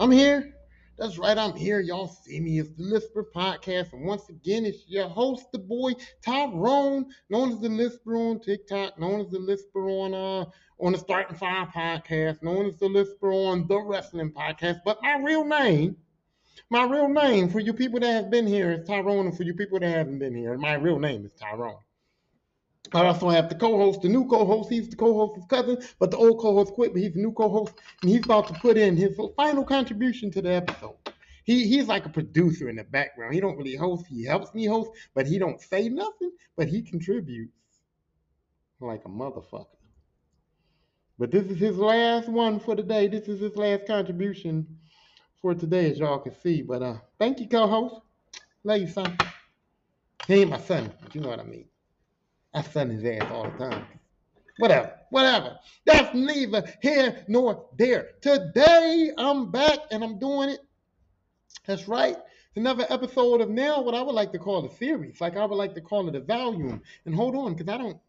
I'm 0.00 0.10
here. 0.10 0.54
That's 0.96 1.18
right, 1.18 1.36
I'm 1.36 1.54
here. 1.54 1.80
Y'all 1.80 2.08
see 2.08 2.40
me. 2.40 2.58
It's 2.58 2.70
the 2.70 2.84
Lisper 2.84 3.26
Podcast. 3.36 3.92
And 3.92 4.06
once 4.06 4.30
again, 4.30 4.64
it's 4.64 4.88
your 4.88 5.06
host, 5.06 5.52
the 5.52 5.58
boy 5.58 5.92
Tyrone, 6.24 7.04
known 7.28 7.52
as 7.52 7.60
the 7.60 7.68
Lisper 7.68 8.16
on 8.16 8.40
TikTok, 8.40 8.98
known 8.98 9.20
as 9.20 9.28
the 9.28 9.38
Lisper 9.38 9.90
on 9.90 10.14
uh 10.14 10.50
on 10.82 10.92
the 10.92 10.98
Starting 10.98 11.36
Five 11.36 11.68
Podcast, 11.68 12.42
known 12.42 12.64
as 12.64 12.78
the 12.78 12.88
Lisper 12.88 13.30
on 13.30 13.68
the 13.68 13.78
Wrestling 13.78 14.32
Podcast. 14.32 14.80
But 14.86 15.02
my 15.02 15.18
real 15.18 15.44
name, 15.44 15.98
my 16.70 16.84
real 16.84 17.10
name 17.10 17.50
for 17.50 17.60
you 17.60 17.74
people 17.74 18.00
that 18.00 18.10
have 18.10 18.30
been 18.30 18.46
here 18.46 18.72
is 18.72 18.88
Tyrone, 18.88 19.26
and 19.26 19.36
for 19.36 19.42
you 19.42 19.52
people 19.52 19.80
that 19.80 19.94
haven't 19.94 20.18
been 20.18 20.34
here, 20.34 20.56
my 20.56 20.74
real 20.76 20.98
name 20.98 21.26
is 21.26 21.32
Tyrone. 21.38 21.76
I 22.94 23.06
also 23.06 23.28
have 23.28 23.48
the 23.48 23.54
co-host, 23.54 24.02
the 24.02 24.08
new 24.08 24.26
co-host. 24.26 24.70
He's 24.70 24.88
the 24.88 24.96
co-host's 24.96 25.46
cousin, 25.46 25.78
but 25.98 26.10
the 26.10 26.16
old 26.16 26.38
co-host 26.40 26.72
quit, 26.74 26.92
but 26.92 27.02
he's 27.02 27.12
the 27.14 27.20
new 27.20 27.32
co-host, 27.32 27.74
and 28.02 28.10
he's 28.10 28.24
about 28.24 28.48
to 28.48 28.54
put 28.54 28.76
in 28.76 28.96
his 28.96 29.18
final 29.36 29.64
contribution 29.64 30.30
to 30.32 30.42
the 30.42 30.50
episode. 30.52 30.96
He 31.44 31.66
he's 31.66 31.88
like 31.88 32.06
a 32.06 32.10
producer 32.10 32.68
in 32.68 32.76
the 32.76 32.84
background. 32.84 33.34
He 33.34 33.40
don't 33.40 33.56
really 33.56 33.76
host. 33.76 34.06
He 34.08 34.24
helps 34.24 34.54
me 34.54 34.66
host, 34.66 34.90
but 35.14 35.26
he 35.26 35.38
don't 35.38 35.60
say 35.60 35.88
nothing, 35.88 36.32
but 36.56 36.68
he 36.68 36.82
contributes 36.82 37.52
like 38.80 39.04
a 39.04 39.08
motherfucker. 39.08 39.66
But 41.18 41.30
this 41.30 41.46
is 41.46 41.58
his 41.58 41.78
last 41.78 42.28
one 42.28 42.58
for 42.60 42.74
the 42.74 42.82
day. 42.82 43.06
This 43.08 43.28
is 43.28 43.40
his 43.40 43.56
last 43.56 43.86
contribution 43.86 44.78
for 45.40 45.54
today, 45.54 45.90
as 45.90 45.98
y'all 45.98 46.18
can 46.18 46.34
see. 46.34 46.62
But 46.62 46.82
uh, 46.82 46.96
thank 47.18 47.40
you, 47.40 47.48
co-host. 47.48 47.96
Love 48.64 48.80
you, 48.80 48.88
son. 48.88 49.16
He 50.26 50.34
ain't 50.34 50.50
my 50.50 50.58
son, 50.58 50.92
but 51.02 51.14
you 51.14 51.20
know 51.20 51.28
what 51.28 51.40
I 51.40 51.44
mean. 51.44 51.68
I 52.52 52.62
son 52.62 52.90
his 52.90 53.04
ass 53.04 53.30
all 53.30 53.44
the 53.44 53.70
time. 53.70 53.86
Whatever, 54.58 54.92
whatever. 55.10 55.58
That's 55.86 56.14
neither 56.14 56.64
here 56.82 57.24
nor 57.28 57.66
there. 57.78 58.08
Today 58.20 59.10
I'm 59.16 59.50
back 59.50 59.78
and 59.90 60.02
I'm 60.02 60.18
doing 60.18 60.50
it. 60.50 60.60
That's 61.66 61.88
right. 61.88 62.16
It's 62.16 62.56
another 62.56 62.84
episode 62.90 63.40
of 63.40 63.48
now 63.48 63.80
what 63.80 63.94
I 63.94 64.02
would 64.02 64.14
like 64.14 64.32
to 64.32 64.38
call 64.38 64.66
a 64.66 64.76
series. 64.76 65.20
Like 65.20 65.36
I 65.36 65.44
would 65.44 65.56
like 65.56 65.74
to 65.76 65.80
call 65.80 66.08
it 66.08 66.16
a 66.16 66.20
volume. 66.20 66.82
And 67.06 67.14
hold 67.14 67.36
on, 67.36 67.54
because 67.54 67.72
I 67.72 67.78
don't 67.78 68.00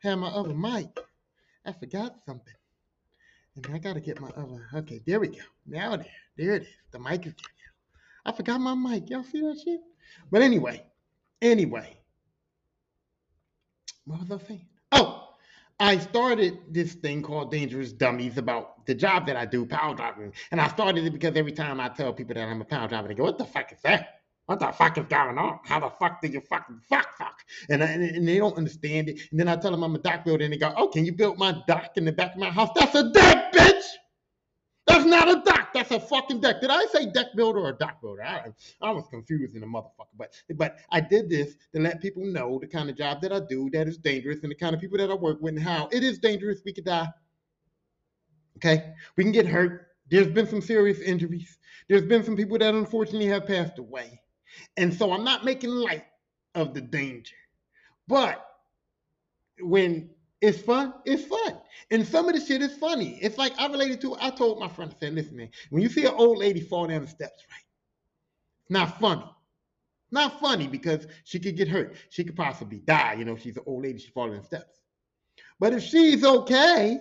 have 0.00 0.18
my 0.18 0.28
other 0.28 0.54
mic. 0.54 1.00
I 1.64 1.72
forgot 1.72 2.16
something. 2.26 2.54
And 3.56 3.66
I 3.74 3.78
gotta 3.78 4.00
get 4.00 4.20
my 4.20 4.30
other. 4.36 4.68
Okay, 4.74 5.00
there 5.06 5.20
we 5.20 5.28
go. 5.28 5.42
Now 5.66 5.96
there. 5.96 6.06
There 6.36 6.56
it 6.56 6.62
is. 6.62 6.68
The 6.90 6.98
mic 6.98 7.26
is 7.26 7.34
now. 7.38 8.30
I 8.30 8.36
forgot 8.36 8.60
my 8.60 8.74
mic. 8.74 9.08
Y'all 9.10 9.24
see 9.24 9.40
that 9.40 9.60
shit? 9.64 9.80
But 10.30 10.42
anyway, 10.42 10.84
anyway. 11.40 11.96
What 14.06 14.20
was 14.20 14.30
I 14.30 14.46
saying? 14.46 14.66
Oh, 14.92 15.30
I 15.80 15.98
started 15.98 16.58
this 16.70 16.94
thing 16.94 17.22
called 17.22 17.50
Dangerous 17.50 17.92
Dummies 17.92 18.36
about 18.36 18.84
the 18.86 18.94
job 18.94 19.26
that 19.26 19.36
I 19.36 19.46
do, 19.46 19.64
pile 19.64 19.94
driving. 19.94 20.32
And 20.50 20.60
I 20.60 20.68
started 20.68 21.04
it 21.06 21.12
because 21.12 21.36
every 21.36 21.52
time 21.52 21.80
I 21.80 21.88
tell 21.88 22.12
people 22.12 22.34
that 22.34 22.46
I'm 22.46 22.60
a 22.60 22.64
pile 22.64 22.86
driver, 22.86 23.08
they 23.08 23.14
go, 23.14 23.24
What 23.24 23.38
the 23.38 23.46
fuck 23.46 23.72
is 23.72 23.78
that? 23.82 24.20
What 24.46 24.60
the 24.60 24.70
fuck 24.72 24.98
is 24.98 25.06
going 25.06 25.38
on? 25.38 25.60
How 25.64 25.80
the 25.80 25.88
fuck 25.88 26.20
do 26.20 26.28
you 26.28 26.40
fucking 26.42 26.80
fuck 26.86 27.16
fuck? 27.16 27.40
And, 27.70 27.82
I, 27.82 27.86
and 27.86 28.28
they 28.28 28.36
don't 28.36 28.56
understand 28.58 29.08
it. 29.08 29.20
And 29.30 29.40
then 29.40 29.48
I 29.48 29.56
tell 29.56 29.70
them 29.70 29.82
I'm 29.82 29.94
a 29.94 29.98
dock 29.98 30.26
builder, 30.26 30.44
and 30.44 30.52
they 30.52 30.58
go, 30.58 30.74
Oh, 30.76 30.88
can 30.88 31.06
you 31.06 31.12
build 31.12 31.38
my 31.38 31.62
dock 31.66 31.92
in 31.96 32.04
the 32.04 32.12
back 32.12 32.34
of 32.34 32.40
my 32.40 32.50
house? 32.50 32.70
That's 32.76 32.94
a 32.94 33.10
dead 33.10 33.52
bitch! 33.54 33.84
That's 34.86 35.06
not 35.06 35.28
a 35.28 35.42
dock. 35.44 35.72
That's 35.72 35.90
a 35.92 36.00
fucking 36.00 36.40
deck. 36.40 36.60
Did 36.60 36.70
I 36.70 36.84
say 36.86 37.06
deck 37.06 37.28
builder 37.34 37.60
or 37.60 37.72
dock 37.72 38.02
builder? 38.02 38.22
I, 38.22 38.52
I 38.82 38.90
was 38.90 39.06
confused 39.08 39.54
in 39.54 39.60
the 39.62 39.66
motherfucker. 39.66 40.12
But 40.16 40.34
but 40.56 40.78
I 40.90 41.00
did 41.00 41.30
this 41.30 41.56
to 41.72 41.80
let 41.80 42.02
people 42.02 42.24
know 42.24 42.58
the 42.58 42.66
kind 42.66 42.90
of 42.90 42.96
job 42.96 43.22
that 43.22 43.32
I 43.32 43.40
do 43.40 43.70
that 43.70 43.88
is 43.88 43.96
dangerous 43.96 44.40
and 44.42 44.50
the 44.50 44.56
kind 44.56 44.74
of 44.74 44.80
people 44.80 44.98
that 44.98 45.10
I 45.10 45.14
work 45.14 45.40
with 45.40 45.54
and 45.54 45.62
how 45.62 45.88
it 45.90 46.02
is 46.02 46.18
dangerous. 46.18 46.60
We 46.64 46.72
could 46.74 46.84
die. 46.84 47.08
Okay, 48.58 48.92
we 49.16 49.24
can 49.24 49.32
get 49.32 49.46
hurt. 49.46 49.88
There's 50.10 50.28
been 50.28 50.46
some 50.46 50.60
serious 50.60 51.00
injuries. 51.00 51.58
There's 51.88 52.04
been 52.04 52.22
some 52.22 52.36
people 52.36 52.58
that 52.58 52.74
unfortunately 52.74 53.26
have 53.28 53.46
passed 53.46 53.78
away, 53.78 54.20
and 54.76 54.92
so 54.92 55.12
I'm 55.12 55.24
not 55.24 55.46
making 55.46 55.70
light 55.70 56.04
of 56.54 56.74
the 56.74 56.82
danger. 56.82 57.36
But 58.06 58.46
when 59.60 60.10
it's 60.44 60.60
fun. 60.60 60.92
It's 61.06 61.24
fun. 61.24 61.58
And 61.90 62.06
some 62.06 62.28
of 62.28 62.34
the 62.34 62.40
shit 62.40 62.60
is 62.60 62.76
funny. 62.76 63.18
It's 63.22 63.38
like 63.38 63.52
I 63.58 63.66
related 63.66 64.00
to, 64.02 64.16
I 64.20 64.30
told 64.30 64.60
my 64.60 64.68
friend, 64.68 64.92
I 64.94 65.00
said, 65.00 65.14
listen, 65.14 65.36
man, 65.36 65.48
when 65.70 65.82
you 65.82 65.88
see 65.88 66.04
an 66.04 66.14
old 66.14 66.38
lady 66.38 66.60
fall 66.60 66.86
down 66.86 67.02
the 67.02 67.08
steps, 67.08 67.44
right? 67.50 67.64
It's 68.62 68.70
not 68.70 69.00
funny. 69.00 69.24
Not 70.10 70.38
funny 70.40 70.68
because 70.68 71.06
she 71.24 71.38
could 71.40 71.56
get 71.56 71.68
hurt. 71.68 71.96
She 72.10 72.24
could 72.24 72.36
possibly 72.36 72.78
die. 72.80 73.14
You 73.14 73.24
know, 73.24 73.36
she's 73.36 73.56
an 73.56 73.64
old 73.66 73.84
lady, 73.84 73.98
she 73.98 74.10
falls 74.10 74.32
down 74.32 74.40
the 74.40 74.46
steps. 74.46 74.80
But 75.58 75.72
if 75.72 75.82
she's 75.82 76.24
okay, 76.24 76.98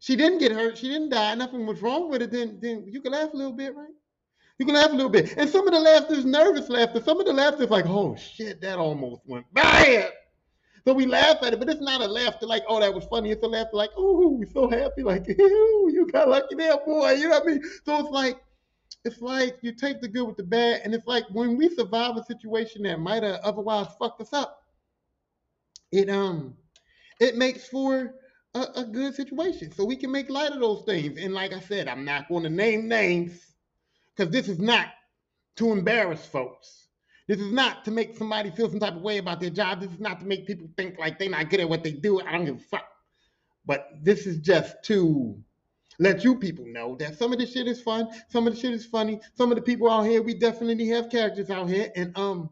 she 0.00 0.16
didn't 0.16 0.38
get 0.38 0.52
hurt, 0.52 0.78
she 0.78 0.88
didn't 0.88 1.10
die, 1.10 1.34
nothing 1.36 1.64
was 1.64 1.80
wrong 1.80 2.10
with 2.10 2.22
it, 2.22 2.32
then, 2.32 2.58
then 2.60 2.84
you 2.88 3.00
can 3.00 3.12
laugh 3.12 3.32
a 3.32 3.36
little 3.36 3.52
bit, 3.52 3.74
right? 3.74 3.88
You 4.58 4.66
can 4.66 4.74
laugh 4.74 4.90
a 4.90 4.94
little 4.94 5.10
bit. 5.10 5.36
And 5.36 5.48
some 5.48 5.66
of 5.68 5.72
the 5.72 5.78
laughter 5.78 6.14
is 6.14 6.24
nervous 6.24 6.68
laughter. 6.68 7.00
Some 7.00 7.20
of 7.20 7.26
the 7.26 7.32
laughter 7.32 7.62
is 7.62 7.70
like, 7.70 7.86
oh 7.86 8.16
shit, 8.16 8.60
that 8.62 8.78
almost 8.78 9.22
went 9.26 9.46
bad. 9.54 10.12
So 10.84 10.92
we 10.92 11.06
laugh 11.06 11.36
at 11.42 11.52
it, 11.52 11.58
but 11.58 11.68
it's 11.68 11.80
not 11.80 12.00
a 12.00 12.06
laughter 12.06 12.46
like, 12.46 12.64
oh, 12.68 12.80
that 12.80 12.94
was 12.94 13.04
funny. 13.04 13.30
It's 13.30 13.42
a 13.42 13.46
laughter 13.46 13.76
like, 13.76 13.90
oh, 13.96 14.30
we're 14.30 14.50
so 14.50 14.68
happy. 14.68 15.02
Like, 15.02 15.26
you 15.28 16.08
got 16.12 16.28
lucky 16.28 16.54
there, 16.54 16.76
boy. 16.78 17.12
You 17.12 17.28
know 17.28 17.38
what 17.38 17.42
I 17.42 17.46
mean? 17.46 17.62
So 17.84 17.98
it's 18.00 18.10
like, 18.10 18.40
it's 19.04 19.20
like 19.20 19.58
you 19.62 19.72
take 19.72 20.00
the 20.00 20.08
good 20.08 20.24
with 20.24 20.36
the 20.36 20.42
bad, 20.42 20.82
and 20.84 20.94
it's 20.94 21.06
like 21.06 21.24
when 21.30 21.56
we 21.56 21.68
survive 21.68 22.16
a 22.16 22.24
situation 22.24 22.82
that 22.82 23.00
might 23.00 23.22
have 23.22 23.40
otherwise 23.42 23.86
fucked 23.98 24.20
us 24.20 24.32
up, 24.32 24.64
it 25.92 26.10
um, 26.10 26.54
it 27.20 27.36
makes 27.36 27.68
for 27.68 28.14
a, 28.54 28.66
a 28.76 28.84
good 28.84 29.14
situation. 29.14 29.72
So 29.72 29.84
we 29.84 29.96
can 29.96 30.10
make 30.10 30.30
light 30.30 30.52
of 30.52 30.60
those 30.60 30.82
things. 30.84 31.18
And 31.18 31.34
like 31.34 31.52
I 31.52 31.60
said, 31.60 31.88
I'm 31.88 32.04
not 32.04 32.28
going 32.28 32.44
to 32.44 32.50
name 32.50 32.88
names 32.88 33.54
because 34.16 34.32
this 34.32 34.48
is 34.48 34.58
not 34.58 34.88
to 35.56 35.72
embarrass 35.72 36.24
folks. 36.26 36.87
This 37.28 37.38
is 37.38 37.52
not 37.52 37.84
to 37.84 37.90
make 37.90 38.16
somebody 38.16 38.50
feel 38.50 38.70
some 38.70 38.80
type 38.80 38.96
of 38.96 39.02
way 39.02 39.18
about 39.18 39.38
their 39.38 39.50
job. 39.50 39.80
This 39.80 39.92
is 39.92 40.00
not 40.00 40.18
to 40.20 40.26
make 40.26 40.46
people 40.46 40.68
think 40.76 40.98
like 40.98 41.18
they're 41.18 41.28
not 41.28 41.50
good 41.50 41.60
at 41.60 41.68
what 41.68 41.84
they 41.84 41.92
do. 41.92 42.20
I 42.20 42.32
don't 42.32 42.46
give 42.46 42.56
a 42.56 42.58
fuck. 42.58 42.88
But 43.66 43.90
this 44.02 44.26
is 44.26 44.38
just 44.38 44.82
to 44.84 45.38
let 45.98 46.24
you 46.24 46.36
people 46.36 46.64
know 46.66 46.96
that 46.96 47.18
some 47.18 47.32
of 47.32 47.38
this 47.38 47.52
shit 47.52 47.68
is 47.68 47.82
fun, 47.82 48.08
some 48.28 48.46
of 48.46 48.54
the 48.54 48.60
shit 48.60 48.72
is 48.72 48.86
funny, 48.86 49.20
some 49.34 49.52
of 49.52 49.56
the 49.56 49.62
people 49.62 49.90
out 49.90 50.04
here, 50.04 50.22
we 50.22 50.32
definitely 50.32 50.88
have 50.88 51.10
characters 51.10 51.50
out 51.50 51.68
here. 51.68 51.92
And 51.94 52.16
um, 52.16 52.48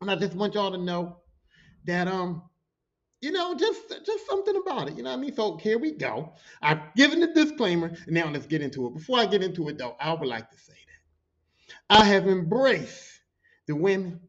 and 0.00 0.08
I 0.08 0.14
just 0.14 0.34
want 0.34 0.54
y'all 0.54 0.70
to 0.70 0.78
know 0.78 1.18
that 1.84 2.06
um, 2.06 2.42
you 3.20 3.32
know, 3.32 3.56
just 3.56 3.80
just 4.06 4.26
something 4.26 4.54
about 4.54 4.88
it. 4.88 4.96
You 4.96 5.02
know 5.02 5.10
what 5.10 5.18
I 5.18 5.20
mean? 5.20 5.34
So 5.34 5.56
here 5.56 5.78
we 5.78 5.92
go. 5.92 6.34
I've 6.62 6.94
given 6.94 7.18
the 7.18 7.28
disclaimer, 7.28 7.96
now 8.06 8.30
let's 8.30 8.46
get 8.46 8.62
into 8.62 8.86
it. 8.86 8.94
Before 8.94 9.18
I 9.18 9.26
get 9.26 9.42
into 9.42 9.68
it 9.68 9.78
though, 9.78 9.96
I 9.98 10.12
would 10.12 10.28
like 10.28 10.48
to 10.50 10.58
say 10.58 10.74
that 10.74 12.02
I 12.02 12.04
have 12.04 12.28
embraced 12.28 13.13
the 13.66 13.74
women 13.74 14.20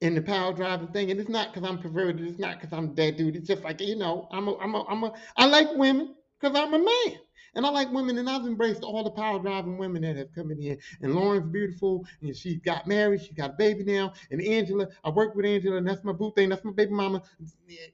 in 0.00 0.14
the 0.14 0.22
pile 0.22 0.52
driving 0.52 0.88
thing. 0.88 1.10
And 1.10 1.20
it's 1.20 1.30
not 1.30 1.52
because 1.52 1.68
I'm 1.68 1.78
perverted. 1.78 2.26
It's 2.26 2.38
not 2.38 2.60
because 2.60 2.76
I'm 2.76 2.94
that 2.94 3.16
dude. 3.16 3.36
It's 3.36 3.48
just 3.48 3.62
like, 3.62 3.80
you 3.80 3.96
know, 3.96 4.28
I'm 4.32 4.48
a, 4.48 4.56
I'm 4.58 4.74
a, 4.74 4.84
I'm 4.86 5.04
a, 5.04 5.12
I 5.36 5.46
like 5.46 5.68
women 5.74 6.14
because 6.40 6.56
I'm 6.56 6.74
a 6.74 6.78
man. 6.78 7.18
And 7.54 7.66
I 7.66 7.68
like 7.68 7.92
women, 7.92 8.16
and 8.16 8.30
I've 8.30 8.46
embraced 8.46 8.82
all 8.82 9.04
the 9.04 9.10
pile 9.10 9.38
driving 9.38 9.76
women 9.76 10.00
that 10.02 10.16
have 10.16 10.34
come 10.34 10.50
in 10.50 10.58
here. 10.58 10.78
And 11.02 11.14
Lauren's 11.14 11.52
beautiful, 11.52 12.06
and 12.22 12.34
she 12.34 12.56
got 12.56 12.86
married, 12.86 13.22
she 13.22 13.34
got 13.34 13.50
a 13.50 13.52
baby 13.52 13.84
now. 13.84 14.14
And 14.30 14.40
Angela, 14.40 14.88
I 15.04 15.10
work 15.10 15.34
with 15.34 15.44
Angela, 15.44 15.76
and 15.76 15.86
that's 15.86 16.02
my 16.02 16.12
boo 16.12 16.32
thing, 16.34 16.48
that's 16.48 16.64
my 16.64 16.72
baby 16.72 16.92
mama. 16.92 17.22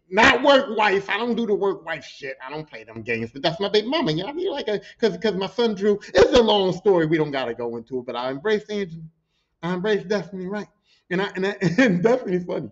Not 0.09 0.45
work 0.45 0.77
wife. 0.77 1.11
I 1.11 1.19
don't 1.19 1.35
do 1.35 1.45
the 1.45 1.57
work 1.57 1.85
wife 1.85 2.05
shit. 2.05 2.37
I 2.41 2.51
don't 2.51 2.71
play 2.71 2.85
them 2.85 3.03
games, 3.03 3.33
but 3.33 3.43
that's 3.43 3.59
my 3.59 3.69
baby 3.69 3.89
mama. 3.89 4.13
You 4.13 4.23
know, 4.23 4.29
I 4.29 4.33
mean, 4.33 4.53
like, 4.53 4.67
because 4.67 5.17
because 5.17 5.35
my 5.35 5.49
son 5.49 5.75
Drew. 5.75 5.99
It's 6.15 6.39
a 6.39 6.43
long 6.43 6.73
story. 6.73 7.07
We 7.07 7.19
don't 7.19 7.33
gotta 7.33 7.55
go 7.55 7.77
into 7.77 7.99
it, 7.99 8.07
but 8.07 8.15
I 8.15 8.31
embraced 8.31 8.71
Angela. 8.71 9.03
I 9.63 9.75
embrace 9.75 10.05
Destiny 10.05 10.47
right. 10.47 10.69
And 11.11 11.23
I 11.23 11.31
and, 11.35 11.47
I, 11.47 11.57
and 11.79 12.03
Destiny's 12.03 12.45
funny 12.45 12.71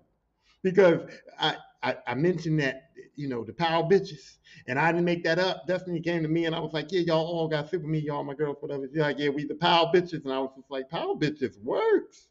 because 0.62 1.00
I, 1.38 1.56
I, 1.82 1.96
I 2.06 2.14
mentioned 2.14 2.60
that 2.60 2.90
you 3.14 3.28
know 3.28 3.44
the 3.44 3.52
power 3.52 3.82
bitches, 3.84 4.36
and 4.66 4.78
I 4.78 4.92
didn't 4.92 5.04
make 5.04 5.24
that 5.24 5.38
up. 5.38 5.66
Destiny 5.66 6.00
came 6.00 6.22
to 6.22 6.28
me 6.28 6.44
and 6.44 6.54
I 6.54 6.60
was 6.60 6.72
like, 6.72 6.92
yeah, 6.92 7.00
y'all 7.00 7.26
all 7.26 7.48
got 7.48 7.70
super 7.70 7.86
me, 7.86 7.98
y'all 7.98 8.24
my 8.24 8.34
girls, 8.34 8.56
whatever. 8.60 8.88
Yeah, 8.92 9.04
like, 9.04 9.18
yeah, 9.18 9.30
we 9.30 9.46
the 9.46 9.54
power 9.54 9.90
bitches, 9.94 10.24
and 10.24 10.32
I 10.32 10.38
was 10.38 10.50
just 10.56 10.70
like, 10.70 10.88
power 10.88 11.14
bitches 11.14 11.60
works. 11.62 12.28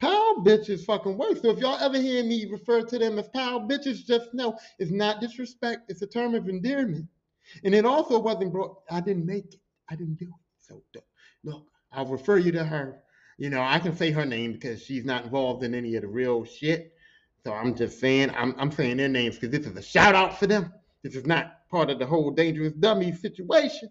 Power 0.00 0.34
bitches 0.36 0.84
fucking 0.84 1.18
works. 1.18 1.40
So 1.42 1.50
if 1.50 1.58
y'all 1.58 1.78
ever 1.78 1.98
hear 2.00 2.22
me 2.22 2.46
refer 2.50 2.82
to 2.82 2.98
them 2.98 3.18
as 3.18 3.28
power 3.28 3.60
bitches, 3.60 4.06
just 4.06 4.32
know 4.32 4.56
it's 4.78 4.92
not 4.92 5.20
disrespect. 5.20 5.90
It's 5.90 6.02
a 6.02 6.06
term 6.06 6.34
of 6.34 6.48
endearment. 6.48 7.06
And 7.64 7.74
it 7.74 7.84
also 7.84 8.18
wasn't 8.18 8.52
brought. 8.52 8.76
I 8.90 9.00
didn't 9.00 9.26
make 9.26 9.54
it. 9.54 9.60
I 9.90 9.96
didn't 9.96 10.18
do 10.18 10.26
it. 10.26 10.32
So 10.60 10.82
look, 11.42 11.66
I'll 11.92 12.06
refer 12.06 12.38
you 12.38 12.52
to 12.52 12.64
her 12.64 13.02
you 13.38 13.50
know, 13.50 13.62
I 13.62 13.78
can 13.78 13.96
say 13.96 14.10
her 14.10 14.26
name 14.26 14.52
because 14.52 14.82
she's 14.82 15.04
not 15.04 15.24
involved 15.24 15.62
in 15.62 15.74
any 15.74 15.94
of 15.94 16.02
the 16.02 16.08
real 16.08 16.44
shit. 16.44 16.92
So 17.44 17.52
I'm 17.52 17.74
just 17.74 18.00
saying, 18.00 18.30
I'm, 18.36 18.54
I'm 18.58 18.70
saying 18.70 18.96
their 18.96 19.08
names 19.08 19.36
because 19.36 19.50
this 19.56 19.66
is 19.66 19.76
a 19.76 19.82
shout 19.82 20.14
out 20.14 20.38
for 20.38 20.46
them. 20.46 20.72
This 21.02 21.14
is 21.14 21.24
not 21.24 21.68
part 21.70 21.88
of 21.88 21.98
the 21.98 22.06
whole 22.06 22.30
dangerous 22.32 22.72
dummy 22.74 23.12
situation. 23.12 23.88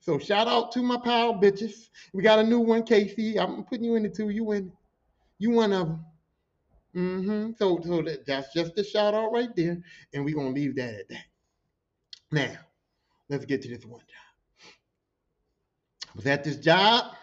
So 0.00 0.18
shout 0.18 0.48
out 0.48 0.70
to 0.72 0.82
my 0.82 0.98
pal 0.98 1.34
bitches. 1.34 1.88
We 2.12 2.22
got 2.22 2.38
a 2.38 2.44
new 2.44 2.60
one, 2.60 2.82
Casey. 2.82 3.38
I'm 3.38 3.64
putting 3.64 3.84
you 3.84 3.96
in. 3.96 4.12
You 4.16 4.52
in, 4.52 4.72
you 5.38 5.50
one 5.50 5.72
of 5.72 5.88
them. 5.88 6.04
Mm-hmm. 6.94 7.52
So 7.58 7.80
so 7.84 8.02
that, 8.02 8.26
that's 8.26 8.52
just 8.52 8.78
a 8.78 8.84
shout 8.84 9.14
out 9.14 9.32
right 9.32 9.54
there, 9.54 9.80
and 10.12 10.24
we're 10.24 10.34
gonna 10.34 10.50
leave 10.50 10.74
that 10.76 10.94
at 10.94 11.08
that. 11.08 11.24
Now, 12.32 12.52
let's 13.28 13.44
get 13.44 13.62
to 13.62 13.68
this 13.68 13.84
one 13.84 14.00
job. 14.00 14.70
I 16.08 16.12
was 16.16 16.26
at 16.26 16.42
this 16.42 16.56
job, 16.56 17.14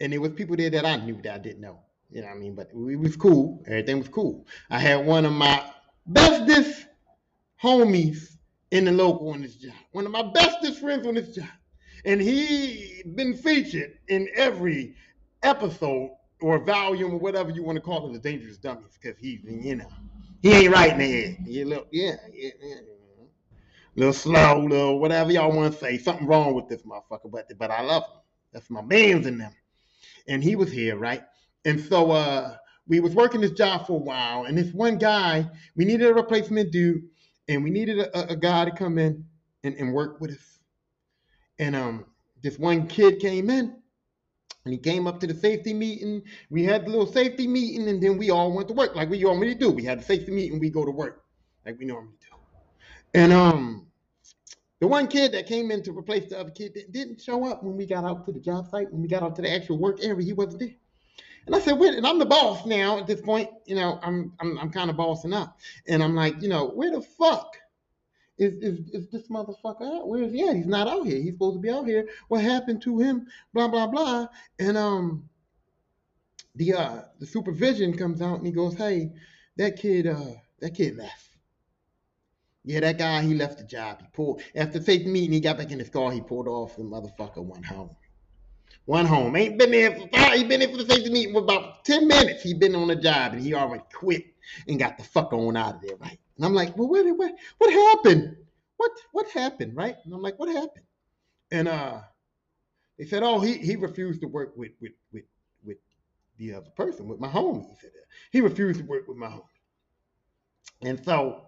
and 0.00 0.12
there 0.12 0.20
was 0.20 0.32
people 0.32 0.56
there 0.56 0.70
that 0.70 0.84
I 0.84 0.96
knew 0.96 1.20
that 1.22 1.34
I 1.34 1.38
didn't 1.38 1.60
know. 1.60 1.80
You 2.10 2.20
know 2.20 2.28
what 2.28 2.36
I 2.36 2.38
mean? 2.38 2.54
But 2.54 2.70
we 2.74 2.96
was 2.96 3.16
cool. 3.16 3.62
Everything 3.66 3.98
was 3.98 4.08
cool. 4.08 4.46
I 4.70 4.78
had 4.78 5.04
one 5.04 5.24
of 5.24 5.32
my 5.32 5.62
bestest 6.06 6.86
homies 7.62 8.36
in 8.70 8.84
the 8.84 8.92
local 8.92 9.30
on 9.30 9.42
this 9.42 9.56
job. 9.56 9.74
One 9.92 10.06
of 10.06 10.12
my 10.12 10.22
bestest 10.22 10.80
friends 10.80 11.06
on 11.06 11.14
this 11.14 11.34
job. 11.34 11.48
And 12.04 12.20
he 12.20 13.02
been 13.14 13.36
featured 13.36 13.98
in 14.08 14.28
every 14.36 14.94
episode 15.42 16.10
or 16.40 16.58
volume 16.58 17.14
or 17.14 17.18
whatever 17.18 17.50
you 17.50 17.62
want 17.62 17.76
to 17.76 17.82
call 17.82 18.08
it, 18.08 18.12
the 18.12 18.18
dangerous 18.18 18.58
dummies, 18.58 18.98
because 19.00 19.18
he's 19.18 19.40
you 19.44 19.76
know 19.76 19.88
he 20.42 20.52
ain't 20.52 20.72
right 20.72 20.92
in 20.92 20.98
the 20.98 21.10
head. 21.10 21.36
He 21.46 21.64
look 21.64 21.88
yeah, 21.90 22.16
yeah, 22.32 22.50
yeah. 22.62 22.76
Little 23.96 24.12
slow, 24.12 24.60
little 24.60 25.00
whatever 25.00 25.32
y'all 25.32 25.50
want 25.50 25.72
to 25.72 25.78
say. 25.78 25.96
Something 25.98 26.26
wrong 26.26 26.54
with 26.54 26.68
this 26.68 26.82
motherfucker, 26.82 27.30
but 27.30 27.50
but 27.58 27.70
I 27.70 27.80
love 27.80 28.04
him. 28.04 28.20
That's 28.52 28.70
my 28.70 28.82
man's 28.82 29.26
in 29.26 29.38
them. 29.38 29.52
And 30.28 30.42
he 30.42 30.56
was 30.56 30.72
here, 30.72 30.96
right? 30.96 31.22
And 31.64 31.80
so 31.80 32.10
uh 32.10 32.56
we 32.88 33.00
was 33.00 33.14
working 33.14 33.40
this 33.40 33.50
job 33.52 33.86
for 33.86 33.94
a 33.94 34.02
while, 34.02 34.44
and 34.44 34.56
this 34.56 34.72
one 34.72 34.96
guy, 34.96 35.48
we 35.74 35.84
needed 35.84 36.08
a 36.08 36.14
replacement 36.14 36.70
dude, 36.70 37.02
and 37.48 37.64
we 37.64 37.70
needed 37.70 37.98
a, 37.98 38.30
a 38.30 38.36
guy 38.36 38.64
to 38.64 38.70
come 38.70 38.98
in 38.98 39.24
and, 39.64 39.74
and 39.74 39.92
work 39.92 40.20
with 40.20 40.30
us. 40.32 40.58
And 41.58 41.74
um, 41.74 42.04
this 42.42 42.58
one 42.58 42.86
kid 42.86 43.18
came 43.18 43.50
in, 43.50 43.74
and 44.64 44.72
he 44.72 44.78
came 44.78 45.06
up 45.06 45.18
to 45.20 45.26
the 45.26 45.34
safety 45.34 45.74
meeting. 45.74 46.22
We 46.50 46.64
had 46.64 46.84
the 46.84 46.90
little 46.90 47.06
safety 47.06 47.46
meeting, 47.46 47.88
and 47.88 48.02
then 48.02 48.18
we 48.18 48.30
all 48.30 48.52
went 48.52 48.68
to 48.68 48.74
work 48.74 48.94
like 48.94 49.10
we 49.10 49.20
normally 49.20 49.54
do. 49.54 49.70
We 49.70 49.84
had 49.84 49.98
the 49.98 50.04
safety 50.04 50.32
meeting, 50.32 50.60
we 50.60 50.70
go 50.70 50.84
to 50.84 50.90
work 50.90 51.24
like 51.64 51.78
we 51.78 51.86
normally 51.86 52.14
do. 52.20 52.36
And 53.14 53.32
um, 53.32 53.85
the 54.80 54.86
one 54.86 55.08
kid 55.08 55.32
that 55.32 55.46
came 55.46 55.70
in 55.70 55.82
to 55.84 55.92
replace 55.92 56.28
the 56.28 56.38
other 56.38 56.50
kid 56.50 56.76
didn't 56.90 57.20
show 57.20 57.46
up 57.46 57.62
when 57.62 57.76
we 57.76 57.86
got 57.86 58.04
out 58.04 58.26
to 58.26 58.32
the 58.32 58.40
job 58.40 58.68
site. 58.68 58.92
When 58.92 59.02
we 59.02 59.08
got 59.08 59.22
out 59.22 59.36
to 59.36 59.42
the 59.42 59.52
actual 59.52 59.78
work 59.78 60.02
area, 60.02 60.24
he 60.24 60.32
wasn't 60.32 60.60
there. 60.60 60.74
And 61.46 61.54
I 61.54 61.60
said, 61.60 61.78
wait, 61.78 61.94
and 61.94 62.06
I'm 62.06 62.18
the 62.18 62.26
boss 62.26 62.66
now 62.66 62.98
at 62.98 63.06
this 63.06 63.20
point. 63.20 63.48
You 63.66 63.76
know, 63.76 63.98
I'm 64.02 64.32
I'm, 64.40 64.58
I'm 64.58 64.70
kind 64.70 64.90
of 64.90 64.96
bossing 64.96 65.32
up, 65.32 65.58
and 65.86 66.02
I'm 66.02 66.14
like, 66.14 66.42
you 66.42 66.48
know, 66.48 66.68
where 66.68 66.90
the 66.90 67.00
fuck 67.00 67.56
is, 68.36 68.54
is 68.54 68.90
is 68.90 69.08
this 69.08 69.28
motherfucker 69.28 70.00
at? 70.00 70.06
Where 70.06 70.22
is 70.22 70.32
he 70.32 70.46
at? 70.46 70.56
He's 70.56 70.66
not 70.66 70.88
out 70.88 71.06
here. 71.06 71.18
He's 71.18 71.34
supposed 71.34 71.56
to 71.56 71.60
be 71.60 71.70
out 71.70 71.86
here. 71.86 72.08
What 72.28 72.42
happened 72.42 72.82
to 72.82 72.98
him? 72.98 73.26
Blah 73.54 73.68
blah 73.68 73.86
blah. 73.86 74.26
And 74.58 74.76
um, 74.76 75.28
the 76.56 76.74
uh 76.74 77.02
the 77.20 77.26
supervision 77.26 77.96
comes 77.96 78.20
out 78.20 78.38
and 78.38 78.46
he 78.46 78.52
goes, 78.52 78.74
hey, 78.74 79.12
that 79.56 79.76
kid 79.76 80.06
uh 80.06 80.34
that 80.60 80.74
kid 80.74 80.96
left. 80.96 81.25
Yeah, 82.66 82.80
that 82.80 82.98
guy 82.98 83.22
he 83.22 83.34
left 83.34 83.58
the 83.58 83.64
job. 83.64 84.00
He 84.00 84.08
pulled 84.12 84.42
after 84.56 84.80
taking 84.80 85.12
meeting. 85.12 85.32
He 85.32 85.40
got 85.40 85.56
back 85.56 85.70
in 85.70 85.78
his 85.78 85.88
car. 85.88 86.10
He 86.10 86.20
pulled 86.20 86.48
off. 86.48 86.76
The 86.76 86.82
motherfucker 86.82 87.44
went 87.44 87.64
home. 87.64 87.94
Went 88.86 89.06
home. 89.06 89.36
Ain't 89.36 89.56
been 89.56 89.70
there 89.70 89.92
for 89.92 90.08
five. 90.08 90.34
He 90.34 90.42
been 90.42 90.58
there 90.58 90.68
for 90.68 90.78
the 90.78 90.84
safety 90.84 91.10
meeting 91.10 91.32
for 91.32 91.42
about 91.42 91.84
10 91.84 92.08
minutes. 92.08 92.42
He 92.42 92.54
been 92.54 92.74
on 92.74 92.88
the 92.88 92.96
job 92.96 93.34
and 93.34 93.40
he 93.40 93.54
already 93.54 93.84
quit 93.94 94.24
and 94.66 94.80
got 94.80 94.98
the 94.98 95.04
fuck 95.04 95.32
on 95.32 95.56
out 95.56 95.76
of 95.76 95.80
there, 95.82 95.96
right? 95.98 96.18
And 96.36 96.44
I'm 96.44 96.54
like, 96.54 96.76
well, 96.76 96.88
what, 96.88 97.06
what, 97.16 97.32
what 97.58 97.72
happened? 97.72 98.36
What, 98.78 98.90
what 99.12 99.30
happened, 99.30 99.76
right? 99.76 99.94
And 100.04 100.12
I'm 100.12 100.20
like, 100.20 100.38
what 100.40 100.48
happened? 100.48 100.84
And 101.52 101.68
uh, 101.68 102.00
they 102.98 103.06
said, 103.06 103.22
oh, 103.22 103.38
he, 103.38 103.58
he 103.58 103.76
refused 103.76 104.22
to 104.22 104.26
work 104.26 104.54
with, 104.56 104.72
with, 104.80 104.92
with, 105.12 105.24
with 105.64 105.78
the 106.36 106.54
other 106.54 106.70
person, 106.76 107.06
with 107.06 107.20
my 107.20 107.28
homie. 107.28 107.68
He 107.70 107.76
said, 107.80 107.90
he 108.32 108.40
refused 108.40 108.80
to 108.80 108.86
work 108.86 109.06
with 109.06 109.16
my 109.16 109.28
homie. 109.28 109.42
And 110.82 111.02
so 111.04 111.45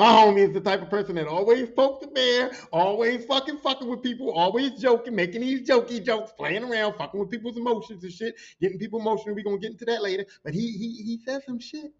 my 0.00 0.06
homie 0.06 0.48
is 0.48 0.54
the 0.54 0.60
type 0.62 0.80
of 0.80 0.88
person 0.88 1.14
that 1.16 1.26
always 1.26 1.68
pokes 1.68 2.06
the 2.06 2.10
bear, 2.10 2.52
always 2.72 3.26
fucking 3.26 3.58
fucking 3.58 3.86
with 3.86 4.02
people, 4.02 4.32
always 4.32 4.80
joking, 4.80 5.14
making 5.14 5.42
these 5.42 5.68
jokey 5.68 6.02
jokes, 6.02 6.32
playing 6.38 6.64
around, 6.64 6.94
fucking 6.94 7.20
with 7.20 7.28
people's 7.28 7.58
emotions 7.58 8.02
and 8.02 8.10
shit, 8.10 8.34
getting 8.62 8.78
people 8.78 8.98
emotional. 8.98 9.34
We're 9.34 9.44
gonna 9.44 9.58
get 9.58 9.72
into 9.72 9.84
that 9.84 10.02
later. 10.02 10.24
But 10.42 10.54
he 10.54 10.72
he 10.72 11.02
he 11.02 11.20
said 11.26 11.42
some 11.44 11.58
shit. 11.60 11.92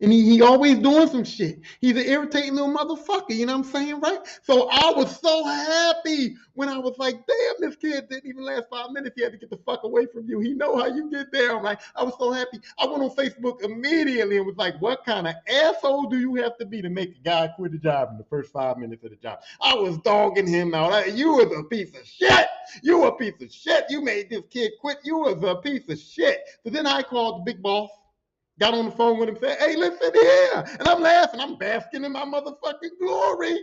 And 0.00 0.10
he, 0.12 0.24
he 0.24 0.42
always 0.42 0.78
doing 0.78 1.08
some 1.08 1.24
shit. 1.24 1.60
He's 1.80 1.96
an 1.96 2.06
irritating 2.06 2.54
little 2.54 2.74
motherfucker, 2.74 3.30
you 3.30 3.46
know 3.46 3.56
what 3.56 3.66
I'm 3.66 3.72
saying, 3.72 4.00
right? 4.00 4.18
So 4.42 4.68
I 4.70 4.92
was 4.96 5.20
so 5.20 5.44
happy 5.44 6.36
when 6.54 6.68
I 6.68 6.78
was 6.78 6.96
like, 6.98 7.14
damn, 7.26 7.54
this 7.60 7.76
kid 7.76 8.08
didn't 8.08 8.26
even 8.26 8.44
last 8.44 8.64
five 8.70 8.90
minutes. 8.92 9.14
He 9.16 9.22
had 9.22 9.32
to 9.32 9.38
get 9.38 9.50
the 9.50 9.58
fuck 9.58 9.84
away 9.84 10.06
from 10.06 10.28
you. 10.28 10.40
He 10.40 10.54
know 10.54 10.76
how 10.76 10.86
you 10.86 11.10
get 11.10 11.32
there. 11.32 11.56
I'm 11.56 11.62
like, 11.62 11.80
I 11.96 12.02
was 12.02 12.14
so 12.18 12.32
happy. 12.32 12.60
I 12.78 12.86
went 12.86 13.02
on 13.02 13.10
Facebook 13.10 13.62
immediately 13.62 14.38
and 14.38 14.46
was 14.46 14.56
like, 14.56 14.80
what 14.80 15.04
kind 15.04 15.26
of 15.28 15.34
asshole 15.48 16.08
do 16.08 16.18
you 16.18 16.34
have 16.36 16.56
to 16.58 16.66
be 16.66 16.80
to 16.82 16.88
make 16.88 17.16
a 17.16 17.20
guy 17.20 17.48
quit 17.48 17.74
a 17.74 17.78
job 17.78 18.10
in 18.12 18.18
the 18.18 18.24
first 18.24 18.52
five 18.52 18.78
minutes 18.78 19.04
of 19.04 19.10
the 19.10 19.16
job? 19.16 19.40
I 19.60 19.74
was 19.74 19.98
dogging 19.98 20.46
him 20.46 20.74
out. 20.74 21.14
You 21.14 21.34
was 21.34 21.56
a 21.58 21.62
piece 21.64 21.94
of 21.96 22.06
shit. 22.06 22.46
You 22.82 23.04
a 23.04 23.12
piece 23.16 23.40
of 23.40 23.52
shit. 23.52 23.84
You 23.88 24.00
made 24.02 24.30
this 24.30 24.44
kid 24.50 24.72
quit. 24.80 24.98
You 25.04 25.18
was 25.18 25.42
a 25.42 25.56
piece 25.56 25.88
of 25.88 25.98
shit. 25.98 26.40
So 26.64 26.70
then 26.70 26.86
I 26.86 27.02
called 27.02 27.40
the 27.40 27.52
big 27.52 27.62
boss 27.62 27.90
got 28.60 28.74
on 28.74 28.84
the 28.84 28.90
phone 28.92 29.18
with 29.18 29.28
him, 29.28 29.36
and 29.36 29.44
said, 29.44 29.58
Hey, 29.58 29.76
listen 29.76 30.12
here. 30.14 30.64
And 30.78 30.86
I'm 30.86 31.00
laughing. 31.00 31.40
I'm 31.40 31.56
basking 31.56 32.04
in 32.04 32.12
my 32.12 32.24
motherfucking 32.24 32.98
glory. 33.00 33.58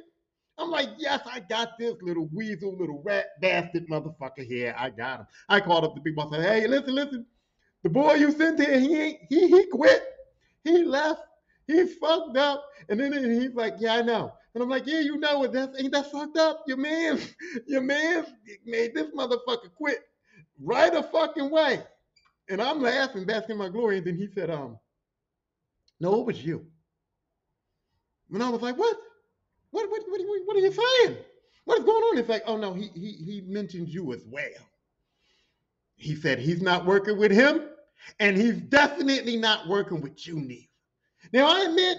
I'm 0.57 0.71
like, 0.71 0.89
yes, 0.97 1.21
I 1.25 1.39
got 1.39 1.77
this 1.77 1.95
little 2.01 2.27
weasel, 2.33 2.75
little 2.75 3.01
rat 3.05 3.27
bastard 3.41 3.87
motherfucker 3.87 4.45
here. 4.45 4.75
I 4.77 4.89
got 4.89 5.19
him. 5.21 5.27
I 5.49 5.59
called 5.59 5.83
up 5.83 5.95
the 6.03 6.11
boss 6.11 6.33
and 6.33 6.43
said, 6.43 6.61
Hey, 6.61 6.67
listen, 6.67 6.95
listen. 6.95 7.25
The 7.83 7.89
boy 7.89 8.15
you 8.15 8.31
sent 8.31 8.59
here, 8.59 8.79
he 8.79 8.95
ain't, 8.99 9.19
he 9.29 9.47
he 9.47 9.65
quit. 9.67 10.03
He 10.63 10.83
left. 10.83 11.21
He 11.67 11.85
fucked 11.85 12.37
up. 12.37 12.65
And 12.89 12.99
then 12.99 13.13
he's 13.13 13.53
like, 13.53 13.75
Yeah, 13.79 13.95
I 13.97 14.01
know. 14.01 14.33
And 14.55 14.63
I'm 14.63 14.69
like, 14.69 14.87
Yeah, 14.87 14.99
you 14.99 15.17
know 15.17 15.43
it. 15.43 15.53
That's 15.53 15.79
ain't 15.79 15.93
that 15.93 16.11
fucked 16.11 16.37
up? 16.37 16.63
Your 16.65 16.77
man, 16.77 17.19
your 17.67 17.81
man 17.81 18.25
made 18.65 18.95
this 18.95 19.11
motherfucker 19.11 19.71
quit 19.75 19.99
right 20.59 20.93
a 20.93 21.03
fucking 21.03 21.51
way. 21.51 21.83
And 22.49 22.61
I'm 22.61 22.81
laughing, 22.81 23.25
basking 23.25 23.51
in 23.51 23.57
my 23.57 23.69
glory. 23.69 23.97
And 23.97 24.07
then 24.07 24.15
he 24.15 24.27
said, 24.33 24.49
um, 24.49 24.79
no, 25.99 26.21
it 26.21 26.25
was 26.25 26.43
you. 26.43 26.65
And 28.31 28.43
I 28.43 28.49
was 28.49 28.61
like, 28.61 28.77
what? 28.77 28.97
What, 29.71 29.89
what, 29.89 30.01
what, 30.07 30.21
what 30.45 30.57
are 30.57 30.59
you 30.59 30.71
saying? 30.71 31.17
What 31.65 31.79
is 31.79 31.85
going 31.85 32.03
on? 32.03 32.17
It's 32.17 32.29
like, 32.29 32.43
oh 32.45 32.57
no, 32.57 32.73
he, 32.73 32.89
he, 32.93 33.11
he 33.11 33.41
mentioned 33.47 33.89
you 33.89 34.13
as 34.13 34.23
well. 34.25 34.43
He 35.95 36.15
said 36.15 36.39
he's 36.39 36.61
not 36.61 36.85
working 36.85 37.17
with 37.17 37.31
him, 37.31 37.63
and 38.19 38.37
he's 38.37 38.61
definitely 38.61 39.35
not 39.37 39.67
working 39.67 39.99
with 40.01 40.25
you 40.25 40.35
neither. 40.35 40.67
Now, 41.33 41.47
I 41.47 41.65
admit, 41.65 41.97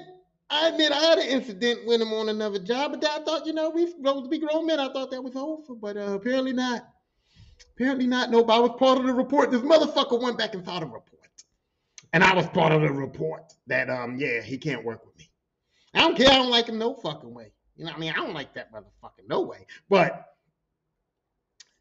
I 0.49 0.69
admit 0.69 0.93
I 0.93 1.01
had 1.01 1.19
an 1.19 1.29
incident 1.29 1.87
with 1.87 2.01
him 2.01 2.13
on 2.13 2.31
another 2.31 2.59
job, 2.59 2.93
but 2.93 3.05
I 3.05 3.23
thought, 3.25 3.45
you 3.47 3.53
know, 3.53 3.69
we 3.71 3.91
supposed 3.91 4.25
to 4.25 4.31
be 4.31 4.39
grown 4.39 4.67
men. 4.67 4.81
I 4.81 4.91
thought 4.93 5.11
that 5.11 5.23
was 5.23 5.37
over, 5.37 5.75
but 5.75 5.97
uh, 5.97 6.13
apparently 6.15 6.53
not. 6.53 6.89
Apparently 7.75 8.07
not. 8.07 8.31
Nope, 8.31 8.51
I 8.51 8.59
was 8.59 8.71
part 8.79 8.99
of 8.99 9.07
the 9.07 9.13
report. 9.13 9.51
This 9.51 9.61
motherfucker 9.61 10.21
went 10.23 10.39
back 10.39 10.55
and 10.55 10.65
saw 10.65 10.81
the 10.81 10.87
report. 10.87 11.18
And 12.13 12.25
I 12.25 12.35
was 12.35 12.47
part 12.49 12.73
of 12.73 12.81
the 12.83 12.93
report 12.93 13.53
that 13.67 13.91
um 13.91 14.17
yeah 14.17 14.41
he 14.41 14.59
can't 14.59 14.85
work 14.85 15.05
with 15.05 15.17
me. 15.19 15.31
I 15.95 16.01
don't 16.01 16.17
care. 16.17 16.31
I 16.31 16.37
don't 16.37 16.51
like 16.51 16.67
him 16.67 16.79
no 16.79 16.95
fucking 16.95 17.33
way. 17.33 17.53
You 17.77 17.85
know 17.85 17.91
what 17.91 17.97
I 17.97 18.01
mean? 18.01 18.13
I 18.13 18.17
don't 18.17 18.35
like 18.35 18.55
that 18.55 18.73
motherfucker 18.73 19.27
no 19.29 19.43
way. 19.43 19.67
But 19.89 20.25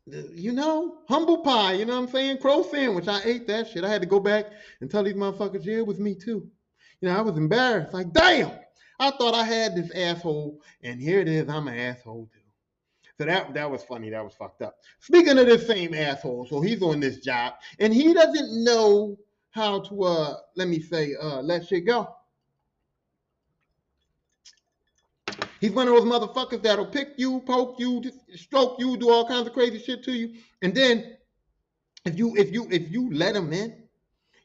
you 0.06 0.54
know, 0.54 1.00
humble 1.10 1.40
pie. 1.40 1.74
You 1.74 1.86
know 1.86 1.96
what 2.00 2.08
I'm 2.08 2.12
saying? 2.12 2.38
Crow 2.38 2.64
sandwich. 2.64 3.08
I 3.08 3.22
ate 3.26 3.48
that 3.48 3.68
shit. 3.68 3.84
I 3.84 3.90
had 3.90 4.02
to 4.02 4.08
go 4.08 4.20
back 4.20 4.46
and 4.80 4.90
tell 4.90 5.04
these 5.04 5.16
motherfuckers, 5.16 5.66
yeah, 5.66 5.78
it 5.78 5.88
was 5.88 6.00
me 6.00 6.16
too. 6.16 6.50
You 7.02 7.10
know, 7.10 7.18
I 7.18 7.22
was 7.22 7.38
embarrassed. 7.38 7.94
Like, 7.94 8.12
damn, 8.14 8.52
I 9.00 9.12
thought 9.12 9.36
I 9.36 9.44
had 9.44 9.76
this 9.76 9.92
asshole, 9.92 10.62
and 10.82 11.02
here 11.02 11.20
it 11.20 11.28
is. 11.28 11.50
I'm 11.50 11.68
an 11.68 11.78
asshole 11.78 12.30
too. 12.34 12.40
So 13.20 13.26
that 13.26 13.54
that 13.54 13.70
was 13.70 13.84
funny. 13.84 14.10
That 14.12 14.24
was 14.24 14.34
fucked 14.34 14.62
up. 14.62 14.78
Speaking 15.00 15.38
of 15.38 15.48
this 15.48 15.68
same 15.68 15.94
asshole, 15.94 16.48
so 16.48 16.62
he's 16.62 16.82
on 16.82 17.00
this 17.00 17.18
job, 17.18 17.56
and 17.80 17.94
he 17.94 18.14
doesn't 18.14 18.64
know 18.64 19.18
how 19.58 19.80
to 19.82 20.04
uh 20.04 20.38
let 20.56 20.68
me 20.68 20.80
say 20.80 21.16
uh 21.22 21.42
let 21.42 21.68
shit 21.68 21.86
go. 21.86 22.08
He's 25.60 25.72
one 25.72 25.88
of 25.88 25.96
those 25.96 26.04
motherfuckers 26.06 26.62
that'll 26.62 26.86
pick 26.86 27.14
you, 27.18 27.40
poke 27.42 27.80
you, 27.80 28.04
stroke 28.36 28.80
you, 28.80 28.96
do 28.96 29.10
all 29.10 29.28
kinds 29.28 29.48
of 29.48 29.54
crazy 29.54 29.80
shit 29.80 30.04
to 30.04 30.12
you. 30.12 30.36
And 30.62 30.74
then 30.74 31.18
if 32.06 32.18
you 32.18 32.36
if 32.38 32.52
you 32.54 32.68
if 32.70 32.92
you 32.92 33.12
let 33.12 33.36
him 33.36 33.52
in, 33.52 33.76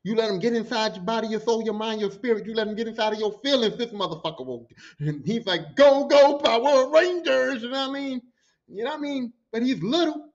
you 0.03 0.17
let 0.17 0.31
him 0.31 0.39
get 0.39 0.55
inside 0.55 0.97
your 0.97 1.05
body, 1.05 1.29
your 1.29 1.41
soul, 1.41 1.63
your 1.63 1.75
mind, 1.75 2.01
your 2.01 2.11
spirit. 2.11 2.47
You 2.47 2.55
let 2.55 2.67
him 2.67 2.75
get 2.75 2.89
inside 2.89 3.13
of 3.13 3.21
your 3.21 3.39
feelings. 3.45 3.77
This 3.77 3.93
motherfucker 3.93 4.45
will. 4.45 4.67
And 4.99 5.25
he's 5.25 5.47
like, 5.47 5.77
go, 5.77 6.07
go, 6.07 6.39
Power 6.39 6.91
Rangers. 6.91 7.63
You 7.63 7.71
know 7.71 7.89
what 7.89 7.91
I 7.91 8.01
mean? 8.01 8.23
You 8.67 8.85
know 8.85 8.91
what 8.91 8.99
I 8.99 9.03
mean? 9.03 9.33
But 9.53 9.63
he's 9.63 9.83
little. 9.83 10.31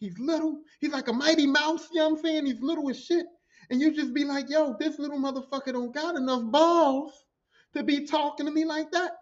He's 0.00 0.18
little. 0.18 0.60
He's 0.80 0.92
like 0.92 1.08
a 1.08 1.12
mighty 1.12 1.46
mouse. 1.46 1.88
You 1.92 2.00
know 2.00 2.08
what 2.08 2.18
I'm 2.18 2.24
saying? 2.24 2.46
He's 2.46 2.60
little 2.60 2.88
as 2.90 3.04
shit. 3.04 3.26
And 3.70 3.80
you 3.80 3.92
just 3.92 4.14
be 4.14 4.24
like, 4.24 4.48
yo, 4.48 4.76
this 4.78 4.98
little 4.98 5.18
motherfucker 5.18 5.72
don't 5.72 5.94
got 5.94 6.16
enough 6.16 6.42
balls 6.44 7.24
to 7.74 7.82
be 7.82 8.06
talking 8.06 8.46
to 8.46 8.52
me 8.52 8.64
like 8.64 8.90
that. 8.92 9.12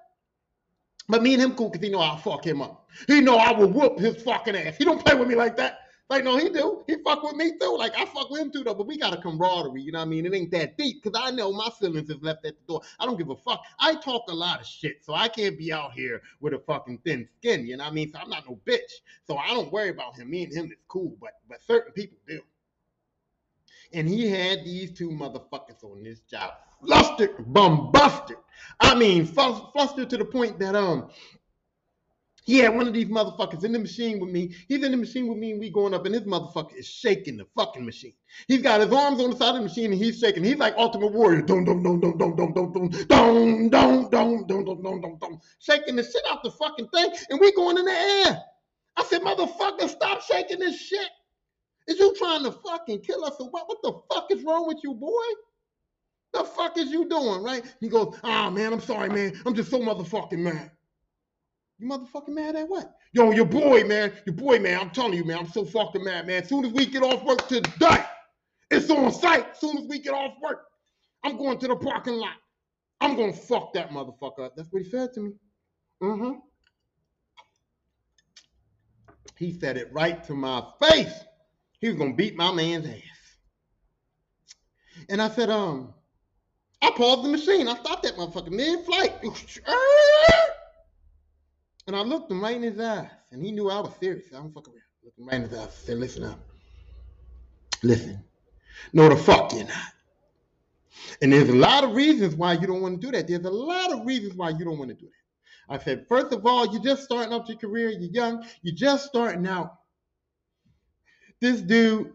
But 1.09 1.23
me 1.23 1.35
and 1.35 1.43
him 1.43 1.55
cool 1.55 1.69
because 1.69 1.85
he 1.85 1.93
know 1.93 2.01
I'll 2.01 2.17
fuck 2.17 2.47
him 2.47 2.63
up. 2.63 2.89
He 3.07 3.21
know 3.21 3.37
I 3.37 3.53
will 3.53 3.69
whoop 3.69 3.99
his 3.99 4.23
fucking 4.23 4.57
ass. 4.57 4.77
He 4.77 4.85
don't 4.85 5.05
play 5.05 5.15
with 5.15 5.29
me 5.29 5.35
like 5.35 5.57
that. 5.57 5.81
Like, 6.11 6.23
no, 6.23 6.37
he 6.37 6.51
do. 6.51 6.85
He 6.87 6.97
fuck 7.03 7.23
with 7.23 7.35
me 7.35 7.53
too. 7.59 7.77
Like, 7.79 7.97
I 7.97 8.05
fuck 8.05 8.29
with 8.31 8.41
him 8.41 8.53
too, 8.53 8.63
though. 8.63 8.75
But 8.75 8.87
we 8.87 8.99
got 8.99 9.15
a 9.15 9.17
camaraderie, 9.17 9.81
you 9.81 9.91
know 9.91 10.01
what 10.01 10.07
I 10.07 10.09
mean? 10.09 10.27
It 10.27 10.35
ain't 10.35 10.51
that 10.51 10.77
deep 10.77 11.03
because 11.03 11.19
I 11.21 11.31
know 11.31 11.53
my 11.53 11.71
feelings 11.81 12.11
is 12.11 12.23
left 12.23 12.45
at 12.45 12.55
the 12.57 12.63
door. 12.67 12.83
I 13.01 13.07
don't 13.07 13.17
give 13.17 13.31
a 13.31 13.37
fuck. 13.37 13.63
I 13.79 13.95
talk 13.97 14.25
a 14.29 14.35
lot 14.35 14.61
of 14.61 14.67
shit, 14.67 15.03
so 15.03 15.15
I 15.15 15.29
can't 15.29 15.59
be 15.59 15.73
out 15.73 15.93
here 15.93 16.21
with 16.41 16.53
a 16.53 16.59
fucking 16.59 16.99
thin 17.05 17.27
skin, 17.39 17.67
you 17.67 17.79
know 17.79 17.85
what 17.85 17.91
I 17.91 17.95
mean? 17.95 18.13
So 18.13 18.19
I'm 18.19 18.29
not 18.29 18.45
no 18.49 18.61
bitch. 18.67 19.01
So 19.27 19.39
I 19.39 19.49
don't 19.49 19.73
worry 19.73 19.89
about 19.89 20.17
him. 20.17 20.31
Me 20.31 20.45
and 20.45 20.53
him 20.53 20.67
is 20.67 20.79
cool, 20.89 21.17
but 21.21 21.33
but 21.49 21.63
certain 21.63 21.93
people 21.93 22.19
do. 22.29 22.41
And 23.95 24.09
he 24.09 24.29
had 24.29 24.65
these 24.65 24.93
two 24.93 25.11
motherfuckers 25.11 25.83
on 25.85 26.03
this 26.03 26.21
job. 26.21 26.53
Flustered, 26.85 27.37
bumbusted. 27.53 28.37
I 28.81 28.95
mean, 28.95 29.25
flustered 29.25 30.11
to 30.11 30.17
the 30.17 30.25
point 30.25 30.59
that 30.59 30.75
um 30.75 31.11
he 32.45 32.59
had 32.59 32.75
one 32.75 32.87
of 32.87 32.93
these 32.93 33.07
motherfuckers 33.07 33.65
in 33.65 33.73
the 33.73 33.79
machine 33.79 34.21
with 34.21 34.31
me. 34.31 34.55
He's 34.69 34.85
in 34.85 34.91
the 34.91 34.99
machine 34.99 35.29
with 35.29 35.39
me, 35.39 35.53
and 35.53 35.61
we 35.61 35.71
going 35.71 35.95
up, 35.95 36.05
and 36.05 36.15
this 36.15 36.25
motherfucker 36.25 36.77
is 36.77 36.87
shaking 36.87 37.39
the 37.39 37.47
fucking 37.57 37.87
machine. 37.87 38.13
He's 38.49 38.61
got 38.61 38.83
his 38.83 38.93
arms 38.93 39.19
on 39.23 39.31
the 39.31 39.37
side 39.37 39.51
of 39.51 39.57
the 39.57 39.63
machine, 39.63 39.93
and 39.93 40.03
he's 40.03 40.19
shaking. 40.19 40.45
He's 40.45 40.59
like 40.59 40.75
Ultimate 40.77 41.13
Warrior, 41.13 41.41
dum 41.41 41.65
dum 41.65 41.83
dum 41.83 42.01
dum 42.01 42.19
dum 42.19 42.37
dum 42.37 42.53
dum 42.53 42.73
dum 42.73 42.91
dum 42.91 43.69
dum 43.71 44.11
dum 44.11 44.47
dum 44.47 44.83
dum 44.83 45.01
dum 45.01 45.19
dum, 45.19 45.41
shaking 45.59 45.97
the 45.97 46.03
shit 46.03 46.23
out 46.31 46.43
the 46.43 46.51
fucking 46.51 46.89
thing, 46.89 47.13
and 47.31 47.41
we 47.41 47.51
going 47.53 47.79
in 47.79 47.87
the 47.87 47.93
air. 47.93 48.43
I 48.97 49.05
said, 49.05 49.23
motherfucker, 49.23 49.89
stop 49.89 50.23
shaking 50.23 50.59
this 50.59 50.79
shit. 50.79 51.09
Is 51.87 51.99
you 51.99 52.15
trying 52.17 52.45
to 52.45 52.53
fucking 52.53 53.01
kill 53.01 53.25
us 53.25 53.37
or 53.39 53.51
what? 53.51 53.69
What 53.69 53.83
the 53.83 53.93
fuck 54.13 54.31
is 54.31 54.43
wrong 54.43 54.67
with 54.67 54.79
you, 54.83 54.95
boy? 54.95 55.11
The 56.33 56.45
fuck 56.45 56.79
is 56.79 56.91
you 56.91 57.09
doing, 57.09 57.43
right? 57.43 57.63
He 57.81 57.89
goes, 57.89 58.19
ah, 58.25 58.47
oh, 58.47 58.51
man, 58.51 58.73
I'm 58.73 58.81
sorry, 58.81 59.09
man. 59.09 59.41
I'm 59.47 59.55
just 59.55 59.71
so 59.71 59.79
motherfucking 59.79 60.39
mad. 60.39 60.71
You 61.79 61.89
motherfucking 61.89 62.35
mad 62.35 62.57
at 62.57 62.69
what? 62.69 62.97
Yo, 63.13 63.31
your 63.31 63.45
boy, 63.45 63.85
man. 63.85 64.13
Your 64.27 64.35
boy, 64.35 64.59
man. 64.59 64.81
I'm 64.81 64.91
telling 64.91 65.15
you, 65.15 65.25
man. 65.25 65.39
I'm 65.39 65.49
so 65.49 65.65
fucking 65.65 66.03
mad, 66.03 66.27
man. 66.27 66.43
As 66.43 66.49
soon 66.49 66.65
as 66.65 66.73
we 66.73 66.87
get 66.87 67.03
off 67.03 67.23
work 67.23 67.47
today, 67.47 68.05
it's 68.71 68.91
on 68.91 69.13
site. 69.13 69.51
As 69.53 69.61
soon 69.61 69.79
as 69.79 69.85
we 69.87 70.01
get 70.01 70.15
off 70.15 70.35
work, 70.43 70.65
I'm 71.23 71.37
going 71.37 71.59
to 71.59 71.69
the 71.69 71.77
parking 71.77 72.15
lot. 72.15 72.37
I'm 73.01 73.15
going 73.15 73.33
to 73.33 73.39
fuck 73.39 73.73
that 73.75 73.91
motherfucker 73.91 74.47
up. 74.47 74.57
That's 74.57 74.73
what 74.73 74.83
he 74.83 74.89
said 74.89 75.13
to 75.15 75.21
me. 75.21 75.33
Mm-hmm. 76.03 76.33
He 79.39 79.53
said 79.53 79.77
it 79.77 79.93
right 79.93 80.23
to 80.25 80.35
my 80.35 80.63
face. 80.81 81.13
He 81.85 81.91
was 81.91 81.99
to 81.99 82.15
beat 82.15 82.35
my 82.35 82.51
man's 82.51 82.87
ass. 82.87 83.37
And 85.11 85.21
I 85.21 85.29
said, 85.29 85.51
um, 85.51 85.93
I 86.81 86.91
paused 86.93 87.25
the 87.25 87.29
machine. 87.29 87.69
I 87.69 87.75
stopped 87.75 88.05
that 88.05 88.17
motherfucker 88.17 88.51
mid-flight. 88.51 89.13
And 91.87 91.95
I 91.95 92.01
looked 92.01 92.31
him 92.31 92.43
right 92.43 92.57
in 92.57 92.63
his 92.63 92.81
eyes, 92.81 93.11
and 93.31 93.45
he 93.45 93.53
knew 93.53 93.69
I 93.69 93.79
was 93.81 93.93
serious. 94.01 94.25
I 94.33 94.37
don't 94.37 94.55
fuck 94.55 94.67
around. 94.69 94.81
Looked 95.05 95.19
him 95.19 95.27
right 95.27 95.35
in 95.35 95.43
his 95.43 95.53
eyes. 95.53 95.69
I 95.69 95.87
said, 95.87 95.99
listen 95.99 96.25
up. 96.25 96.41
Listen. 97.83 98.25
No, 98.95 99.11
the 99.11 99.17
fuck 99.17 99.53
you're 99.53 99.65
not. 99.65 99.93
And 101.21 101.31
there's 101.31 101.51
a 101.51 101.55
lot 101.55 101.85
of 101.85 101.95
reasons 101.95 102.37
why 102.37 102.55
you 102.55 102.67
don't 102.67 102.81
want 102.81 103.03
to 103.03 103.07
do 103.07 103.13
that. 103.13 103.29
There's 103.29 103.45
a 103.45 103.51
lot 103.51 103.93
of 103.93 104.07
reasons 104.07 104.33
why 104.35 104.49
you 104.49 104.65
don't 104.65 104.79
want 104.79 104.89
to 104.89 104.97
do 104.97 105.05
that. 105.05 105.75
I 105.75 105.79
said, 105.79 106.07
first 106.09 106.33
of 106.33 106.47
all, 106.47 106.73
you're 106.73 106.83
just 106.83 107.03
starting 107.03 107.35
up 107.35 107.47
your 107.51 107.59
career. 107.59 107.91
You're 107.91 108.11
young. 108.11 108.47
You're 108.63 108.75
just 108.75 109.05
starting 109.05 109.47
out. 109.47 109.77
This 111.45 111.61
dude 111.61 112.11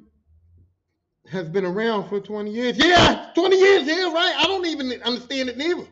has 1.30 1.48
been 1.50 1.64
around 1.64 2.10
for 2.10 2.20
20 2.20 2.50
years. 2.50 2.80
Yeah, 2.80 3.30
20 3.36 3.58
years, 3.60 3.86
yeah, 3.86 4.12
right. 4.12 4.34
I 4.36 4.46
don't 4.46 4.66
even 4.66 4.92
understand 5.04 5.50
it 5.50 5.56
neither. 5.56 5.86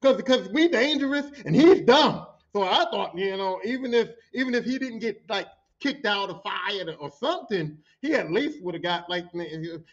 Because 0.00 0.16
because 0.18 0.48
we 0.50 0.68
dangerous 0.68 1.26
and 1.44 1.56
he's 1.56 1.80
dumb. 1.80 2.28
So 2.52 2.62
I 2.62 2.86
thought, 2.92 3.18
you 3.18 3.36
know, 3.36 3.60
even 3.64 3.92
if 3.92 4.10
even 4.34 4.54
if 4.54 4.64
he 4.64 4.78
didn't 4.78 5.00
get 5.00 5.20
like 5.28 5.48
kicked 5.80 6.06
out 6.06 6.30
or 6.30 6.40
fired 6.44 6.94
or, 7.00 7.10
something, 7.10 7.76
he 8.02 8.14
at 8.14 8.30
least 8.30 8.62
would 8.62 8.74
have 8.74 8.84
got 8.84 9.10
like 9.10 9.24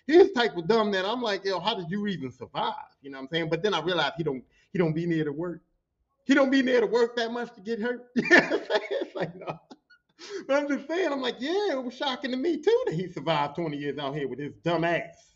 his 0.06 0.32
type 0.34 0.56
of 0.56 0.68
dumb 0.68 0.92
that 0.92 1.04
I'm 1.04 1.20
like, 1.20 1.44
yo, 1.46 1.60
how 1.60 1.74
did 1.74 1.90
you 1.90 2.06
even 2.06 2.32
survive? 2.32 2.76
You 3.02 3.10
know 3.10 3.18
what 3.18 3.24
I'm 3.24 3.30
saying? 3.32 3.50
But 3.50 3.64
then 3.64 3.74
I 3.74 3.82
realized 3.82 4.14
he 4.18 4.24
don't 4.24 4.44
he 4.72 4.78
don't 4.78 4.94
be 4.94 5.08
near 5.08 5.26
to 5.26 5.32
work. 5.32 5.64
He 6.26 6.36
don't 6.36 6.52
be 6.52 6.62
near 6.62 6.82
to 6.82 6.86
work 6.86 7.16
that 7.16 7.32
much 7.32 7.56
to 7.56 7.62
get 7.62 7.82
hurt. 7.82 8.10
it's 8.16 9.16
like 9.16 9.34
no. 9.36 9.60
But 10.48 10.58
I'm 10.58 10.68
just 10.68 10.88
saying, 10.88 11.12
I'm 11.12 11.22
like, 11.22 11.38
yeah, 11.40 11.72
it 11.72 11.84
was 11.84 11.96
shocking 11.96 12.32
to 12.32 12.38
me 12.38 12.62
too 12.62 12.84
that 12.86 12.96
he 12.96 13.12
survived 13.12 13.56
20 13.56 13.78
years 13.78 13.98
out 13.98 14.16
here 14.16 14.28
with 14.28 14.40
his 14.40 14.54
dumb 14.64 14.84
ass. 14.84 15.34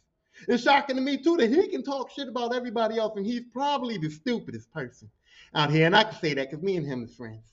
It's 0.47 0.63
shocking 0.63 0.95
to 0.95 1.01
me 1.01 1.17
too 1.17 1.37
that 1.37 1.49
he 1.49 1.67
can 1.67 1.83
talk 1.83 2.11
shit 2.11 2.27
about 2.27 2.55
everybody 2.55 2.97
else 2.97 3.13
and 3.15 3.25
he's 3.25 3.43
probably 3.51 3.97
the 3.97 4.09
stupidest 4.09 4.71
person 4.71 5.09
out 5.55 5.71
here. 5.71 5.85
And 5.85 5.95
I 5.95 6.03
can 6.03 6.19
say 6.19 6.33
that 6.33 6.49
because 6.49 6.63
me 6.63 6.77
and 6.77 6.85
him 6.85 7.03
is 7.03 7.15
friends. 7.15 7.47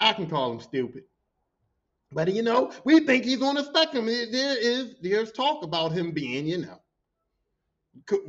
I 0.00 0.12
can 0.12 0.28
call 0.28 0.52
him 0.52 0.60
stupid. 0.60 1.04
But 2.12 2.32
you 2.32 2.42
know, 2.42 2.72
we 2.84 3.00
think 3.00 3.24
he's 3.24 3.42
on 3.42 3.56
the 3.56 3.64
spectrum. 3.64 4.06
There 4.06 4.58
is 4.58 4.94
there's 5.02 5.32
talk 5.32 5.62
about 5.64 5.92
him 5.92 6.12
being, 6.12 6.46
you 6.46 6.58
know, 6.58 6.80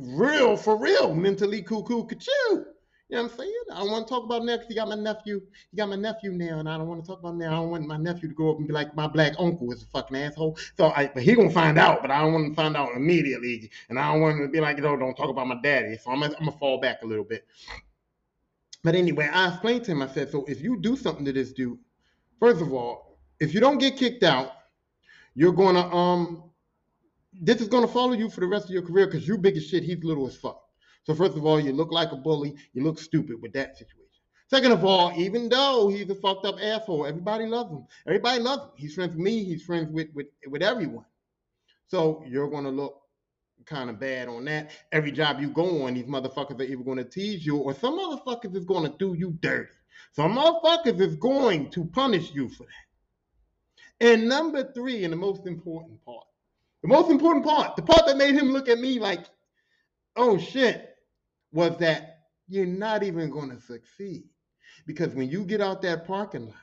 real 0.00 0.56
for 0.56 0.76
real, 0.76 1.14
mentally 1.14 1.62
cuckoo 1.62 2.06
cuckoo. 2.06 2.64
You 3.08 3.16
know 3.16 3.22
what 3.22 3.32
I'm 3.32 3.38
saying? 3.38 3.52
I 3.72 3.78
don't 3.78 3.90
want 3.90 4.06
to 4.06 4.14
talk 4.14 4.24
about 4.24 4.44
next. 4.44 4.68
You 4.68 4.76
got 4.76 4.88
my 4.88 4.94
nephew. 4.94 5.40
You 5.72 5.76
got 5.76 5.88
my 5.88 5.96
nephew 5.96 6.30
now, 6.32 6.58
and 6.58 6.68
I 6.68 6.76
don't 6.76 6.88
want 6.88 7.02
to 7.02 7.08
talk 7.08 7.20
about 7.20 7.36
now. 7.36 7.52
I 7.52 7.54
don't 7.56 7.70
want 7.70 7.86
my 7.86 7.96
nephew 7.96 8.28
to 8.28 8.34
grow 8.34 8.50
up 8.50 8.58
and 8.58 8.66
be 8.66 8.74
like 8.74 8.94
my 8.94 9.06
black 9.06 9.32
uncle 9.38 9.72
is 9.72 9.82
a 9.82 9.86
fucking 9.86 10.14
asshole. 10.14 10.58
So, 10.76 10.92
I, 10.94 11.10
but 11.14 11.22
he 11.22 11.34
gonna 11.34 11.48
find 11.48 11.78
out. 11.78 12.02
But 12.02 12.10
I 12.10 12.20
don't 12.20 12.34
want 12.34 12.50
to 12.50 12.54
find 12.54 12.76
out 12.76 12.90
immediately, 12.94 13.70
and 13.88 13.98
I 13.98 14.12
don't 14.12 14.20
want 14.20 14.36
him 14.36 14.46
to 14.46 14.52
be 14.52 14.60
like, 14.60 14.76
you 14.76 14.82
know, 14.82 14.94
don't 14.94 15.14
talk 15.14 15.30
about 15.30 15.46
my 15.46 15.58
daddy. 15.62 15.96
So 15.96 16.10
I'm, 16.10 16.22
I'm 16.22 16.32
gonna 16.32 16.52
fall 16.52 16.80
back 16.80 17.02
a 17.02 17.06
little 17.06 17.24
bit. 17.24 17.46
But 18.84 18.94
anyway, 18.94 19.30
I 19.32 19.48
explained 19.48 19.84
to 19.84 19.92
him, 19.92 20.02
I 20.02 20.08
said, 20.08 20.30
so 20.30 20.44
if 20.46 20.60
you 20.60 20.78
do 20.78 20.94
something 20.94 21.24
to 21.24 21.32
this 21.32 21.52
dude, 21.52 21.78
first 22.38 22.60
of 22.60 22.74
all, 22.74 23.18
if 23.40 23.54
you 23.54 23.60
don't 23.60 23.78
get 23.78 23.96
kicked 23.96 24.22
out, 24.22 24.52
you're 25.34 25.52
gonna 25.52 25.94
um 25.94 26.44
this 27.40 27.62
is 27.62 27.68
gonna 27.68 27.88
follow 27.88 28.12
you 28.12 28.28
for 28.28 28.40
the 28.40 28.46
rest 28.46 28.66
of 28.66 28.70
your 28.70 28.82
career 28.82 29.06
because 29.06 29.26
you 29.26 29.38
big 29.38 29.56
as 29.56 29.66
shit, 29.66 29.82
he's 29.82 30.04
little 30.04 30.26
as 30.26 30.36
fuck. 30.36 30.67
So 31.08 31.14
first 31.14 31.38
of 31.38 31.46
all, 31.46 31.58
you 31.58 31.72
look 31.72 31.90
like 31.90 32.12
a 32.12 32.16
bully, 32.16 32.54
you 32.74 32.84
look 32.84 32.98
stupid 32.98 33.40
with 33.40 33.54
that 33.54 33.78
situation. 33.78 34.04
Second 34.50 34.72
of 34.72 34.84
all, 34.84 35.10
even 35.16 35.48
though 35.48 35.88
he's 35.88 36.10
a 36.10 36.14
fucked 36.14 36.44
up 36.44 36.56
asshole, 36.60 37.06
everybody 37.06 37.46
loves 37.46 37.72
him. 37.72 37.86
Everybody 38.06 38.42
loves 38.42 38.64
him. 38.64 38.70
He's 38.76 38.94
friends 38.94 39.16
with 39.16 39.24
me, 39.24 39.42
he's 39.42 39.62
friends 39.62 39.90
with 39.90 40.08
with, 40.12 40.26
with 40.46 40.62
everyone. 40.62 41.06
So 41.86 42.22
you're 42.28 42.50
gonna 42.50 42.70
look 42.70 43.00
kind 43.64 43.88
of 43.88 43.98
bad 43.98 44.28
on 44.28 44.44
that. 44.44 44.70
Every 44.92 45.10
job 45.10 45.40
you 45.40 45.48
go 45.48 45.86
on, 45.86 45.94
these 45.94 46.04
motherfuckers 46.04 46.60
are 46.60 46.64
either 46.64 46.94
to 46.96 47.04
tease 47.04 47.44
you 47.46 47.56
or 47.56 47.72
some 47.72 47.98
motherfuckers 47.98 48.54
is 48.54 48.66
to 48.66 48.94
do 48.98 49.14
you 49.14 49.32
dirty. 49.40 49.72
Some 50.12 50.36
motherfuckers 50.36 51.00
is 51.00 51.16
going 51.16 51.70
to 51.70 51.86
punish 51.86 52.34
you 52.34 52.50
for 52.50 52.64
that. 52.64 54.06
And 54.06 54.28
number 54.28 54.72
three, 54.74 55.04
and 55.04 55.12
the 55.14 55.16
most 55.16 55.46
important 55.46 56.04
part, 56.04 56.26
the 56.82 56.88
most 56.88 57.10
important 57.10 57.46
part, 57.46 57.76
the 57.76 57.82
part 57.82 58.04
that 58.06 58.18
made 58.18 58.34
him 58.34 58.52
look 58.52 58.68
at 58.68 58.78
me 58.78 59.00
like, 59.00 59.24
oh 60.14 60.36
shit, 60.36 60.87
was 61.52 61.76
that 61.78 62.20
you're 62.48 62.66
not 62.66 63.02
even 63.02 63.30
going 63.30 63.50
to 63.50 63.60
succeed. 63.60 64.24
Because 64.86 65.14
when 65.14 65.28
you 65.28 65.44
get 65.44 65.60
out 65.60 65.82
that 65.82 66.06
parking 66.06 66.46
lot 66.46 66.54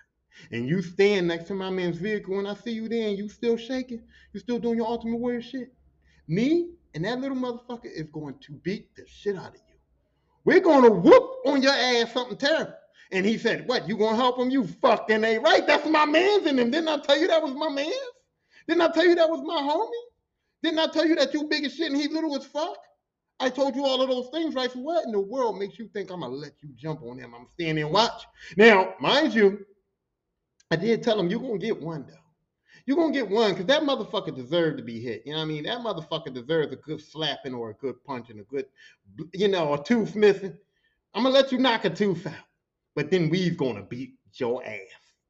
and 0.52 0.68
you 0.68 0.82
stand 0.82 1.28
next 1.28 1.46
to 1.46 1.54
my 1.54 1.70
man's 1.70 1.98
vehicle 1.98 2.40
and 2.40 2.48
I 2.48 2.56
see 2.56 2.72
you 2.72 2.90
there 2.90 3.08
and 3.08 3.18
you 3.18 3.30
still 3.30 3.58
shaking, 3.58 4.02
you 4.34 4.40
still 4.40 4.60
doing 4.60 4.78
your 4.78 4.88
ultimate 4.88 5.18
warrior 5.18 5.42
shit, 5.42 5.74
me, 6.28 6.72
and 6.94 7.06
that 7.06 7.20
little 7.20 7.38
motherfucker 7.38 7.92
is 7.94 8.08
going 8.12 8.36
to 8.40 8.54
beat 8.54 8.96
the 8.96 9.06
shit 9.08 9.36
out 9.36 9.50
of 9.50 9.56
you. 9.56 9.76
We're 10.44 10.60
going 10.60 10.84
to 10.84 10.92
whoop 10.92 11.32
on 11.46 11.62
your 11.62 11.74
ass 11.74 12.14
something 12.14 12.38
terrible. 12.38 12.74
And 13.12 13.26
he 13.26 13.38
said, 13.38 13.68
What, 13.68 13.88
you 13.88 13.98
gonna 13.98 14.18
help 14.18 14.40
him? 14.40 14.50
You 14.50 14.66
fucking 14.66 15.24
ain't 15.24 15.44
right. 15.44 15.66
That's 15.68 15.88
my 15.88 16.06
man's 16.06 16.48
in 16.48 16.58
him. 16.58 16.72
Didn't 16.72 16.90
I 16.90 16.98
tell 16.98 17.18
you 17.18 17.28
that 17.28 17.42
was 17.42 17.54
my 17.54 17.70
man's? 17.70 17.94
Didn't 18.68 18.82
I 18.82 18.88
tell 18.90 19.06
you 19.06 19.16
that 19.16 19.30
was 19.30 19.42
my 19.44 19.62
homie? 19.62 19.90
Didn't 20.64 20.80
I 20.80 20.88
tell 20.88 21.06
you 21.06 21.16
that 21.16 21.34
you 21.34 21.48
big 21.48 21.66
as 21.66 21.76
shit 21.76 21.92
and 21.92 22.02
he 22.02 22.08
little 22.08 22.36
as 22.36 22.46
fuck? 22.46 22.78
I 23.40 23.50
told 23.50 23.76
you 23.76 23.86
all 23.86 24.02
of 24.02 24.10
those 24.10 24.30
things, 24.30 24.56
right? 24.56 24.72
So 24.72 24.80
what 24.80 25.06
in 25.06 25.12
the 25.12 25.20
world 25.20 25.58
makes 25.58 25.78
you 25.78 25.88
think 25.90 26.10
I'm 26.10 26.22
gonna 26.22 26.34
let 26.34 26.54
you 26.62 26.70
jump 26.76 27.04
on 27.04 27.18
him? 27.18 27.34
I'm 27.36 27.48
standing 27.54 27.84
and 27.84 27.94
watch. 27.94 28.26
Now, 28.58 28.94
mind 29.00 29.34
you, 29.34 29.66
I 30.72 30.78
did 30.78 31.04
tell 31.04 31.20
him 31.20 31.30
you're 31.30 31.40
gonna 31.40 31.58
get 31.58 31.82
one 31.82 32.06
though 32.08 32.16
you're 32.86 32.98
gonna 32.98 33.14
get 33.14 33.30
one 33.30 33.52
because 33.52 33.66
that 33.66 33.82
motherfucker 33.82 34.36
deserved 34.36 34.78
to 34.78 34.84
be 34.84 35.00
hit. 35.00 35.24
You 35.26 35.34
know 35.34 35.40
what 35.40 35.46
I 35.46 35.48
mean? 35.48 35.64
That 35.64 35.80
motherfucker 35.80 36.34
deserves 36.34 36.72
a 36.72 36.76
good 36.76 37.02
slapping 37.02 37.54
or 37.54 37.72
a 37.72 37.74
good 37.74 38.04
punching, 38.04 38.40
a 38.40 38.44
good, 38.44 38.66
you 39.34 39.48
know, 39.48 39.74
a 39.74 39.84
tooth 39.84 40.16
missing. 40.16 40.56
I'm 41.14 41.24
gonna 41.24 41.34
let 41.34 41.52
you 41.52 41.58
knock 41.58 41.86
a 41.86 41.90
tooth 41.90 42.28
out, 42.28 42.34
but 42.96 43.10
then 43.10 43.30
we's 43.30 43.56
gonna 43.56 43.82
beat 43.82 44.16
your 44.34 44.64
ass 44.66 44.80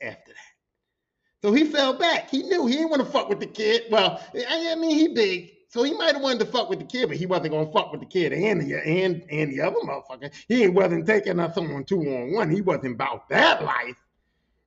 after 0.01 0.31
that. 0.31 1.41
So 1.41 1.53
he 1.53 1.63
fell 1.63 1.93
back. 1.93 2.29
He 2.29 2.43
knew 2.43 2.65
he 2.65 2.73
didn't 2.73 2.89
want 2.89 3.05
to 3.05 3.11
fuck 3.11 3.29
with 3.29 3.39
the 3.39 3.45
kid. 3.45 3.83
Well, 3.91 4.19
I 4.49 4.75
mean, 4.75 4.97
he 4.97 5.09
big, 5.09 5.51
so 5.75 5.83
he 5.83 5.93
might 5.93 6.13
have 6.13 6.21
wanted 6.21 6.39
to 6.39 6.45
fuck 6.45 6.69
with 6.69 6.79
the 6.79 6.85
kid, 6.85 7.09
but 7.09 7.17
he 7.17 7.25
wasn't 7.25 7.51
gonna 7.51 7.69
fuck 7.69 7.91
with 7.91 7.99
the 7.99 8.05
kid 8.05 8.31
and 8.31 8.61
the 8.61 8.75
and 8.75 9.25
and 9.29 9.51
the 9.51 9.59
other 9.59 9.75
motherfucker. 9.83 10.31
He 10.47 10.69
wasn't 10.69 11.05
taking 11.05 11.37
us 11.37 11.57
on 11.57 11.83
two 11.83 11.99
on 11.99 12.33
one. 12.33 12.49
He 12.49 12.61
wasn't 12.61 12.93
about 12.93 13.27
that 13.27 13.61
life. 13.61 13.97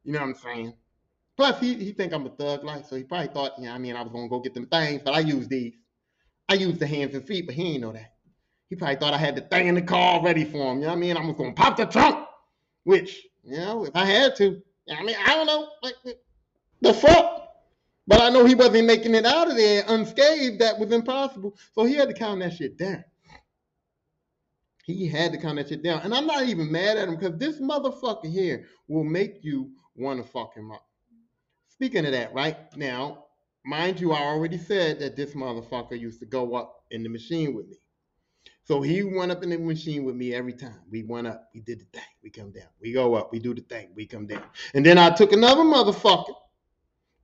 You 0.04 0.12
know 0.12 0.18
what 0.18 0.26
I'm 0.26 0.34
saying? 0.34 0.74
Plus, 1.38 1.58
he, 1.60 1.76
he 1.76 1.92
think 1.92 2.12
I'm 2.12 2.26
a 2.26 2.28
thug 2.28 2.62
life, 2.62 2.84
so 2.90 2.96
he 2.96 3.04
probably 3.04 3.28
thought, 3.28 3.58
know, 3.58 3.70
I 3.70 3.78
mean, 3.78 3.96
I 3.96 4.02
was 4.02 4.12
gonna 4.12 4.28
go 4.28 4.40
get 4.40 4.52
them 4.52 4.66
things, 4.66 5.00
but 5.02 5.14
I 5.14 5.20
use 5.20 5.48
these. 5.48 5.72
I 6.46 6.54
use 6.54 6.76
the 6.76 6.86
hands 6.86 7.14
and 7.14 7.26
feet, 7.26 7.46
but 7.46 7.54
he 7.54 7.72
ain't 7.72 7.80
know 7.80 7.92
that. 7.92 8.12
He 8.68 8.76
probably 8.76 8.96
thought 8.96 9.14
I 9.14 9.18
had 9.18 9.34
the 9.34 9.40
thing 9.40 9.68
in 9.68 9.76
the 9.76 9.82
car 9.82 10.22
ready 10.22 10.44
for 10.44 10.72
him. 10.72 10.80
You 10.80 10.82
know 10.82 10.88
what 10.88 10.96
I 10.96 11.00
mean? 11.00 11.16
I 11.16 11.24
was 11.24 11.36
gonna 11.36 11.54
pop 11.54 11.78
the 11.78 11.86
trunk, 11.86 12.26
which, 12.84 13.26
you 13.44 13.56
know, 13.56 13.86
if 13.86 13.96
I 13.96 14.04
had 14.04 14.36
to, 14.36 14.60
I 14.94 15.02
mean, 15.02 15.16
I 15.24 15.34
don't 15.36 15.46
know, 15.46 15.70
like 15.82 15.94
the 16.82 16.92
fuck. 16.92 17.37
But 18.08 18.20
I 18.20 18.30
know 18.30 18.44
he 18.44 18.56
wasn't 18.56 18.86
making 18.86 19.14
it 19.14 19.26
out 19.26 19.50
of 19.50 19.56
there 19.56 19.84
unscathed. 19.86 20.60
That 20.60 20.80
was 20.80 20.90
impossible. 20.90 21.56
So 21.74 21.84
he 21.84 21.94
had 21.94 22.08
to 22.08 22.14
count 22.14 22.40
that 22.40 22.54
shit 22.54 22.76
down. 22.76 23.04
He 24.84 25.06
had 25.06 25.32
to 25.32 25.38
count 25.38 25.56
that 25.58 25.68
shit 25.68 25.84
down. 25.84 26.00
And 26.02 26.12
I'm 26.12 26.26
not 26.26 26.44
even 26.44 26.72
mad 26.72 26.96
at 26.96 27.08
him 27.08 27.16
because 27.16 27.38
this 27.38 27.60
motherfucker 27.60 28.32
here 28.32 28.66
will 28.88 29.04
make 29.04 29.44
you 29.44 29.70
want 29.94 30.20
to 30.20 30.28
fuck 30.28 30.56
him 30.56 30.72
up 30.72 30.82
speaking 31.78 32.04
of 32.06 32.10
that, 32.10 32.34
right 32.34 32.56
now, 32.76 33.26
mind 33.64 34.00
you, 34.00 34.10
I 34.10 34.20
already 34.20 34.58
said 34.58 34.98
that 34.98 35.14
this 35.14 35.34
motherfucker 35.34 35.96
used 35.98 36.18
to 36.18 36.26
go 36.26 36.56
up 36.56 36.82
in 36.90 37.04
the 37.04 37.08
machine 37.08 37.54
with 37.54 37.68
me. 37.68 37.76
So 38.64 38.82
he 38.82 39.04
went 39.04 39.30
up 39.30 39.44
in 39.44 39.50
the 39.50 39.58
machine 39.58 40.02
with 40.02 40.16
me 40.16 40.34
every 40.34 40.54
time. 40.54 40.80
We 40.90 41.04
went 41.04 41.28
up, 41.28 41.48
we 41.54 41.60
did 41.60 41.80
the 41.80 41.84
thing, 41.92 42.08
we 42.20 42.30
come 42.30 42.50
down. 42.50 42.66
We 42.80 42.92
go 42.92 43.14
up, 43.14 43.30
we 43.30 43.38
do 43.38 43.54
the 43.54 43.60
thing, 43.60 43.90
we 43.94 44.06
come 44.06 44.26
down. 44.26 44.42
And 44.74 44.84
then 44.84 44.98
I 44.98 45.10
took 45.10 45.32
another 45.32 45.62
motherfucker. 45.62 46.34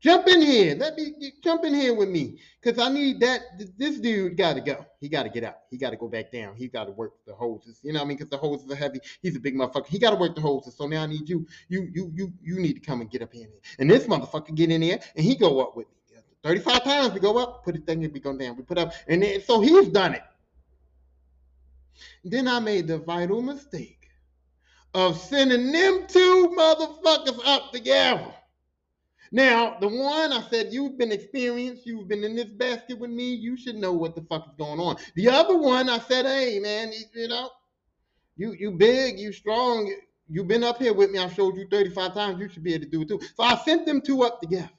Jump 0.05 0.29
in 0.29 0.43
here. 0.43 0.77
Let 0.77 0.97
me 0.99 1.33
jump 1.43 1.65
in 1.65 1.73
here 1.73 1.95
with 1.95 2.11
me. 2.11 2.39
Cause 2.63 2.79
I 2.79 2.91
need 2.91 3.21
that. 3.21 3.41
This 3.79 3.99
dude 3.99 4.37
gotta 4.37 4.61
go. 4.61 4.85
He 5.01 5.09
gotta 5.09 5.31
get 5.31 5.45
out. 5.45 5.61
He 5.71 5.79
gotta 5.79 5.97
go 5.97 6.09
back 6.09 6.31
down. 6.31 6.55
He 6.57 6.69
gotta 6.69 6.91
work 6.91 7.15
the 7.27 7.33
hoses. 7.33 7.81
You 7.83 7.95
know 7.95 8.01
what 8.01 8.05
I 8.05 8.09
mean? 8.09 8.19
Because 8.19 8.29
the 8.29 8.37
hoses 8.37 8.71
are 8.71 8.75
heavy. 8.75 9.01
He's 9.23 9.35
a 9.35 9.41
big 9.41 9.55
motherfucker. 9.55 9.87
He 9.87 9.99
gotta 9.99 10.17
work 10.17 10.35
the 10.35 10.43
hoses. 10.43 10.77
So 10.77 10.87
now 10.87 11.05
I 11.05 11.07
need 11.07 11.27
you. 11.27 11.47
You 11.71 11.89
you 11.95 12.13
you 12.15 12.33
you 12.43 12.61
need 12.61 12.75
to 12.75 12.81
come 12.81 13.01
and 13.01 13.11
get 13.11 13.23
up 13.23 13.33
in 13.33 13.41
here. 13.41 13.49
And 13.79 13.91
this 13.91 14.05
motherfucker 14.05 14.55
get 14.55 14.71
in 14.71 14.83
there 14.83 15.01
and 15.17 15.25
he 15.25 15.37
go 15.37 15.63
up 15.63 15.75
with 15.75 15.87
me. 15.87 16.19
35 16.43 16.85
times 16.85 17.15
we 17.15 17.21
go 17.21 17.39
up, 17.39 17.65
put 17.65 17.75
the 17.75 17.81
thing 17.81 18.05
and 18.05 18.13
we 18.13 18.21
go 18.21 18.37
down. 18.37 18.59
We 18.59 18.63
put 18.63 18.77
up, 18.77 18.93
and 19.09 19.23
then 19.23 19.41
so 19.41 19.63
he's 19.63 19.89
done 19.89 20.13
it. 20.13 20.23
Then 22.23 22.47
I 22.47 22.61
made 22.61 22.89
the 22.89 22.99
vital 22.99 23.41
mistake 23.41 24.11
of 24.93 25.19
sending 25.19 25.73
them 25.73 26.05
two 26.07 26.55
motherfuckers 26.55 27.41
up 27.47 27.73
together. 27.73 28.35
Now, 29.35 29.77
the 29.81 29.89
one 29.89 30.33
I 30.33 30.43
said, 30.49 30.73
you've 30.73 30.97
been 30.97 31.11
experienced, 31.11 31.87
you've 31.87 32.07
been 32.07 32.23
in 32.23 32.37
this 32.37 32.45
basket 32.45 33.01
with 33.01 33.11
me, 33.11 33.35
you 33.35 33.57
should 33.57 33.75
know 33.75 33.93
what 33.93 34.15
the 34.15 34.23
fuck 34.23 34.47
is 34.47 34.55
going 34.57 34.79
on. 34.79 34.95
The 35.17 35.29
other 35.29 35.59
one, 35.59 35.89
I 35.89 35.99
said, 35.99 36.25
hey, 36.25 36.61
man, 36.61 36.93
you 37.13 37.27
know, 37.27 37.51
you 38.37 38.53
you 38.53 38.71
big, 38.71 39.19
you 39.19 39.33
strong, 39.33 39.93
you've 40.29 40.47
been 40.47 40.63
up 40.63 40.79
here 40.79 40.95
with 40.95 41.11
me. 41.11 41.19
I 41.19 41.29
showed 41.29 41.57
you 41.57 41.67
35 41.69 42.15
times, 42.15 42.39
you 42.39 42.49
should 42.49 42.63
be 42.63 42.75
able 42.75 42.85
to 42.85 42.91
do 42.93 43.03
it 43.03 43.09
too. 43.09 43.19
So 43.37 43.43
I 43.43 43.57
sent 43.57 43.87
them 43.87 44.01
two 44.03 44.23
up 44.23 44.41
together. 44.41 44.71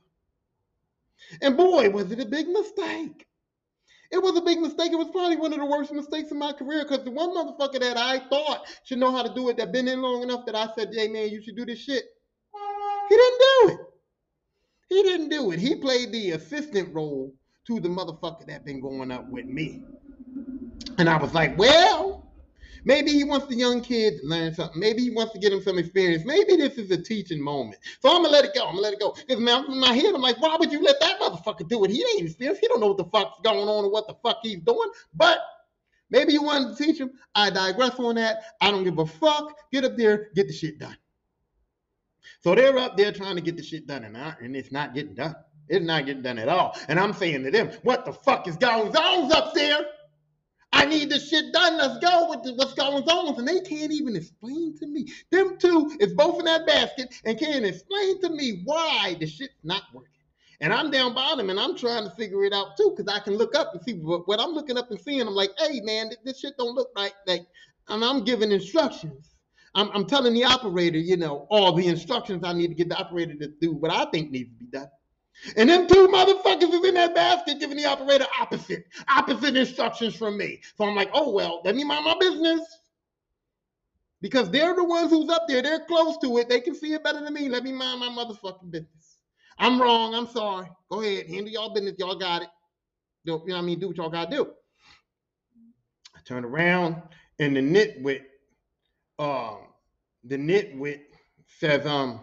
And 1.42 1.58
boy, 1.58 1.90
was 1.90 2.10
it 2.14 2.22
a 2.22 2.26
big 2.26 2.48
mistake. 2.48 3.28
It 4.10 4.24
was 4.24 4.38
a 4.38 4.42
big 4.42 4.62
mistake. 4.62 4.94
It 4.94 4.98
was 4.98 5.10
probably 5.10 5.36
one 5.36 5.52
of 5.52 5.60
the 5.60 5.66
worst 5.66 5.92
mistakes 5.92 6.32
in 6.32 6.40
my 6.40 6.54
career 6.54 6.86
because 6.88 7.04
the 7.04 7.12
one 7.12 7.36
motherfucker 7.36 7.82
that 7.82 7.98
I 7.98 8.20
thought 8.30 8.66
should 8.86 9.00
know 9.00 9.12
how 9.12 9.24
to 9.24 9.34
do 9.34 9.50
it, 9.50 9.58
that 9.58 9.74
been 9.74 9.90
in 9.90 10.02
long 10.02 10.24
enough 10.24 10.46
that 10.46 10.56
I 10.56 10.70
said, 10.78 10.94
hey 10.94 11.10
man, 11.10 11.28
you 11.28 11.42
should 11.42 11.58
do 11.58 11.66
this 11.66 11.80
shit. 11.80 12.06
He 13.10 13.16
didn't 13.18 13.40
do 13.40 13.70
it. 13.74 13.80
He 14.90 15.02
didn't 15.04 15.30
do 15.30 15.52
it. 15.52 15.60
He 15.60 15.76
played 15.76 16.12
the 16.12 16.32
assistant 16.32 16.94
role 16.94 17.34
to 17.68 17.80
the 17.80 17.90
motherfucker 17.90 18.46
that 18.48 18.66
been 18.66 18.82
going 18.82 19.12
up 19.12 19.28
with 19.30 19.46
me. 19.46 19.84
And 20.98 21.10
I 21.10 21.18
was 21.18 21.34
like, 21.34 21.58
well, 21.58 22.26
Maybe 22.86 23.12
he 23.12 23.24
wants 23.24 23.48
the 23.48 23.56
young 23.56 23.82
kid 23.82 24.22
to 24.22 24.28
learn 24.28 24.54
something. 24.54 24.80
Maybe 24.80 25.02
he 25.02 25.10
wants 25.10 25.34
to 25.34 25.40
get 25.40 25.52
him 25.52 25.62
some 25.62 25.80
experience. 25.80 26.24
Maybe 26.24 26.56
this 26.56 26.78
is 26.78 26.92
a 26.92 27.02
teaching 27.02 27.42
moment. 27.42 27.80
So 28.00 28.10
I'm 28.10 28.22
gonna 28.22 28.30
let 28.30 28.46
it 28.46 28.54
go. 28.54 28.62
I'm 28.62 28.76
gonna 28.76 28.82
let 28.82 28.94
it 28.94 29.00
go. 29.00 29.14
Because 29.14 29.38
in 29.38 29.80
my 29.80 29.94
head, 29.94 30.14
I'm 30.14 30.22
like, 30.22 30.40
why 30.40 30.56
would 30.58 30.72
you 30.72 30.84
let 30.84 31.00
that 31.00 31.20
motherfucker 31.20 31.68
do 31.68 31.84
it? 31.84 31.90
He 31.90 32.06
ain't 32.16 32.28
experienced. 32.28 32.62
He 32.62 32.68
don't 32.68 32.80
know 32.80 32.88
what 32.88 32.98
the 32.98 33.06
fuck's 33.06 33.40
going 33.44 33.68
on 33.68 33.86
or 33.86 33.92
what 33.92 34.08
the 34.08 34.14
fuck 34.24 34.38
he's 34.44 34.60
doing. 34.60 34.90
But 35.16 35.40
maybe 36.12 36.34
you 36.34 36.44
wanted 36.44 36.78
to 36.78 36.84
teach 36.84 37.00
him. 37.00 37.10
I 37.34 37.50
digress 37.50 37.96
on 37.98 38.16
that. 38.16 38.44
I 38.62 38.70
don't 38.70 38.84
give 38.84 39.00
a 39.00 39.06
fuck. 39.06 39.58
Get 39.72 39.84
up 39.84 39.98
there, 39.98 40.30
get 40.36 40.48
the 40.48 40.54
shit 40.54 40.78
done. 40.78 40.96
So 42.46 42.54
they're 42.54 42.78
up 42.78 42.96
there 42.96 43.12
trying 43.12 43.38
to 43.38 43.42
get 43.42 43.58
the 43.58 43.64
shit 43.64 43.88
done, 43.88 44.04
and, 44.04 44.16
I, 44.16 44.36
and 44.40 44.56
it's 44.56 44.72
not 44.72 44.94
getting 44.94 45.16
done. 45.16 45.34
It's 45.68 45.84
not 45.84 46.06
getting 46.06 46.22
done 46.22 46.38
at 46.38 46.48
all. 46.48 46.78
And 46.88 47.00
I'm 47.00 47.12
saying 47.12 47.44
to 47.44 47.50
them, 47.50 47.72
what 47.82 48.06
the 48.06 48.14
fuck 48.14 48.48
is 48.48 48.56
going 48.56 48.96
on 48.96 49.32
up 49.32 49.56
there? 49.56 49.80
I 50.72 50.86
need 50.86 51.10
this 51.10 51.28
shit 51.28 51.52
done. 51.52 51.76
Let's 51.80 51.98
go 52.06 52.30
with 52.30 52.44
the, 52.44 52.54
what's 52.54 52.76
going 52.76 53.02
on. 53.02 53.40
And 53.40 53.48
they 53.48 53.62
can't 53.62 53.92
even 53.92 54.16
explain 54.16 54.78
to 54.78 54.86
me. 54.86 55.08
Them 55.32 55.58
two 55.58 55.98
is 56.00 56.14
both 56.14 56.38
in 56.38 56.46
that 56.46 56.68
basket 56.68 57.20
and 57.26 57.40
can't 57.40 57.66
explain 57.66 58.22
to 58.22 58.30
me 58.30 58.62
why 58.64 59.16
the 59.20 59.26
shit's 59.26 59.56
not 59.64 59.82
working. 59.92 60.12
And 60.62 60.72
I'm 60.72 60.92
down 60.92 61.16
bottom 61.16 61.50
and 61.50 61.60
I'm 61.60 61.76
trying 61.76 62.04
to 62.08 62.16
figure 62.16 62.46
it 62.46 62.54
out 62.54 62.78
too 62.78 62.94
because 62.96 63.12
I 63.12 63.22
can 63.22 63.38
look 63.38 63.56
up 63.56 63.74
and 63.74 63.82
see 63.82 63.94
what, 63.94 64.28
what, 64.28 64.40
I'm 64.40 64.52
looking 64.52 64.78
up 64.78 64.92
and 64.92 65.02
seeing. 65.02 65.22
I'm 65.22 65.34
like, 65.34 65.50
hey 65.58 65.82
man, 65.82 66.12
this, 66.24 66.42
shit 66.42 66.54
don't 66.60 66.76
look 66.76 66.90
right. 66.96 67.14
Like, 67.26 67.48
and 67.88 68.06
I'm 68.06 68.24
giving 68.24 68.52
instructions. 68.52 69.35
I'm, 69.76 69.90
I'm 69.94 70.06
telling 70.06 70.34
the 70.34 70.46
operator, 70.46 70.98
you 70.98 71.18
know, 71.18 71.48
all 71.50 71.74
the 71.74 71.88
instructions 71.88 72.44
I 72.44 72.54
need 72.54 72.70
to 72.70 72.74
get 72.74 72.90
the 72.90 72.98
operator 72.98 73.36
to 73.36 73.48
do 73.60 73.74
what 73.74 73.92
I 73.92 74.06
think 74.06 74.32
needs 74.32 74.50
to 74.50 74.56
be 74.56 74.66
done. 74.66 74.90
And 75.58 75.70
them 75.70 75.86
two 75.88 76.08
motherfuckers 76.08 76.74
is 76.74 76.86
in 76.86 76.94
that 76.94 77.14
basket 77.14 77.60
giving 77.60 77.78
the 77.78 77.86
operator 77.86 78.26
opposite, 78.40 78.86
opposite 79.10 79.58
instructions 79.58 80.16
from 80.16 80.38
me. 80.38 80.62
So 80.78 80.86
I'm 80.86 80.96
like, 80.96 81.10
oh 81.14 81.32
well, 81.32 81.62
let 81.66 81.76
me 81.76 81.84
mind 81.84 82.06
my 82.06 82.16
business. 82.20 82.62
Because 84.22 84.50
they're 84.50 84.76
the 84.76 84.84
ones 84.84 85.12
who's 85.12 85.30
up 85.30 85.44
there, 85.48 85.62
they're 85.62 85.86
close 85.86 86.18
to 86.20 86.38
it, 86.38 86.48
they 86.50 86.62
can 86.62 86.74
see 86.74 86.94
it 86.94 87.04
better 87.04 87.22
than 87.22 87.34
me. 87.34 87.50
Let 87.50 87.64
me 87.64 87.74
mind 87.74 88.00
my 88.00 88.08
motherfucking 88.08 88.72
business. 88.72 89.18
I'm 89.60 89.80
wrong, 89.80 90.16
I'm 90.16 90.28
sorry. 90.28 90.68
Go 90.90 91.02
ahead, 91.02 91.28
handle 91.28 91.52
y'all 91.52 91.74
business, 91.74 91.96
y'all 92.00 92.16
got 92.16 92.42
it. 92.42 92.50
You 93.26 93.34
know 93.34 93.38
what 93.40 93.56
I 93.56 93.62
mean? 93.62 93.80
Do 93.80 93.88
what 93.88 93.98
y'all 93.98 94.10
gotta 94.10 94.32
do. 94.32 94.52
I 96.16 96.20
turn 96.24 96.46
around 96.46 97.02
and 97.40 97.56
the 97.56 97.62
nitwit, 97.62 98.22
um, 99.20 99.60
the 100.24 100.38
nitwit 100.38 101.02
says, 101.48 101.86
um, 101.86 102.22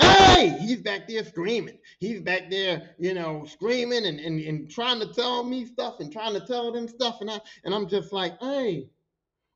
Hey, 0.00 0.56
he's 0.60 0.82
back 0.82 1.06
there 1.06 1.24
screaming. 1.24 1.78
He's 2.00 2.20
back 2.20 2.50
there, 2.50 2.94
you 2.98 3.14
know, 3.14 3.44
screaming 3.46 4.06
and, 4.06 4.18
and, 4.18 4.40
and 4.40 4.70
trying 4.70 4.98
to 5.00 5.06
tell 5.12 5.44
me 5.44 5.64
stuff 5.64 6.00
and 6.00 6.12
trying 6.12 6.34
to 6.34 6.44
tell 6.44 6.72
them 6.72 6.88
stuff. 6.88 7.20
And 7.20 7.30
I 7.30 7.40
and 7.64 7.72
I'm 7.72 7.88
just 7.88 8.12
like, 8.12 8.38
hey, 8.40 8.88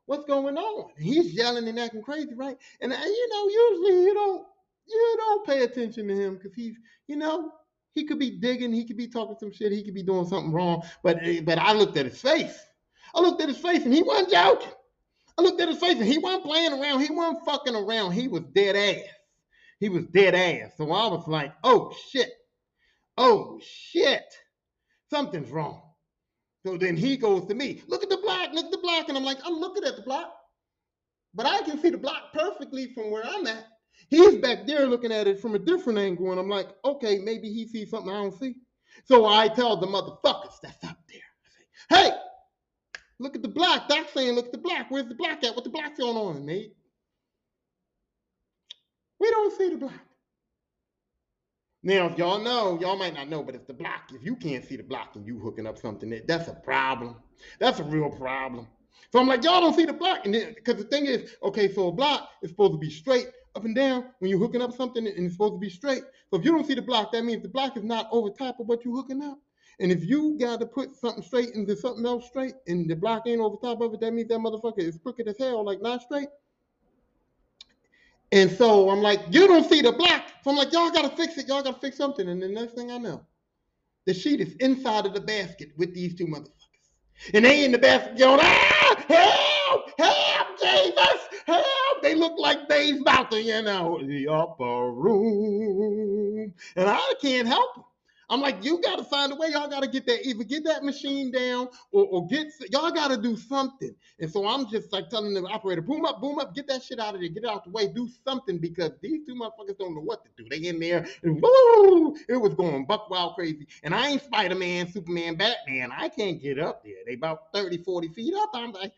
what's 0.07 0.25
going 0.27 0.57
on? 0.57 0.91
he's 0.97 1.35
yelling 1.35 1.67
and 1.67 1.79
acting 1.79 2.03
crazy, 2.03 2.35
right? 2.35 2.57
And 2.81 2.93
I, 2.95 3.05
you 3.05 3.29
know, 3.31 3.49
usually 3.49 4.05
you 4.05 4.15
don't 4.15 4.47
you 4.87 5.15
don't 5.19 5.47
pay 5.47 5.65
attention 5.65 6.09
to 6.09 6.15
him 6.15 6.35
because 6.35 6.55
he's, 6.55 6.77
you 7.09 7.17
know, 7.17 7.53
he 7.95 8.05
could 8.05 8.19
be 8.19 8.31
digging, 8.31 8.73
he 8.73 8.87
could 8.87 8.97
be 8.97 9.09
talking 9.09 9.37
some 9.39 9.53
shit, 9.53 9.73
he 9.73 9.83
could 9.83 9.95
be 9.95 10.05
doing 10.05 10.27
something 10.27 10.53
wrong. 10.53 10.85
But 11.03 11.19
but 11.45 11.59
I 11.59 11.73
looked 11.73 11.97
at 11.97 12.07
his 12.07 12.21
face. 12.21 12.59
I 13.15 13.21
looked 13.21 13.43
at 13.43 13.49
his 13.49 13.59
face 13.59 13.85
and 13.85 13.93
he 13.93 14.03
wasn't 14.03 14.31
joking. 14.31 14.73
I 15.39 15.43
looked 15.43 15.61
at 15.61 15.69
his 15.69 15.79
face 15.79 15.97
and 15.97 16.05
he 16.05 16.19
wasn't 16.19 16.45
playing 16.45 16.73
around. 16.73 17.01
He 17.01 17.13
wasn't 17.13 17.45
fucking 17.45 17.77
around. 17.77 18.13
He 18.13 18.27
was 18.27 18.43
dead 18.55 18.75
ass. 18.75 19.09
He 19.79 19.89
was 19.89 20.05
dead 20.07 20.35
ass. 20.35 20.73
So 20.77 20.91
I 20.91 21.07
was 21.07 21.29
like, 21.29 21.53
oh 21.63 21.95
shit. 22.11 22.31
Oh 23.17 23.61
shit. 23.63 24.25
Something's 25.11 25.51
wrong. 25.51 25.83
So 26.67 26.77
then 26.77 26.97
he 26.97 27.17
goes 27.17 27.47
to 27.47 27.55
me, 27.55 27.83
look 27.87 28.03
at 28.03 28.11
the 28.11 28.17
block, 28.17 28.51
look 28.53 28.67
at 28.67 28.73
the 28.73 28.79
block. 28.79 29.09
And 29.09 29.17
I'm 29.17 29.25
like, 29.25 29.39
I'm 29.45 29.55
looking 29.55 29.85
at 29.85 29.95
the 29.95 30.03
block. 30.03 30.35
But 31.35 31.47
I 31.47 31.63
can 31.63 31.81
see 31.81 31.91
the 31.91 31.99
block 31.99 32.33
perfectly 32.33 32.93
from 32.93 33.13
where 33.13 33.25
I'm 33.25 33.47
at. 33.47 33.65
He's 34.09 34.37
back 34.37 34.67
there 34.67 34.87
looking 34.87 35.13
at 35.13 35.29
it 35.29 35.41
from 35.41 35.55
a 35.55 35.59
different 35.59 36.01
angle. 36.01 36.33
And 36.33 36.41
I'm 36.41 36.49
like, 36.49 36.69
okay, 36.85 37.19
maybe 37.19 37.53
he 37.53 37.69
sees 37.69 37.91
something 37.91 38.11
I 38.11 38.23
don't 38.23 38.39
see. 38.39 38.57
So 39.05 39.27
I 39.27 39.47
tell 39.47 39.77
the 39.77 39.87
motherfuckers 39.87 40.57
that's 40.63 40.83
up 40.83 40.99
there, 41.09 41.23
I 41.91 41.97
say, 41.97 42.11
hey, 42.11 42.17
look 43.19 43.37
at 43.37 43.43
the 43.43 43.49
block. 43.49 43.89
Doc's 43.89 44.13
saying, 44.13 44.35
look 44.35 44.47
at 44.47 44.53
the 44.53 44.59
block. 44.59 44.87
Where's 44.89 45.09
the 45.09 45.15
block 45.15 45.43
at? 45.45 45.55
What 45.55 45.65
the 45.65 45.71
block's 45.71 45.99
going 45.99 46.17
on? 46.17 46.47
They 46.47 46.73
we 49.21 49.31
don't 49.31 49.57
see 49.57 49.71
the 49.71 49.77
block. 49.77 49.93
Now, 51.83 52.07
if 52.07 52.19
y'all 52.19 52.41
know, 52.41 52.79
y'all 52.81 52.97
might 52.97 53.15
not 53.15 53.29
know, 53.29 53.43
but 53.43 53.55
if 53.55 53.67
the 53.67 53.73
block, 53.73 54.11
if 54.13 54.25
you 54.25 54.37
can't 54.37 54.65
see 54.65 54.77
the 54.77 54.83
block 54.83 55.15
and 55.15 55.27
you 55.27 55.39
hooking 55.39 55.67
up 55.67 55.79
something, 55.79 56.11
that, 56.11 56.27
that's 56.27 56.49
a 56.49 56.55
problem. 56.55 57.17
That's 57.61 57.79
a 57.79 57.85
real 57.85 58.11
problem. 58.11 58.67
So 59.13 59.21
I'm 59.21 59.29
like, 59.29 59.45
y'all 59.45 59.61
don't 59.61 59.75
see 59.75 59.85
the 59.87 59.93
block. 59.93 60.25
And 60.25 60.35
then, 60.35 60.55
because 60.55 60.77
the 60.77 60.89
thing 60.89 61.07
is, 61.07 61.37
okay, 61.43 61.73
so 61.73 61.89
a 61.89 61.93
block 61.93 62.31
is 62.43 62.51
supposed 62.51 62.73
to 62.73 62.79
be 62.79 62.91
straight 62.91 63.29
up 63.55 63.65
and 63.65 63.75
down 63.75 64.07
when 64.19 64.31
you're 64.31 64.41
hooking 64.41 64.61
up 64.61 64.75
something 64.75 65.07
and 65.07 65.19
it's 65.19 65.35
supposed 65.35 65.55
to 65.55 65.59
be 65.59 65.71
straight. 65.71 66.03
So 66.31 66.39
if 66.39 66.45
you 66.45 66.53
don't 66.53 66.67
see 66.67 66.75
the 66.75 66.83
block, 66.83 67.13
that 67.13 67.25
means 67.25 67.43
the 67.43 67.49
block 67.49 67.77
is 67.77 67.85
not 67.85 68.09
over 68.11 68.31
top 68.31 68.61
of 68.61 68.67
what 68.67 68.85
you're 68.85 68.95
hooking 68.95 69.23
up. 69.23 69.39
And 69.81 69.93
if 69.93 70.05
you 70.05 70.37
got 70.39 70.59
to 70.61 70.67
put 70.67 70.97
something 70.97 71.23
straight 71.23 71.51
into 71.51 71.77
something 71.77 72.05
else 72.05 72.27
straight 72.27 72.55
and 72.67 72.91
the 72.91 72.97
block 72.97 73.23
ain't 73.27 73.41
over 73.41 73.57
top 73.57 73.81
of 73.81 73.95
it, 73.95 74.01
that 74.01 74.13
means 74.13 74.29
that 74.29 74.39
motherfucker 74.39 74.81
is 74.81 74.99
crooked 74.99 75.29
as 75.29 75.39
hell, 75.39 75.65
like 75.65 75.81
not 75.81 76.03
straight. 76.03 76.29
And 78.33 78.51
so 78.51 78.91
I'm 78.91 79.01
like, 79.01 79.21
you 79.31 79.47
don't 79.47 79.69
see 79.69 79.81
the 79.81 79.93
block. 79.93 80.25
So 80.43 80.51
I'm 80.51 80.57
like, 80.57 80.73
y'all 80.73 80.91
gotta 80.91 81.17
fix 81.17 81.39
it. 81.39 81.49
Y'all 81.49 81.63
gotta 81.63 81.79
fix 81.79 81.97
something. 81.97 82.29
And 82.29 82.43
the 82.43 82.49
next 82.49 82.75
thing 82.75 82.91
I 82.91 82.99
know, 82.99 83.25
the 84.05 84.15
sheet 84.15 84.41
is 84.41 84.55
inside 84.55 85.07
of 85.07 85.15
the 85.15 85.21
basket 85.21 85.71
with 85.77 85.95
these 85.95 86.15
two 86.15 86.27
motherfuckers. 86.27 86.53
And 87.35 87.45
they 87.45 87.65
in 87.65 87.73
the 87.73 87.79
basket 87.79 88.19
going, 88.19 88.41
ah, 88.43 89.05
help, 89.09 89.91
help, 89.99 90.61
Jesus, 90.61 91.29
help. 91.47 92.03
They 92.03 92.15
look 92.15 92.39
like 92.39 92.69
they's 92.69 93.01
about 93.01 93.31
to, 93.31 93.43
you 93.43 93.63
know, 93.63 94.01
the 94.05 94.29
upper 94.29 94.91
room. 94.91 96.53
And 96.77 96.89
I 96.89 97.15
can't 97.21 97.49
help 97.49 97.75
them. 97.75 97.85
I'm 98.31 98.41
like, 98.41 98.63
you 98.63 98.81
got 98.83 98.97
to 98.99 99.05
find 99.05 99.33
a 99.33 99.37
way. 99.37 99.49
Y'all 99.53 99.69
got 99.69 99.83
to 99.83 99.89
get 99.89 100.07
that, 100.07 100.27
either 100.27 100.45
get 100.45 100.65
that 100.65 100.85
machine 100.85 101.31
down 101.31 101.69
or, 101.93 102.05
or 102.05 102.27
get, 102.27 102.49
y'all 102.71 102.91
got 102.91 103.09
to 103.09 103.17
do 103.17 103.37
something. 103.37 103.95
And 104.21 104.31
so 104.31 104.47
I'm 104.47 104.69
just 104.69 104.93
like 104.93 105.09
telling 105.09 105.33
the 105.33 105.43
operator, 105.45 105.81
boom 105.81 106.05
up, 106.05 106.21
boom 106.21 106.39
up, 106.39 106.55
get 106.55 106.67
that 106.69 106.83
shit 106.83 107.01
out 107.01 107.15
of 107.15 107.21
there, 107.21 107.31
get 107.31 107.45
it 107.45 107.49
out 107.49 107.65
the 107.65 107.71
way, 107.71 107.89
do 107.89 108.09
something 108.25 108.59
because 108.59 108.93
these 109.01 109.27
two 109.27 109.35
motherfuckers 109.35 109.79
don't 109.79 109.95
know 109.95 110.03
what 110.03 110.25
to 110.25 110.31
do. 110.37 110.49
They 110.49 110.69
in 110.69 110.79
there 110.79 111.07
and 111.23 111.41
woo, 111.41 112.17
it 112.29 112.37
was 112.37 112.55
going 112.55 112.85
buck 112.85 113.09
wild 113.09 113.35
crazy. 113.35 113.67
And 113.83 113.95
I 113.95 114.09
ain't 114.09 114.23
Spider 114.23 114.55
Man, 114.55 114.91
Superman, 114.93 115.37
Batman. 115.37 115.91
I 115.97 116.09
can't 116.09 116.43
get 116.43 116.59
up 116.59 116.85
there. 116.85 116.97
They 117.07 117.15
about 117.15 117.53
30, 117.55 117.79
40 117.79 118.09
feet 118.09 118.35
up. 118.35 118.51
I'm 118.53 118.73
like, 118.73 118.93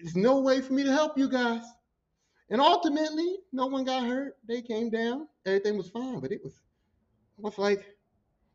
there's 0.00 0.16
no 0.16 0.40
way 0.40 0.60
for 0.60 0.72
me 0.72 0.82
to 0.82 0.92
help 0.92 1.16
you 1.16 1.28
guys. 1.28 1.62
And 2.50 2.60
ultimately, 2.60 3.36
no 3.52 3.66
one 3.66 3.84
got 3.84 4.04
hurt. 4.04 4.36
They 4.46 4.60
came 4.60 4.90
down. 4.90 5.28
Everything 5.46 5.78
was 5.78 5.88
fine, 5.88 6.20
but 6.20 6.32
it 6.32 6.42
was 6.42 6.52
it 7.38 7.42
was 7.42 7.56
like, 7.56 7.86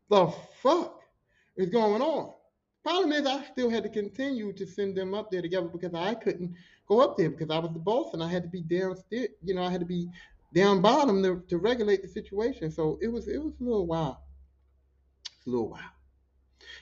the 0.08 0.32
fuck 0.62 1.02
is 1.56 1.68
going 1.70 2.02
on? 2.02 2.32
Problem 2.84 3.12
is, 3.12 3.26
I 3.26 3.44
still 3.44 3.68
had 3.68 3.82
to 3.82 3.88
continue 3.88 4.52
to 4.52 4.66
send 4.66 4.96
them 4.96 5.12
up 5.14 5.30
there 5.30 5.42
together 5.42 5.68
because 5.68 5.94
I 5.94 6.14
couldn't 6.14 6.54
go 6.86 7.00
up 7.00 7.16
there 7.16 7.30
because 7.30 7.50
I 7.50 7.58
was 7.58 7.72
the 7.72 7.78
boss 7.78 8.14
and 8.14 8.22
I 8.22 8.28
had 8.30 8.42
to 8.44 8.48
be 8.48 8.62
downstairs. 8.62 9.28
You 9.42 9.54
know, 9.54 9.62
I 9.62 9.70
had 9.70 9.80
to 9.80 9.86
be 9.86 10.08
down 10.54 10.80
bottom 10.80 11.22
to, 11.22 11.42
to 11.48 11.58
regulate 11.58 12.02
the 12.02 12.08
situation. 12.08 12.70
So 12.70 12.98
it 13.02 13.08
was 13.08 13.28
it 13.28 13.42
was 13.42 13.52
a 13.60 13.64
little 13.64 13.86
while, 13.86 14.22
a 15.46 15.50
little 15.50 15.68
while. 15.68 15.92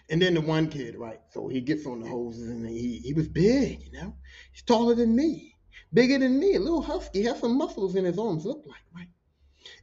And 0.08 0.22
then 0.22 0.34
the 0.34 0.40
one 0.40 0.68
kid, 0.68 0.96
right? 0.96 1.20
So 1.30 1.48
he 1.48 1.60
gets 1.60 1.86
on 1.86 2.00
the 2.00 2.08
hoses 2.08 2.48
and 2.48 2.68
he 2.68 2.98
he 2.98 3.12
was 3.12 3.28
big, 3.28 3.82
you 3.82 3.92
know. 3.92 4.14
He's 4.52 4.62
taller 4.62 4.94
than 4.94 5.16
me, 5.16 5.56
bigger 5.92 6.18
than 6.18 6.38
me, 6.38 6.54
a 6.54 6.60
little 6.60 6.82
husky, 6.82 7.22
has 7.22 7.40
some 7.40 7.58
muscles 7.58 7.96
in 7.96 8.04
his 8.04 8.18
arms, 8.18 8.44
look 8.44 8.64
like, 8.66 8.84
right? 8.94 9.08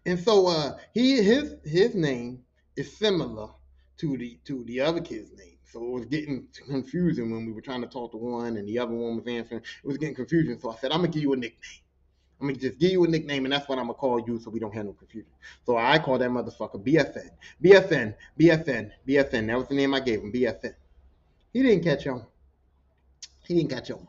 And 0.06 0.20
so 0.20 0.48
uh 0.48 0.78
he 0.94 1.22
his 1.22 1.56
his 1.66 1.96
name 1.96 2.44
is 2.76 2.96
similar 2.98 3.50
to 3.98 4.18
the 4.18 4.38
to 4.46 4.64
the 4.66 4.82
other 4.82 5.02
kid's 5.02 5.32
name. 5.38 5.58
So 5.72 5.84
it 5.84 5.90
was 5.90 6.06
getting 6.06 6.48
confusing 6.68 7.32
when 7.32 7.46
we 7.46 7.52
were 7.52 7.62
trying 7.62 7.82
to 7.82 7.88
talk 7.88 8.12
to 8.12 8.18
one 8.18 8.58
and 8.58 8.68
the 8.68 8.78
other 8.78 8.94
one 8.94 9.18
was 9.18 9.28
answering. 9.28 9.62
It 9.62 9.88
was 9.88 9.98
getting 9.98 10.16
confusing. 10.16 10.60
So 10.60 10.72
I 10.72 10.76
said, 10.76 10.92
I'm 10.92 11.00
gonna 11.00 11.12
give 11.12 11.24
you 11.24 11.34
a 11.34 11.38
nickname. 11.38 11.82
I'm 12.40 12.48
gonna 12.48 12.60
just 12.60 12.78
give 12.78 12.92
you 12.92 13.04
a 13.04 13.08
nickname, 13.08 13.46
and 13.46 13.54
that's 13.54 13.68
what 13.70 13.80
I'm 13.80 13.86
gonna 13.86 13.94
call 13.94 14.20
you, 14.20 14.40
so 14.40 14.50
we 14.50 14.60
don't 14.60 14.74
have 14.74 14.86
no 14.86 14.94
confusion. 14.94 15.32
So 15.66 15.78
I 15.78 15.98
call 15.98 16.18
that 16.18 16.30
motherfucker 16.30 16.84
BFN, 16.84 17.30
BFN, 17.64 18.16
BFN, 18.40 18.92
BFN. 19.08 19.48
That 19.48 19.58
was 19.58 19.68
the 19.68 19.76
name 19.76 19.94
I 19.94 20.00
gave 20.00 20.20
him, 20.20 20.32
BFN. 20.32 20.76
He 21.54 21.64
didn't 21.64 21.84
catch 21.84 22.06
on. 22.08 22.26
He 23.48 23.56
didn't 23.56 23.70
catch 23.70 23.92
on. 23.92 24.08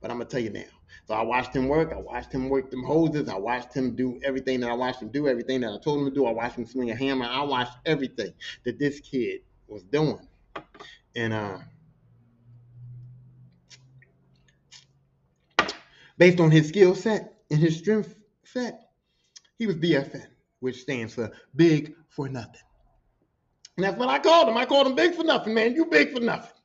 But 0.00 0.10
I'm 0.10 0.18
gonna 0.18 0.28
tell 0.28 0.40
you 0.40 0.50
now. 0.50 0.77
So 1.08 1.14
I 1.14 1.22
watched 1.22 1.56
him 1.56 1.68
work. 1.68 1.90
I 1.94 1.96
watched 1.96 2.34
him 2.34 2.50
work 2.50 2.70
them 2.70 2.84
hoses. 2.84 3.30
I 3.30 3.38
watched 3.38 3.72
him 3.72 3.96
do 3.96 4.20
everything 4.22 4.60
that 4.60 4.70
I 4.70 4.74
watched 4.74 5.00
him 5.00 5.08
do, 5.08 5.26
everything 5.26 5.62
that 5.62 5.72
I 5.72 5.78
told 5.78 6.00
him 6.00 6.04
to 6.04 6.14
do. 6.14 6.26
I 6.26 6.32
watched 6.32 6.56
him 6.56 6.66
swing 6.66 6.90
a 6.90 6.94
hammer. 6.94 7.24
I 7.24 7.42
watched 7.44 7.78
everything 7.86 8.34
that 8.64 8.78
this 8.78 9.00
kid 9.00 9.40
was 9.68 9.82
doing. 9.84 10.28
And 11.16 11.32
uh, 11.32 11.58
based 16.18 16.40
on 16.40 16.50
his 16.50 16.68
skill 16.68 16.94
set 16.94 17.38
and 17.50 17.58
his 17.58 17.78
strength 17.78 18.14
set, 18.44 18.90
he 19.56 19.66
was 19.66 19.76
BFN, 19.76 20.26
which 20.60 20.82
stands 20.82 21.14
for 21.14 21.32
big 21.56 21.94
for 22.10 22.28
nothing. 22.28 22.60
And 23.78 23.84
that's 23.84 23.96
what 23.96 24.10
I 24.10 24.18
called 24.18 24.50
him. 24.50 24.58
I 24.58 24.66
called 24.66 24.88
him 24.88 24.94
big 24.94 25.14
for 25.14 25.24
nothing, 25.24 25.54
man. 25.54 25.74
You 25.74 25.86
big 25.86 26.12
for 26.12 26.20
nothing. 26.20 26.57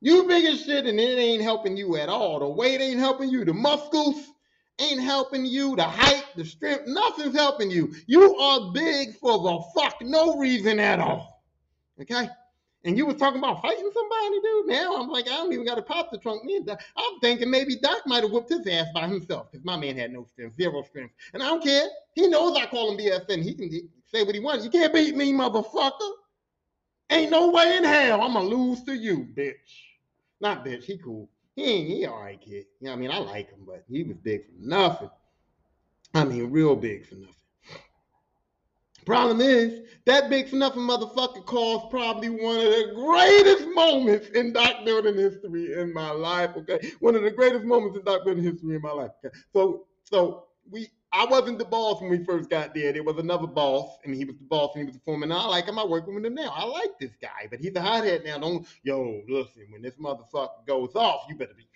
You 0.00 0.24
big 0.28 0.44
as 0.44 0.64
shit, 0.64 0.86
and 0.86 1.00
it 1.00 1.18
ain't 1.18 1.42
helping 1.42 1.76
you 1.76 1.96
at 1.96 2.08
all. 2.08 2.38
The 2.40 2.48
weight 2.48 2.80
ain't 2.80 2.98
helping 2.98 3.30
you. 3.30 3.44
The 3.44 3.54
muscles 3.54 4.16
ain't 4.78 5.00
helping 5.00 5.46
you. 5.46 5.74
The 5.76 5.84
height, 5.84 6.24
the 6.36 6.44
strength, 6.44 6.84
nothing's 6.86 7.34
helping 7.34 7.70
you. 7.70 7.94
You 8.06 8.36
are 8.36 8.72
big 8.72 9.16
for 9.16 9.38
the 9.38 9.64
fuck 9.74 9.96
no 10.02 10.36
reason 10.38 10.78
at 10.78 11.00
all. 11.00 11.42
Okay? 12.00 12.28
And 12.84 12.96
you 12.96 13.04
was 13.04 13.16
talking 13.16 13.38
about 13.40 13.62
fighting 13.62 13.90
somebody, 13.92 14.40
dude. 14.42 14.66
Now 14.66 14.96
I'm 14.96 15.08
like, 15.08 15.26
I 15.26 15.36
don't 15.36 15.52
even 15.52 15.66
got 15.66 15.74
to 15.74 15.82
pop 15.82 16.12
the 16.12 16.18
trunk. 16.18 16.44
Me 16.44 16.60
I'm 16.68 17.20
thinking 17.20 17.50
maybe 17.50 17.76
Doc 17.76 18.02
might 18.06 18.22
have 18.22 18.30
whipped 18.30 18.50
his 18.50 18.66
ass 18.68 18.86
by 18.94 19.08
himself 19.08 19.50
because 19.50 19.64
my 19.64 19.76
man 19.76 19.96
had 19.96 20.12
no 20.12 20.24
strength, 20.24 20.56
zero 20.56 20.82
strength. 20.82 21.12
And 21.34 21.42
I 21.42 21.46
don't 21.46 21.64
care. 21.64 21.88
He 22.14 22.28
knows 22.28 22.56
I 22.56 22.66
call 22.66 22.92
him 22.92 22.98
BFN. 22.98 23.42
He 23.42 23.54
can 23.54 23.88
say 24.04 24.22
what 24.22 24.36
he 24.36 24.40
wants. 24.40 24.64
You 24.64 24.70
can't 24.70 24.94
beat 24.94 25.16
me, 25.16 25.32
motherfucker. 25.32 26.12
Ain't 27.10 27.30
no 27.30 27.50
way 27.50 27.76
in 27.76 27.84
hell 27.84 28.20
I'm 28.20 28.32
gonna 28.32 28.48
lose 28.48 28.82
to 28.84 28.94
you, 28.94 29.28
bitch. 29.34 29.54
Not 30.40 30.64
bitch. 30.64 30.84
He 30.84 30.98
cool. 30.98 31.28
He 31.54 31.64
ain't. 31.64 31.88
He 31.88 32.06
all 32.06 32.20
right, 32.20 32.40
kid. 32.40 32.66
You 32.80 32.86
know 32.86 32.90
what 32.90 32.96
I 32.96 33.00
mean? 33.00 33.10
I 33.10 33.18
like 33.18 33.50
him, 33.50 33.60
but 33.66 33.84
he 33.88 34.02
was 34.02 34.16
big 34.18 34.44
for 34.46 34.52
nothing. 34.58 35.10
I 36.14 36.24
mean, 36.24 36.50
real 36.50 36.74
big 36.76 37.06
for 37.06 37.14
nothing. 37.14 37.34
Problem 39.04 39.40
is, 39.40 39.86
that 40.04 40.28
big 40.28 40.48
for 40.48 40.56
nothing 40.56 40.82
motherfucker 40.82 41.46
caused 41.46 41.90
probably 41.90 42.28
one 42.28 42.56
of 42.56 42.64
the 42.64 42.92
greatest 42.92 43.68
moments 43.72 44.28
in 44.30 44.52
dock 44.52 44.84
building 44.84 45.14
history 45.14 45.74
in 45.74 45.92
my 45.92 46.10
life. 46.10 46.50
Okay, 46.56 46.90
one 46.98 47.14
of 47.14 47.22
the 47.22 47.30
greatest 47.30 47.64
moments 47.64 47.96
in 47.96 48.04
dock 48.04 48.24
building 48.24 48.42
history 48.42 48.74
in 48.74 48.82
my 48.82 48.90
life. 48.90 49.12
Okay, 49.24 49.34
so 49.52 49.86
so 50.02 50.46
we 50.68 50.88
I 51.12 51.24
wasn't 51.24 51.58
the 51.58 51.64
boss 51.64 52.00
when 52.00 52.10
we 52.10 52.24
first 52.24 52.50
got 52.50 52.74
there. 52.74 52.92
There 52.92 53.02
was 53.02 53.16
another 53.16 53.46
boss, 53.46 53.98
and 54.04 54.14
he 54.14 54.24
was 54.24 54.36
the 54.36 54.44
boss, 54.44 54.72
and 54.74 54.82
he 54.82 54.86
was 54.86 54.94
the 54.94 55.02
foreman. 55.04 55.32
I 55.32 55.46
like 55.46 55.66
him. 55.66 55.78
I 55.78 55.84
work 55.84 56.06
with 56.06 56.24
him 56.24 56.34
now. 56.34 56.52
I 56.54 56.64
like 56.64 56.98
this 57.00 57.12
guy, 57.22 57.46
but 57.50 57.60
he's 57.60 57.74
a 57.76 57.80
hothead 57.80 58.24
now. 58.24 58.38
Don't 58.38 58.66
yo 58.82 59.22
listen. 59.28 59.66
When 59.70 59.82
this 59.82 59.94
motherfucker 59.94 60.66
goes 60.66 60.94
off, 60.94 61.26
you 61.28 61.36
better 61.36 61.54
be 61.54 61.66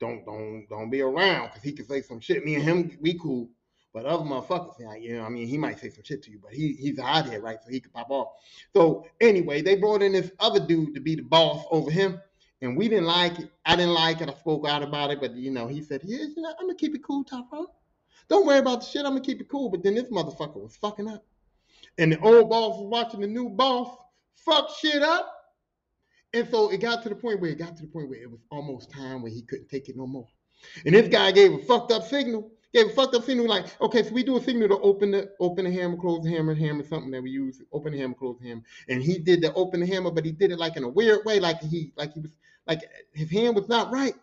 don't 0.00 0.24
don't 0.24 0.66
don't 0.68 0.90
be 0.90 1.02
around 1.02 1.48
because 1.48 1.62
he 1.62 1.72
can 1.72 1.86
say 1.86 2.00
some 2.00 2.20
shit. 2.20 2.44
Me 2.44 2.54
and 2.54 2.64
him, 2.64 2.98
we 3.00 3.18
cool. 3.18 3.50
But 3.92 4.06
other 4.06 4.24
motherfuckers, 4.24 5.02
you 5.02 5.16
know, 5.16 5.24
I 5.24 5.28
mean, 5.28 5.46
he 5.46 5.58
might 5.58 5.78
say 5.78 5.90
some 5.90 6.04
shit 6.04 6.22
to 6.22 6.30
you, 6.30 6.40
but 6.42 6.52
he 6.52 6.72
he's 6.72 6.98
a 6.98 7.02
hothead, 7.02 7.42
right? 7.42 7.58
So 7.62 7.70
he 7.70 7.80
could 7.80 7.92
pop 7.92 8.10
off. 8.10 8.28
So 8.72 9.06
anyway, 9.20 9.62
they 9.62 9.76
brought 9.76 10.02
in 10.02 10.12
this 10.12 10.30
other 10.40 10.64
dude 10.64 10.94
to 10.94 11.00
be 11.00 11.16
the 11.16 11.22
boss 11.22 11.64
over 11.70 11.90
him, 11.90 12.20
and 12.62 12.76
we 12.76 12.88
didn't 12.88 13.06
like 13.06 13.38
it. 13.38 13.50
I 13.66 13.76
didn't 13.76 13.94
like 13.94 14.20
it. 14.20 14.30
I 14.30 14.34
spoke 14.34 14.66
out 14.66 14.82
about 14.82 15.10
it, 15.10 15.20
but 15.20 15.34
you 15.34 15.50
know, 15.50 15.66
he 15.66 15.82
said, 15.82 16.02
"Yeah, 16.04 16.18
you 16.18 16.40
know, 16.40 16.54
I'm 16.58 16.66
gonna 16.66 16.76
keep 16.76 16.94
it 16.94 17.02
cool, 17.02 17.24
Tyrone." 17.24 17.66
Don't 18.30 18.46
worry 18.46 18.60
about 18.60 18.80
the 18.80 18.86
shit. 18.86 19.04
I'm 19.04 19.12
gonna 19.12 19.20
keep 19.20 19.40
it 19.40 19.48
cool. 19.48 19.68
But 19.68 19.82
then 19.82 19.96
this 19.96 20.08
motherfucker 20.08 20.62
was 20.62 20.76
fucking 20.76 21.08
up. 21.08 21.26
And 21.98 22.12
the 22.12 22.20
old 22.20 22.48
boss 22.48 22.78
was 22.78 22.88
watching 22.88 23.20
the 23.20 23.26
new 23.26 23.50
boss 23.50 23.94
fuck 24.36 24.70
shit 24.80 25.02
up. 25.02 25.30
And 26.32 26.48
so 26.48 26.70
it 26.70 26.80
got 26.80 27.02
to 27.02 27.08
the 27.08 27.16
point 27.16 27.40
where 27.40 27.50
it 27.50 27.58
got 27.58 27.76
to 27.76 27.82
the 27.82 27.88
point 27.88 28.08
where 28.08 28.22
it 28.22 28.30
was 28.30 28.40
almost 28.50 28.90
time 28.90 29.20
where 29.20 29.32
he 29.32 29.42
couldn't 29.42 29.68
take 29.68 29.88
it 29.88 29.96
no 29.96 30.06
more. 30.06 30.28
And 30.86 30.94
this 30.94 31.08
guy 31.08 31.32
gave 31.32 31.52
a 31.52 31.58
fucked 31.58 31.90
up 31.90 32.04
signal. 32.04 32.52
Gave 32.72 32.86
a 32.86 32.90
fucked 32.90 33.16
up 33.16 33.24
signal 33.24 33.48
like, 33.48 33.66
okay, 33.80 34.04
so 34.04 34.14
we 34.14 34.22
do 34.22 34.36
a 34.36 34.40
signal 34.40 34.68
to 34.68 34.78
open 34.78 35.10
the 35.10 35.32
open 35.40 35.64
the 35.64 35.72
hammer, 35.72 35.96
close 35.96 36.22
the 36.22 36.30
hammer, 36.30 36.54
hammer 36.54 36.84
something 36.84 37.10
that 37.10 37.20
we 37.20 37.30
use, 37.30 37.60
open 37.72 37.92
the 37.92 37.98
hammer, 37.98 38.14
close 38.14 38.38
the 38.40 38.46
hammer. 38.46 38.62
And 38.88 39.02
he 39.02 39.18
did 39.18 39.40
the 39.42 39.52
open 39.54 39.80
the 39.80 39.86
hammer, 39.86 40.12
but 40.12 40.24
he 40.24 40.30
did 40.30 40.52
it 40.52 40.58
like 40.60 40.76
in 40.76 40.84
a 40.84 40.88
weird 40.88 41.24
way, 41.24 41.40
like 41.40 41.60
he 41.62 41.92
like 41.96 42.14
he 42.14 42.20
was 42.20 42.30
like 42.68 42.82
his 43.12 43.28
hand 43.28 43.56
was 43.56 43.68
not 43.68 43.90
right. 43.90 44.14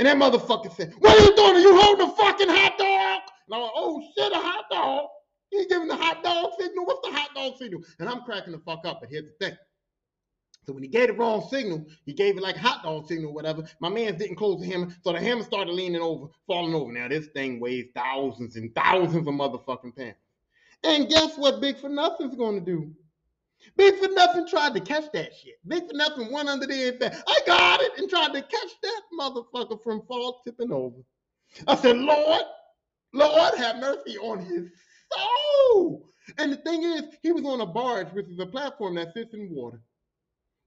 And 0.00 0.08
that 0.08 0.16
motherfucker 0.16 0.74
said, 0.74 0.94
What 0.98 1.16
are 1.16 1.24
you 1.24 1.36
doing? 1.36 1.54
Are 1.54 1.60
you 1.60 1.80
holding 1.80 2.08
a 2.08 2.10
fucking 2.10 2.48
hot 2.48 2.76
dog? 2.76 3.35
And 3.46 3.54
I'm 3.54 3.62
like, 3.62 3.72
oh 3.74 4.02
shit, 4.16 4.32
a 4.32 4.36
hot 4.36 4.64
dog. 4.70 5.08
He's 5.50 5.66
giving 5.66 5.88
the 5.88 5.96
hot 5.96 6.22
dog 6.24 6.52
signal. 6.58 6.86
What's 6.86 7.08
the 7.08 7.14
hot 7.14 7.34
dog 7.34 7.56
signal? 7.58 7.82
And 7.98 8.08
I'm 8.08 8.22
cracking 8.22 8.52
the 8.52 8.58
fuck 8.58 8.84
up. 8.84 9.00
But 9.00 9.10
here's 9.10 9.24
the 9.24 9.46
thing. 9.46 9.56
So 10.66 10.72
when 10.72 10.82
he 10.82 10.88
gave 10.88 11.06
the 11.06 11.14
wrong 11.14 11.46
signal, 11.48 11.86
he 12.04 12.12
gave 12.12 12.36
it 12.36 12.42
like 12.42 12.56
a 12.56 12.60
hot 12.60 12.82
dog 12.82 13.06
signal, 13.06 13.32
whatever. 13.32 13.62
My 13.80 13.88
man 13.88 14.18
didn't 14.18 14.34
close 14.34 14.60
the 14.60 14.66
hammer, 14.66 14.88
so 15.04 15.12
the 15.12 15.20
hammer 15.20 15.44
started 15.44 15.72
leaning 15.72 16.02
over, 16.02 16.26
falling 16.48 16.74
over. 16.74 16.90
Now 16.90 17.06
this 17.06 17.28
thing 17.28 17.60
weighs 17.60 17.86
thousands 17.94 18.56
and 18.56 18.74
thousands 18.74 19.28
of 19.28 19.34
motherfucking 19.34 19.96
pounds. 19.96 20.16
And 20.82 21.08
guess 21.08 21.36
what 21.38 21.60
Big 21.60 21.78
for 21.78 21.88
Nothing's 21.88 22.34
gonna 22.34 22.60
do? 22.60 22.90
Big 23.76 23.96
for 23.96 24.08
Nothing 24.08 24.48
tried 24.48 24.74
to 24.74 24.80
catch 24.80 25.04
that 25.12 25.34
shit. 25.36 25.54
Big 25.68 25.86
for 25.86 25.94
Nothing 25.94 26.32
went 26.32 26.48
under 26.48 26.66
there 26.66 26.92
and 26.92 27.22
I 27.28 27.38
got 27.46 27.80
it, 27.80 27.92
and 27.98 28.10
tried 28.10 28.32
to 28.32 28.42
catch 28.42 28.70
that 28.82 29.02
motherfucker 29.18 29.80
from 29.84 30.02
fall 30.06 30.40
tipping 30.44 30.72
over. 30.72 30.96
I 31.68 31.76
said, 31.76 31.96
Lord, 31.96 32.42
Lord 33.16 33.54
have 33.54 33.78
mercy 33.78 34.18
on 34.18 34.40
his 34.40 34.70
soul. 35.12 36.06
And 36.38 36.52
the 36.52 36.56
thing 36.56 36.82
is, 36.82 37.04
he 37.22 37.32
was 37.32 37.44
on 37.44 37.60
a 37.60 37.66
barge, 37.66 38.12
which 38.12 38.28
is 38.28 38.38
a 38.38 38.46
platform 38.46 38.96
that 38.96 39.14
sits 39.14 39.34
in 39.34 39.50
water. 39.50 39.80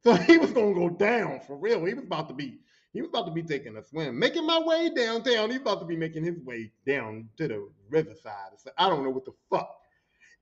So 0.03 0.13
he 0.15 0.37
was 0.37 0.51
gonna 0.51 0.73
go 0.73 0.89
down 0.89 1.41
for 1.45 1.57
real. 1.57 1.85
He 1.85 1.93
was 1.93 2.05
about 2.05 2.29
to 2.29 2.33
be, 2.33 2.59
he 2.93 3.01
was 3.01 3.09
about 3.09 3.25
to 3.25 3.31
be 3.31 3.43
taking 3.43 3.75
a 3.77 3.83
swim, 3.83 4.17
making 4.17 4.45
my 4.45 4.59
way 4.59 4.89
downtown. 4.95 5.49
He's 5.49 5.59
about 5.59 5.81
to 5.81 5.85
be 5.85 5.97
making 5.97 6.23
his 6.23 6.39
way 6.39 6.71
down 6.87 7.29
to 7.37 7.47
the 7.47 7.69
riverside. 7.89 8.57
So 8.57 8.71
I 8.77 8.89
don't 8.89 9.03
know 9.03 9.09
what 9.09 9.25
the 9.25 9.33
fuck. 9.49 9.75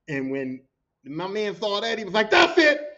And 0.08 0.32
when 0.32 0.62
my 1.04 1.28
man 1.28 1.56
saw 1.56 1.82
that, 1.82 1.98
he 1.98 2.06
was 2.06 2.14
like, 2.14 2.30
"That's 2.30 2.58
it. 2.58 2.97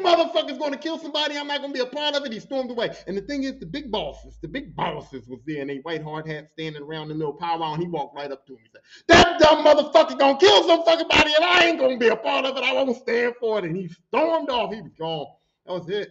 Motherfucker's 0.00 0.58
going 0.58 0.72
to 0.72 0.78
kill 0.78 0.98
somebody. 0.98 1.36
I'm 1.36 1.46
not 1.46 1.60
going 1.60 1.72
to 1.72 1.78
be 1.78 1.84
a 1.84 1.90
part 1.90 2.14
of 2.14 2.24
it. 2.24 2.32
He 2.32 2.40
stormed 2.40 2.70
away. 2.70 2.96
And 3.06 3.16
the 3.16 3.22
thing 3.22 3.44
is, 3.44 3.58
the 3.58 3.66
big 3.66 3.90
bosses, 3.90 4.38
the 4.40 4.48
big 4.48 4.74
bosses 4.74 5.28
was 5.28 5.40
there 5.46 5.62
in 5.62 5.70
a 5.70 5.78
white 5.78 6.02
hard 6.02 6.26
hat 6.26 6.48
standing 6.52 6.82
around 6.82 7.08
the 7.08 7.14
little 7.14 7.32
powwow, 7.32 7.74
and 7.74 7.82
he 7.82 7.88
walked 7.88 8.16
right 8.16 8.30
up 8.30 8.46
to 8.46 8.54
him. 8.54 8.60
He 8.62 8.70
said, 8.72 8.82
That 9.08 9.38
dumb 9.40 9.64
motherfucker 9.64 10.18
going 10.18 10.38
to 10.38 10.46
kill 10.46 10.66
some 10.66 10.84
fucking 10.84 11.08
body, 11.08 11.32
and 11.34 11.44
I 11.44 11.66
ain't 11.66 11.78
going 11.78 11.98
to 11.98 12.04
be 12.04 12.08
a 12.08 12.16
part 12.16 12.44
of 12.44 12.56
it. 12.56 12.64
I 12.64 12.72
won't 12.72 12.96
stand 12.96 13.34
for 13.40 13.58
it. 13.58 13.64
And 13.64 13.76
he 13.76 13.88
stormed 14.08 14.50
off. 14.50 14.72
He 14.72 14.80
was 14.80 14.92
gone. 14.98 15.26
That 15.66 15.72
was 15.72 15.88
it. 15.88 16.10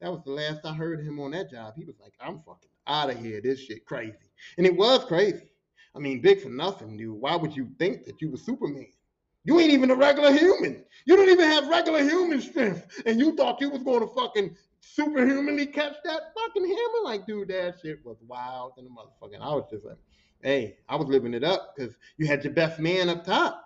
That 0.00 0.10
was 0.10 0.22
the 0.24 0.32
last 0.32 0.60
I 0.64 0.74
heard 0.74 1.00
him 1.00 1.18
on 1.20 1.30
that 1.32 1.50
job. 1.50 1.74
He 1.76 1.84
was 1.84 1.96
like, 2.00 2.12
I'm 2.20 2.40
fucking 2.46 2.68
out 2.86 3.10
of 3.10 3.18
here. 3.18 3.40
This 3.40 3.60
shit 3.60 3.86
crazy. 3.86 4.14
And 4.58 4.66
it 4.66 4.76
was 4.76 5.04
crazy. 5.04 5.48
I 5.94 6.00
mean, 6.00 6.20
big 6.20 6.42
for 6.42 6.48
nothing, 6.48 6.96
dude. 6.96 7.20
Why 7.20 7.36
would 7.36 7.56
you 7.56 7.68
think 7.78 8.04
that 8.04 8.20
you 8.20 8.30
were 8.30 8.36
Superman? 8.36 8.88
You 9.44 9.60
ain't 9.60 9.72
even 9.72 9.90
a 9.90 9.94
regular 9.94 10.32
human. 10.32 10.84
You 11.04 11.16
don't 11.16 11.28
even 11.28 11.48
have 11.48 11.68
regular 11.68 12.02
human 12.02 12.40
strength. 12.40 13.02
And 13.04 13.20
you 13.20 13.36
thought 13.36 13.60
you 13.60 13.68
was 13.70 13.82
going 13.82 14.00
to 14.00 14.14
fucking 14.14 14.56
superhumanly 14.80 15.66
catch 15.66 15.94
that 16.04 16.20
fucking 16.34 16.64
hammer. 16.64 17.04
Like, 17.04 17.26
dude, 17.26 17.48
that 17.48 17.76
shit 17.82 18.04
was 18.04 18.16
wild 18.26 18.72
and 18.78 18.86
the 18.86 18.90
motherfucking. 18.90 19.40
I 19.40 19.54
was 19.54 19.68
just 19.70 19.84
like, 19.84 19.98
hey, 20.42 20.78
I 20.88 20.96
was 20.96 21.08
living 21.08 21.34
it 21.34 21.44
up 21.44 21.74
because 21.76 21.94
you 22.16 22.26
had 22.26 22.42
your 22.42 22.54
best 22.54 22.78
man 22.80 23.08
up 23.08 23.24
top. 23.24 23.60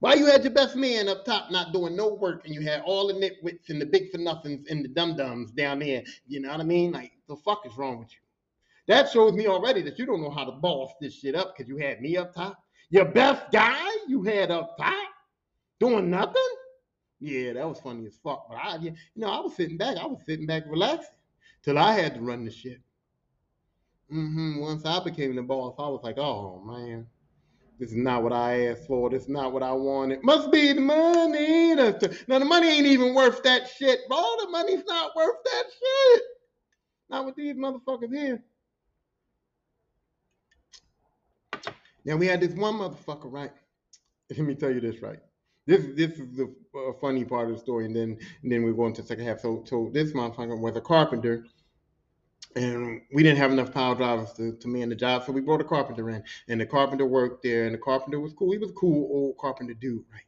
Why 0.00 0.14
you 0.14 0.26
had 0.26 0.42
your 0.42 0.52
best 0.52 0.76
man 0.76 1.08
up 1.08 1.24
top 1.24 1.50
not 1.50 1.72
doing 1.72 1.96
no 1.96 2.12
work 2.14 2.44
and 2.44 2.54
you 2.54 2.60
had 2.60 2.82
all 2.82 3.06
the 3.06 3.14
nitwits 3.14 3.70
and 3.70 3.80
the 3.80 3.86
big 3.86 4.10
for 4.10 4.18
nothings 4.18 4.66
and 4.68 4.84
the 4.84 4.88
dum 4.88 5.16
dums 5.16 5.52
down 5.52 5.78
there? 5.78 6.02
You 6.26 6.40
know 6.40 6.50
what 6.50 6.60
I 6.60 6.64
mean? 6.64 6.92
Like, 6.92 7.12
the 7.28 7.36
fuck 7.36 7.62
is 7.64 7.76
wrong 7.76 8.00
with 8.00 8.12
you? 8.12 8.18
That 8.88 9.10
shows 9.10 9.32
me 9.32 9.46
already 9.46 9.82
that 9.82 9.98
you 9.98 10.06
don't 10.06 10.22
know 10.22 10.30
how 10.30 10.44
to 10.44 10.52
boss 10.52 10.92
this 11.00 11.14
shit 11.14 11.34
up 11.34 11.56
because 11.56 11.68
you 11.68 11.76
had 11.78 12.00
me 12.00 12.16
up 12.16 12.34
top. 12.34 12.62
Your 12.90 13.06
best 13.06 13.50
guy 13.52 13.84
you 14.08 14.22
had 14.22 14.50
up 14.50 14.76
top. 14.76 14.94
Doing 15.78 16.10
nothing? 16.10 16.42
Yeah, 17.20 17.54
that 17.54 17.68
was 17.68 17.80
funny 17.80 18.06
as 18.06 18.16
fuck. 18.22 18.46
But 18.48 18.56
I, 18.56 18.76
you 18.76 18.94
know, 19.16 19.28
I 19.28 19.40
was 19.40 19.54
sitting 19.56 19.76
back. 19.76 19.96
I 19.96 20.06
was 20.06 20.20
sitting 20.26 20.46
back 20.46 20.64
relaxing 20.66 21.14
till 21.62 21.78
I 21.78 21.92
had 21.92 22.14
to 22.14 22.20
run 22.20 22.44
the 22.44 22.50
shit. 22.50 22.80
Mm-hmm. 24.12 24.60
Once 24.60 24.84
I 24.84 25.02
became 25.02 25.34
the 25.34 25.42
boss, 25.42 25.74
I 25.78 25.88
was 25.88 26.00
like, 26.04 26.16
oh 26.18 26.62
man, 26.64 27.06
this 27.80 27.90
is 27.90 27.96
not 27.96 28.22
what 28.22 28.32
I 28.32 28.68
asked 28.68 28.86
for. 28.86 29.10
This 29.10 29.22
is 29.24 29.28
not 29.28 29.52
what 29.52 29.62
I 29.62 29.72
wanted. 29.72 30.22
Must 30.22 30.52
be 30.52 30.72
the 30.72 30.80
money. 30.80 31.74
Now 31.74 32.38
the 32.38 32.44
money 32.44 32.68
ain't 32.68 32.86
even 32.86 33.14
worth 33.14 33.42
that 33.42 33.68
shit, 33.68 34.00
bro. 34.08 34.22
The 34.40 34.48
money's 34.48 34.84
not 34.86 35.16
worth 35.16 35.42
that 35.44 35.64
shit. 35.64 36.22
Not 37.10 37.26
with 37.26 37.34
these 37.34 37.56
motherfuckers 37.56 38.14
here. 38.14 38.42
Now 42.06 42.16
we 42.16 42.26
had 42.26 42.40
this 42.40 42.54
one 42.54 42.74
motherfucker, 42.74 43.30
right? 43.30 43.52
Let 44.30 44.38
me 44.38 44.54
tell 44.54 44.70
you 44.70 44.80
this, 44.80 45.02
right? 45.02 45.18
This 45.66 45.84
this 45.94 46.12
is 46.12 46.36
the 46.36 46.54
uh, 46.74 46.92
funny 47.00 47.24
part 47.24 47.50
of 47.50 47.56
the 47.56 47.60
story, 47.60 47.84
and 47.84 47.94
then 47.94 48.18
and 48.42 48.50
then 48.50 48.62
we 48.62 48.72
go 48.72 48.86
into 48.86 49.02
the 49.02 49.08
second 49.08 49.26
half. 49.26 49.40
So 49.40 49.64
so 49.66 49.90
this 49.92 50.12
motherfucker 50.12 50.58
was 50.58 50.76
a 50.76 50.80
carpenter 50.80 51.44
and 52.56 53.02
we 53.12 53.22
didn't 53.22 53.38
have 53.38 53.52
enough 53.52 53.72
pile 53.72 53.94
drivers 53.94 54.32
to, 54.32 54.56
to 54.56 54.68
man 54.68 54.88
the 54.88 54.94
job, 54.94 55.24
so 55.24 55.32
we 55.32 55.42
brought 55.42 55.60
a 55.60 55.64
carpenter 55.64 56.08
in, 56.10 56.24
and 56.48 56.60
the 56.60 56.66
carpenter 56.66 57.06
worked 57.06 57.42
there, 57.42 57.66
and 57.66 57.74
the 57.74 57.78
carpenter 57.78 58.18
was 58.18 58.32
cool. 58.32 58.50
He 58.50 58.58
was 58.58 58.70
a 58.70 58.74
cool 58.74 59.08
old 59.12 59.36
carpenter 59.38 59.74
dude, 59.74 60.04
right? 60.10 60.22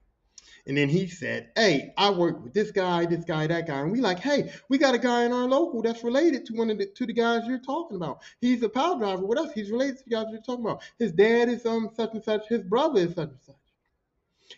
And 0.68 0.76
then 0.76 0.90
he 0.90 1.08
said, 1.08 1.50
"Hey, 1.56 1.94
I 1.96 2.10
work 2.10 2.44
with 2.44 2.52
this 2.52 2.70
guy, 2.70 3.06
this 3.06 3.24
guy, 3.24 3.46
that 3.46 3.66
guy," 3.66 3.80
and 3.80 3.90
we 3.90 4.02
like, 4.02 4.18
"Hey, 4.18 4.52
we 4.68 4.76
got 4.76 4.94
a 4.94 4.98
guy 4.98 5.24
in 5.24 5.32
our 5.32 5.48
local 5.48 5.80
that's 5.80 6.04
related 6.04 6.44
to 6.46 6.52
one 6.52 6.68
of 6.68 6.76
the 6.76 6.84
to 6.84 7.06
the 7.06 7.12
guys 7.14 7.46
you're 7.46 7.58
talking 7.58 7.96
about. 7.96 8.20
He's 8.42 8.62
a 8.62 8.68
pile 8.68 8.98
driver 8.98 9.24
with 9.24 9.38
us. 9.38 9.50
He's 9.52 9.70
related 9.70 9.96
to 9.96 10.04
the 10.04 10.10
guys 10.10 10.26
you're 10.30 10.42
talking 10.42 10.66
about. 10.66 10.82
His 10.98 11.12
dad 11.12 11.48
is 11.48 11.64
um 11.64 11.88
such 11.96 12.12
and 12.12 12.22
such. 12.22 12.46
His 12.48 12.62
brother 12.62 13.00
is 13.00 13.14
such 13.14 13.30
and 13.30 13.40
such." 13.40 13.56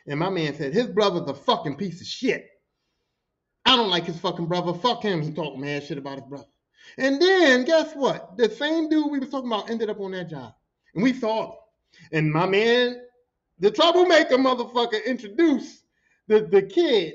And 0.09 0.18
my 0.18 0.31
man 0.31 0.53
said, 0.57 0.75
"His 0.75 0.88
brother's 0.88 1.29
a 1.29 1.35
fucking 1.35 1.77
piece 1.77 2.01
of 2.01 2.09
shit. 2.09 2.51
I 3.64 3.77
don't 3.77 3.90
like 3.90 4.07
his 4.07 4.18
fucking 4.18 4.46
brother. 4.46 4.75
Fuck 4.75 5.05
him. 5.05 5.23
He 5.23 5.31
talking 5.31 5.61
mad 5.61 5.85
shit 5.85 5.96
about 5.96 6.18
his 6.18 6.27
brother." 6.27 6.49
And 6.99 7.23
then 7.23 7.64
guess 7.64 7.94
what? 7.94 8.37
The 8.37 8.51
same 8.51 8.88
dude 8.88 9.12
we 9.12 9.20
was 9.20 9.29
talking 9.29 9.49
about 9.49 9.70
ended 9.70 9.88
up 9.88 10.01
on 10.01 10.11
that 10.11 10.29
job. 10.29 10.55
And 10.94 11.05
we 11.05 11.12
saw 11.12 11.53
him. 11.53 11.59
And 12.11 12.33
my 12.33 12.46
man, 12.46 13.01
the 13.61 13.70
troublemaker 13.70 14.38
motherfucker, 14.38 15.05
introduced 15.07 15.79
the, 16.28 16.40
the 16.40 16.62
kid 16.62 17.14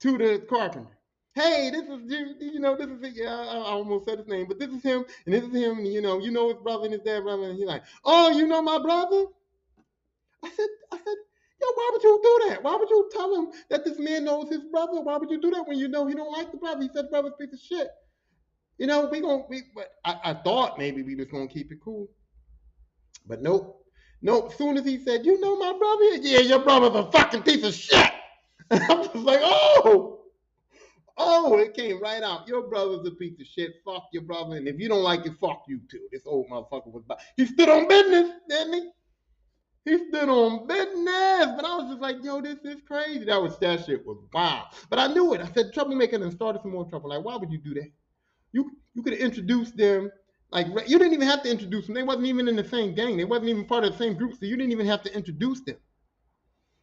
to 0.00 0.18
the 0.18 0.44
carpenter. 0.48 0.98
Hey, 1.34 1.70
this 1.70 1.84
is 1.84 2.10
you 2.40 2.58
know 2.58 2.76
this 2.76 2.88
is 2.88 3.16
yeah 3.16 3.32
I, 3.34 3.56
almost 3.58 4.06
said 4.06 4.18
his 4.18 4.26
name, 4.26 4.46
but 4.48 4.58
this 4.58 4.70
is 4.70 4.82
him 4.82 5.04
and 5.24 5.34
this 5.34 5.44
is 5.44 5.54
him. 5.54 5.78
And, 5.78 5.86
you 5.86 6.00
know 6.00 6.18
you 6.18 6.32
know 6.32 6.48
his 6.48 6.58
brother 6.58 6.84
and 6.84 6.94
his 6.94 7.02
dad 7.02 7.22
brother. 7.22 7.50
And 7.50 7.58
he's 7.58 7.66
like, 7.66 7.82
oh, 8.04 8.30
you 8.30 8.46
know 8.46 8.60
my 8.60 8.78
brother? 8.78 9.26
I 10.42 10.48
said 10.48 10.68
I 10.92 10.96
said 10.96 11.16
Yo, 11.60 11.66
why 11.74 11.90
would 11.92 12.02
you 12.02 12.20
do 12.22 12.48
that? 12.48 12.62
Why 12.62 12.76
would 12.76 12.88
you 12.88 13.10
tell 13.12 13.34
him 13.34 13.48
that 13.68 13.84
this 13.84 13.98
man 13.98 14.24
knows 14.24 14.48
his 14.48 14.62
brother? 14.70 15.00
Why 15.00 15.16
would 15.16 15.30
you 15.30 15.40
do 15.40 15.50
that 15.50 15.66
when 15.66 15.78
you 15.78 15.88
know 15.88 16.06
he 16.06 16.14
don't 16.14 16.30
like 16.30 16.52
the 16.52 16.56
brother? 16.56 16.82
He 16.82 16.88
said 16.94 17.06
the 17.06 17.10
brother's 17.10 17.32
piece 17.38 17.52
of 17.52 17.58
shit. 17.58 17.88
You 18.78 18.86
know, 18.86 19.08
we 19.10 19.20
gonna 19.20 19.42
we 19.48 19.62
but 19.74 19.90
I, 20.04 20.20
I 20.24 20.34
thought 20.34 20.78
maybe 20.78 21.02
we 21.02 21.16
was 21.16 21.26
gonna 21.26 21.48
keep 21.48 21.72
it 21.72 21.78
cool. 21.82 22.08
But 23.26 23.42
nope. 23.42 23.77
Nope. 24.22 24.54
Soon 24.54 24.76
as 24.76 24.84
he 24.84 24.98
said, 24.98 25.24
you 25.24 25.40
know 25.40 25.56
my 25.56 25.76
brother? 25.78 26.16
Yeah, 26.16 26.40
your 26.40 26.60
brother's 26.60 26.94
a 26.94 27.10
fucking 27.10 27.42
piece 27.42 27.64
of 27.64 27.74
shit. 27.74 28.10
And 28.70 28.82
I'm 28.82 29.02
just 29.02 29.14
like, 29.14 29.40
oh, 29.42 30.18
oh, 31.16 31.56
it 31.56 31.72
came 31.72 32.02
right 32.02 32.22
out. 32.22 32.46
Your 32.46 32.68
brother's 32.68 33.06
a 33.06 33.12
piece 33.12 33.40
of 33.40 33.46
shit. 33.46 33.76
Fuck 33.82 34.08
your 34.12 34.24
brother. 34.24 34.56
And 34.56 34.68
if 34.68 34.78
you 34.78 34.90
don't 34.90 35.02
like 35.02 35.24
it, 35.24 35.32
fuck 35.40 35.62
you 35.66 35.80
too. 35.90 36.06
This 36.12 36.20
old 36.26 36.50
motherfucker 36.50 36.92
was 36.92 37.02
about. 37.06 37.18
He 37.38 37.46
stood 37.46 37.70
on 37.70 37.88
business, 37.88 38.30
didn't 38.46 38.74
he? 38.74 38.90
He 39.86 40.08
stood 40.08 40.28
on 40.28 40.66
business, 40.66 41.46
but 41.56 41.64
I 41.64 41.76
was 41.76 41.88
just 41.88 42.02
like, 42.02 42.16
yo, 42.22 42.42
this 42.42 42.58
is 42.62 42.82
crazy. 42.86 43.24
That 43.24 43.40
was 43.40 43.58
that 43.60 43.86
shit 43.86 44.06
was 44.06 44.18
wild. 44.34 44.66
But 44.90 44.98
I 44.98 45.06
knew 45.06 45.32
it. 45.32 45.40
I 45.40 45.50
said 45.52 45.72
troublemaker 45.72 46.16
and 46.16 46.30
started 46.30 46.60
some 46.60 46.72
more 46.72 46.84
trouble. 46.84 47.08
Like, 47.08 47.24
why 47.24 47.36
would 47.36 47.50
you 47.50 47.58
do 47.58 47.72
that? 47.72 47.90
You 48.52 48.70
you 48.92 49.02
could 49.02 49.14
have 49.14 49.22
introduced 49.22 49.78
them 49.78 50.10
like 50.50 50.66
you 50.88 50.98
didn't 50.98 51.14
even 51.14 51.28
have 51.28 51.42
to 51.42 51.50
introduce 51.50 51.86
them. 51.86 51.94
They 51.94 52.02
wasn't 52.02 52.26
even 52.26 52.48
in 52.48 52.56
the 52.56 52.64
same 52.64 52.94
gang. 52.94 53.16
They 53.16 53.24
wasn't 53.24 53.50
even 53.50 53.64
part 53.64 53.84
of 53.84 53.92
the 53.92 53.98
same 53.98 54.14
group, 54.14 54.32
so 54.32 54.46
you 54.46 54.56
didn't 54.56 54.72
even 54.72 54.86
have 54.86 55.02
to 55.02 55.14
introduce 55.14 55.60
them. 55.60 55.76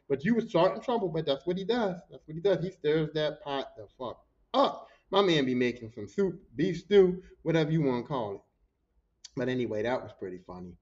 But 0.08 0.24
you 0.24 0.36
was 0.36 0.50
starting 0.50 0.82
trouble. 0.82 1.10
But 1.10 1.26
that's 1.26 1.46
what 1.46 1.58
he 1.58 1.64
does. 1.64 1.96
That's 2.12 2.28
what 2.28 2.36
he 2.36 2.42
does. 2.42 2.64
He 2.64 2.72
stirs 2.72 3.10
that 3.14 3.44
pot 3.44 3.72
the 3.78 3.88
fuck 3.98 4.24
up. 4.54 4.88
My 5.12 5.22
man 5.22 5.46
be 5.46 5.56
making 5.56 5.92
some 5.94 6.08
soup, 6.08 6.40
beef 6.56 6.80
stew, 6.80 7.22
whatever 7.44 7.72
you 7.72 7.82
want 7.82 8.06
to 8.06 8.08
call 8.08 8.36
it. 8.36 8.42
But 9.36 9.50
anyway, 9.50 9.84
that 9.84 10.02
was 10.02 10.12
pretty 10.18 10.40
funny. 10.46 10.74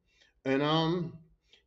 And 0.46 0.62
um, 0.62 1.14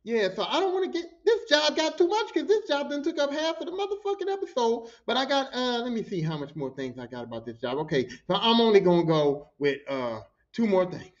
yeah, 0.03 0.29
so 0.33 0.43
I 0.43 0.59
don't 0.59 0.73
want 0.73 0.91
to 0.91 1.01
get 1.01 1.09
this 1.25 1.49
job 1.49 1.75
got 1.75 1.97
too 1.97 2.07
much 2.07 2.33
because 2.33 2.47
this 2.47 2.67
job 2.67 2.89
then 2.89 3.03
took 3.03 3.19
up 3.19 3.31
half 3.31 3.59
of 3.59 3.65
the 3.65 3.73
motherfucking 3.73 4.31
episode. 4.31 4.89
But 5.05 5.17
I 5.17 5.25
got 5.25 5.53
uh 5.53 5.81
let 5.83 5.91
me 5.91 6.01
see 6.01 6.21
how 6.21 6.37
much 6.37 6.55
more 6.55 6.73
things 6.75 6.97
I 6.97 7.07
got 7.07 7.25
about 7.25 7.45
this 7.45 7.57
job. 7.57 7.77
Okay, 7.79 8.07
so 8.09 8.35
I'm 8.35 8.61
only 8.61 8.79
gonna 8.79 9.03
go 9.03 9.49
with 9.59 9.79
uh 9.89 10.21
two 10.57 10.65
more 10.65 10.89
things. 10.89 11.13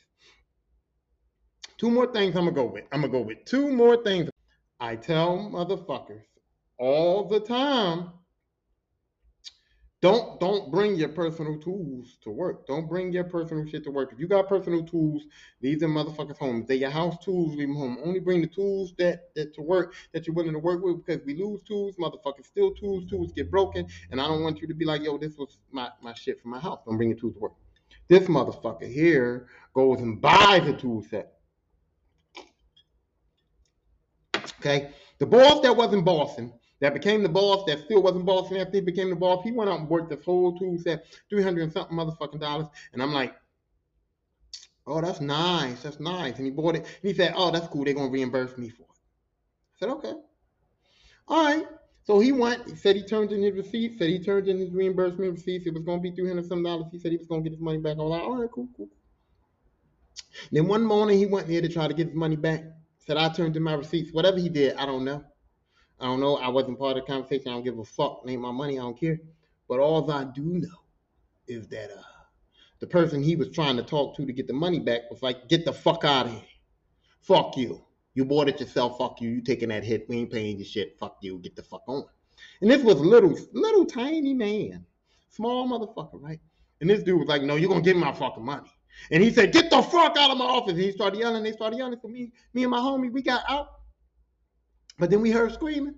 Two 1.77 1.91
more 1.91 2.11
things 2.11 2.35
I'm 2.35 2.45
gonna 2.45 2.55
go 2.55 2.65
with. 2.65 2.85
I'm 2.91 3.01
gonna 3.01 3.13
go 3.13 3.21
with 3.21 3.45
two 3.45 3.71
more 3.71 4.03
things. 4.03 4.31
I 4.79 4.95
tell 4.95 5.37
motherfuckers 5.37 6.23
all 6.79 7.27
the 7.27 7.39
time 7.39 8.09
don't 10.01 10.39
don't 10.39 10.71
bring 10.71 10.95
your 10.95 11.09
personal 11.09 11.59
tools 11.59 12.17
to 12.23 12.31
work. 12.31 12.65
Don't 12.65 12.89
bring 12.89 13.11
your 13.11 13.25
personal 13.25 13.63
shit 13.67 13.83
to 13.83 13.91
work. 13.91 14.11
If 14.11 14.19
you 14.19 14.27
got 14.27 14.49
personal 14.49 14.83
tools, 14.83 15.25
leave 15.61 15.79
them 15.81 15.93
motherfuckers 15.93 16.37
home. 16.39 16.61
If 16.61 16.67
they 16.67 16.77
your 16.77 16.89
house 16.89 17.23
tools, 17.23 17.55
leave 17.55 17.67
them 17.67 17.77
home. 17.77 17.99
Only 18.03 18.19
bring 18.19 18.41
the 18.41 18.47
tools 18.47 18.95
that 18.97 19.35
that 19.35 19.53
to 19.53 19.61
work 19.61 19.93
that 20.13 20.25
you're 20.25 20.35
willing 20.35 20.53
to 20.53 20.59
work 20.59 20.83
with 20.83 21.05
because 21.05 21.23
we 21.27 21.35
lose 21.35 21.61
tools, 21.61 21.95
motherfuckers 21.97 22.45
steal 22.45 22.73
tools, 22.73 23.05
tools 23.07 23.31
get 23.33 23.51
broken, 23.51 23.87
and 24.09 24.19
I 24.19 24.27
don't 24.27 24.41
want 24.41 24.61
you 24.61 24.67
to 24.67 24.73
be 24.73 24.85
like, 24.85 25.03
yo, 25.03 25.19
this 25.19 25.37
was 25.37 25.59
my, 25.71 25.91
my 26.01 26.13
shit 26.13 26.41
for 26.41 26.47
my 26.47 26.59
house. 26.59 26.79
Don't 26.87 26.97
bring 26.97 27.09
your 27.09 27.19
tools 27.19 27.35
to 27.35 27.39
work. 27.39 27.53
This 28.09 28.23
motherfucker 28.23 28.91
here 28.91 29.47
goes 29.73 30.01
and 30.01 30.21
buys 30.21 30.67
a 30.67 30.73
tool 30.73 31.03
set. 31.09 31.33
Okay? 34.59 34.91
The 35.19 35.25
boss 35.25 35.61
that 35.61 35.75
wasn't 35.75 36.05
bossing 36.05 36.53
that 36.79 36.93
became 36.93 37.23
the 37.23 37.29
boss, 37.29 37.65
that 37.65 37.79
still 37.79 38.03
wasn't 38.03 38.25
bossing 38.25 38.57
after 38.57 38.73
he 38.73 38.81
became 38.81 39.09
the 39.09 39.15
boss. 39.15 39.43
He 39.43 39.51
went 39.51 39.69
out 39.69 39.79
and 39.79 39.89
worked 39.89 40.09
this 40.09 40.23
whole 40.23 40.57
tool 40.57 40.77
set, 40.77 41.05
300 41.29 41.63
and 41.63 41.73
something 41.73 41.97
motherfucking 41.97 42.39
dollars. 42.39 42.67
And 42.93 43.01
I'm 43.01 43.13
like, 43.13 43.35
oh, 44.85 45.01
that's 45.01 45.21
nice. 45.21 45.81
That's 45.81 45.99
nice. 45.99 46.35
And 46.37 46.45
he 46.45 46.51
bought 46.51 46.75
it. 46.75 46.85
And 46.85 46.87
he 47.01 47.13
said, 47.13 47.33
oh, 47.35 47.51
that's 47.51 47.67
cool. 47.67 47.83
They're 47.83 47.95
going 47.95 48.07
to 48.07 48.13
reimburse 48.13 48.57
me 48.57 48.69
for 48.69 48.83
it. 48.83 48.87
I 48.89 49.79
said, 49.79 49.89
okay. 49.89 50.13
All 51.27 51.45
right. 51.45 51.65
So 52.07 52.19
he 52.19 52.31
went, 52.31 52.69
he 52.69 52.75
said 52.77 52.95
he 52.95 53.03
turned 53.03 53.33
in 53.33 53.43
his 53.43 53.53
receipts, 53.53 53.99
said 53.99 54.07
he 54.07 54.23
turned 54.23 54.47
in 54.47 54.57
his 54.57 54.71
reimbursement 54.71 55.33
receipts. 55.33 55.67
It 55.67 55.73
was 55.73 55.83
going 55.83 56.01
to 56.01 56.09
be 56.09 56.15
300 56.15 56.47
some 56.47 56.63
dollars. 56.63 56.85
He 56.89 56.99
said 56.99 57.11
he 57.11 57.17
was 57.17 57.27
going 57.27 57.43
to 57.43 57.49
get 57.49 57.57
his 57.57 57.61
money 57.61 57.79
back. 57.79 57.97
I 57.97 58.01
was 58.01 58.11
like, 58.11 58.21
all 58.21 58.39
right, 58.39 58.49
cool, 58.49 58.69
cool. 58.77 58.87
Then 60.49 60.69
one 60.69 60.85
morning 60.85 61.17
he 61.17 61.25
went 61.25 61.49
there 61.49 61.61
to 61.61 61.67
try 61.67 61.85
to 61.85 61.93
get 61.93 62.07
his 62.07 62.15
money 62.15 62.37
back. 62.37 62.63
Said, 62.99 63.17
I 63.17 63.27
turned 63.27 63.57
in 63.57 63.63
my 63.63 63.73
receipts. 63.73 64.13
Whatever 64.13 64.37
he 64.39 64.47
did, 64.47 64.77
I 64.77 64.85
don't 64.85 65.03
know. 65.03 65.21
I 65.99 66.05
don't 66.05 66.21
know. 66.21 66.37
I 66.37 66.47
wasn't 66.47 66.79
part 66.79 66.95
of 66.95 67.05
the 67.05 67.11
conversation. 67.11 67.49
I 67.49 67.55
don't 67.55 67.65
give 67.65 67.77
a 67.77 67.83
fuck. 67.83 68.25
Name 68.25 68.39
my 68.39 68.51
money. 68.51 68.79
I 68.79 68.83
don't 68.83 68.97
care. 68.97 69.19
But 69.67 69.79
all 69.79 70.09
I 70.09 70.23
do 70.33 70.43
know 70.43 70.79
is 71.45 71.67
that 71.67 71.91
uh, 71.91 72.01
the 72.79 72.87
person 72.87 73.21
he 73.21 73.35
was 73.35 73.49
trying 73.49 73.75
to 73.75 73.83
talk 73.83 74.15
to 74.15 74.25
to 74.25 74.31
get 74.31 74.47
the 74.47 74.53
money 74.53 74.79
back 74.79 75.09
was 75.09 75.21
like, 75.21 75.49
"Get 75.49 75.65
the 75.65 75.73
fuck 75.73 76.05
out 76.05 76.27
of 76.27 76.31
here. 76.31 76.41
Fuck 77.19 77.57
you. 77.57 77.81
You 78.17 78.25
bought 78.25 78.49
it 78.49 78.59
yourself. 78.59 78.97
Fuck 78.97 79.21
you. 79.21 79.29
You 79.29 79.41
taking 79.41 79.69
that 79.69 79.83
hit. 79.83 80.09
We 80.09 80.17
ain't 80.17 80.31
paying 80.31 80.57
your 80.57 80.65
shit. 80.65 80.97
Fuck 80.99 81.17
you. 81.21 81.37
Get 81.37 81.55
the 81.55 81.61
fuck 81.61 81.83
on." 81.87 82.03
And 82.61 82.71
this 82.71 82.81
was 82.81 82.99
little, 82.99 83.37
little 83.53 83.85
tiny 83.85 84.33
man, 84.33 84.83
small 85.29 85.67
motherfucker, 85.67 86.19
right? 86.19 86.39
And 86.81 86.89
this 86.89 87.03
dude 87.03 87.19
was 87.19 87.27
like, 87.27 87.43
"No, 87.43 87.57
you're 87.57 87.69
gonna 87.69 87.81
give 87.81 87.95
me 87.95 88.01
my 88.01 88.11
fucking 88.11 88.43
money." 88.43 88.71
And 89.11 89.21
he 89.21 89.31
said, 89.31 89.53
"Get 89.53 89.69
the 89.69 89.83
fuck 89.83 90.17
out 90.17 90.31
of 90.31 90.37
my 90.39 90.45
office." 90.45 90.73
And 90.73 90.81
he 90.81 90.91
started 90.91 91.19
yelling. 91.19 91.43
They 91.43 91.51
started 91.51 91.77
yelling. 91.77 91.99
So 92.01 92.07
me, 92.07 92.31
me 92.55 92.63
and 92.63 92.71
my 92.71 92.79
homie, 92.79 93.11
we 93.11 93.21
got 93.21 93.43
out. 93.47 93.67
But 94.97 95.11
then 95.11 95.21
we 95.21 95.29
heard 95.29 95.53
screaming. 95.53 95.93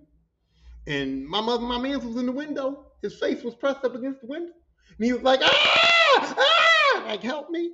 And 0.88 1.25
my 1.25 1.39
mother, 1.39 1.63
my 1.63 1.77
man 1.77 2.05
was 2.05 2.17
in 2.17 2.25
the 2.25 2.34
window. 2.34 2.88
His 3.01 3.17
face 3.17 3.45
was 3.45 3.55
pressed 3.55 3.86
up 3.86 3.95
against 3.95 4.19
the 4.19 4.27
window. 4.27 4.51
And 4.97 5.05
he 5.05 5.13
was 5.13 5.21
like, 5.21 5.39
ah, 5.41 6.36
ah, 6.38 7.03
like, 7.05 7.23
help 7.23 7.49
me. 7.49 7.71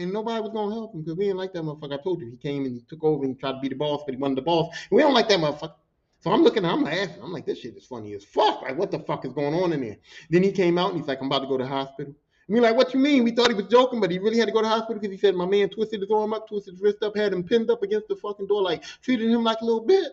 And 0.00 0.12
nobody 0.12 0.40
was 0.40 0.50
gonna 0.50 0.74
help 0.74 0.94
him 0.94 1.02
because 1.02 1.16
we 1.16 1.26
didn't 1.26 1.36
like 1.36 1.52
that 1.52 1.62
motherfucker. 1.62 1.92
I 1.92 2.02
told 2.02 2.20
you 2.22 2.30
he 2.30 2.36
came 2.36 2.64
and 2.64 2.74
he 2.74 2.80
took 2.88 3.04
over 3.04 3.22
and 3.24 3.34
he 3.34 3.38
tried 3.38 3.52
to 3.52 3.60
be 3.60 3.68
the 3.68 3.74
boss, 3.74 4.02
but 4.06 4.14
he 4.14 4.20
wasn't 4.20 4.36
the 4.36 4.42
boss. 4.42 4.74
And 4.90 4.96
we 4.96 5.02
don't 5.02 5.12
like 5.12 5.28
that 5.28 5.38
motherfucker. 5.38 5.74
So 6.20 6.30
I'm 6.30 6.42
looking, 6.42 6.64
I'm 6.64 6.82
laughing. 6.82 7.22
I'm 7.22 7.32
like, 7.32 7.44
this 7.44 7.60
shit 7.60 7.76
is 7.76 7.84
funny 7.84 8.14
as 8.14 8.24
fuck. 8.24 8.62
Like, 8.62 8.78
what 8.78 8.90
the 8.90 9.00
fuck 9.00 9.26
is 9.26 9.32
going 9.32 9.54
on 9.54 9.72
in 9.72 9.80
there? 9.82 9.96
Then 10.30 10.42
he 10.42 10.52
came 10.52 10.78
out 10.78 10.90
and 10.90 10.98
he's 10.98 11.08
like, 11.08 11.20
I'm 11.20 11.26
about 11.26 11.40
to 11.40 11.46
go 11.46 11.56
to 11.58 11.64
the 11.64 11.68
hospital. 11.68 12.14
And 12.48 12.54
we 12.54 12.60
like, 12.60 12.76
what 12.76 12.92
you 12.94 13.00
mean? 13.00 13.24
We 13.24 13.30
thought 13.30 13.48
he 13.48 13.54
was 13.54 13.66
joking, 13.66 14.00
but 14.00 14.10
he 14.10 14.18
really 14.18 14.38
had 14.38 14.46
to 14.46 14.52
go 14.52 14.60
to 14.60 14.64
the 14.64 14.70
hospital 14.70 15.00
because 15.00 15.14
he 15.14 15.18
said 15.18 15.34
my 15.34 15.46
man 15.46 15.68
twisted 15.68 16.00
his 16.00 16.10
arm 16.10 16.32
up, 16.32 16.48
twisted 16.48 16.74
his 16.74 16.82
wrist 16.82 17.02
up, 17.02 17.16
had 17.16 17.32
him 17.32 17.44
pinned 17.44 17.70
up 17.70 17.82
against 17.82 18.08
the 18.08 18.16
fucking 18.16 18.46
door, 18.46 18.62
like 18.62 18.82
treated 19.02 19.30
him 19.30 19.44
like 19.44 19.60
a 19.60 19.64
little 19.64 19.86
bitch. 19.86 20.06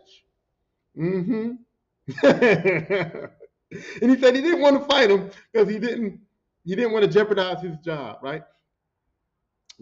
Mm-hmm. 0.97 1.51
and 4.01 4.11
he 4.11 4.21
said 4.21 4.35
he 4.35 4.41
didn't 4.41 4.61
want 4.61 4.79
to 4.79 4.85
fight 4.85 5.11
him 5.11 5.29
because 5.51 5.69
he 5.69 5.79
didn't 5.79 6.19
he 6.65 6.75
didn't 6.75 6.91
want 6.91 7.05
to 7.05 7.11
jeopardize 7.11 7.61
his 7.61 7.77
job, 7.79 8.19
right? 8.21 8.43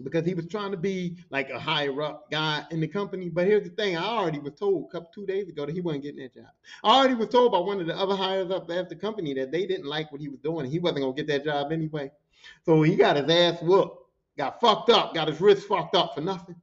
Because 0.02 0.26
he 0.26 0.34
was 0.34 0.46
trying 0.46 0.70
to 0.70 0.76
be 0.76 1.16
like 1.30 1.50
a 1.50 1.58
higher 1.58 2.02
up 2.02 2.30
guy 2.30 2.64
in 2.70 2.80
the 2.80 2.88
company. 2.88 3.28
But 3.28 3.46
here's 3.46 3.64
the 3.64 3.70
thing: 3.70 3.96
I 3.96 4.04
already 4.04 4.38
was 4.38 4.54
told 4.54 4.86
a 4.86 4.92
couple 4.92 5.10
two 5.14 5.26
days 5.26 5.48
ago 5.48 5.66
that 5.66 5.74
he 5.74 5.80
wasn't 5.80 6.04
getting 6.04 6.22
that 6.22 6.34
job. 6.34 6.50
I 6.84 6.98
already 6.98 7.14
was 7.14 7.28
told 7.28 7.52
by 7.52 7.58
one 7.58 7.80
of 7.80 7.86
the 7.86 7.96
other 7.96 8.16
hires 8.16 8.50
up 8.50 8.70
at 8.70 8.88
the 8.88 8.96
company 8.96 9.34
that 9.34 9.50
they 9.52 9.66
didn't 9.66 9.86
like 9.86 10.12
what 10.12 10.20
he 10.20 10.28
was 10.28 10.40
doing. 10.40 10.70
He 10.70 10.78
wasn't 10.78 11.00
gonna 11.00 11.14
get 11.14 11.26
that 11.28 11.44
job 11.44 11.72
anyway. 11.72 12.10
So 12.64 12.82
he 12.82 12.96
got 12.96 13.16
his 13.16 13.28
ass 13.28 13.62
whooped, 13.62 14.10
got 14.36 14.60
fucked 14.60 14.90
up, 14.90 15.14
got 15.14 15.28
his 15.28 15.40
wrist 15.40 15.66
fucked 15.66 15.94
up 15.94 16.14
for 16.14 16.20
nothing. 16.20 16.56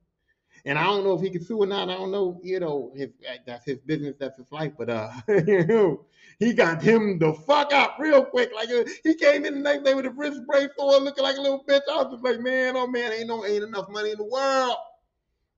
And 0.66 0.80
I 0.80 0.84
don't 0.86 1.04
know 1.04 1.14
if 1.14 1.22
he 1.22 1.30
can 1.30 1.44
sue 1.44 1.58
or 1.58 1.66
not. 1.66 1.90
I 1.90 1.96
don't 1.96 2.12
know, 2.12 2.40
you 2.42 2.60
know, 2.60 2.94
his, 2.96 3.10
that's 3.46 3.66
his 3.66 3.80
business, 3.80 4.16
that's 4.18 4.38
his 4.38 4.50
life. 4.50 4.72
But 4.78 4.90
uh, 4.90 5.12
you 5.28 5.66
know, 5.66 6.06
he 6.44 6.54
got 6.54 6.82
him 6.82 7.20
the 7.20 7.34
fuck 7.34 7.72
out 7.72 8.00
real 8.00 8.24
quick. 8.24 8.52
Like 8.54 8.70
uh, 8.70 8.84
he 9.04 9.16
came 9.16 9.46
in 9.46 9.56
the 9.56 9.60
next 9.60 9.84
day 9.84 9.94
with 9.94 10.06
a 10.06 10.10
wrist 10.10 10.42
brace 10.48 10.70
on, 10.78 11.04
looking 11.04 11.24
like 11.24 11.38
a 11.38 11.42
little 11.42 11.64
bitch. 11.64 11.82
I 11.90 12.04
was 12.04 12.12
just 12.12 12.24
like, 12.24 12.40
man, 12.40 12.76
oh 12.76 12.88
man, 12.88 13.12
ain't 13.14 13.28
no 13.28 13.46
ain't 13.46 13.64
enough 13.64 13.90
money 13.90 14.12
in 14.12 14.18
the 14.18 14.26
world. 14.26 14.76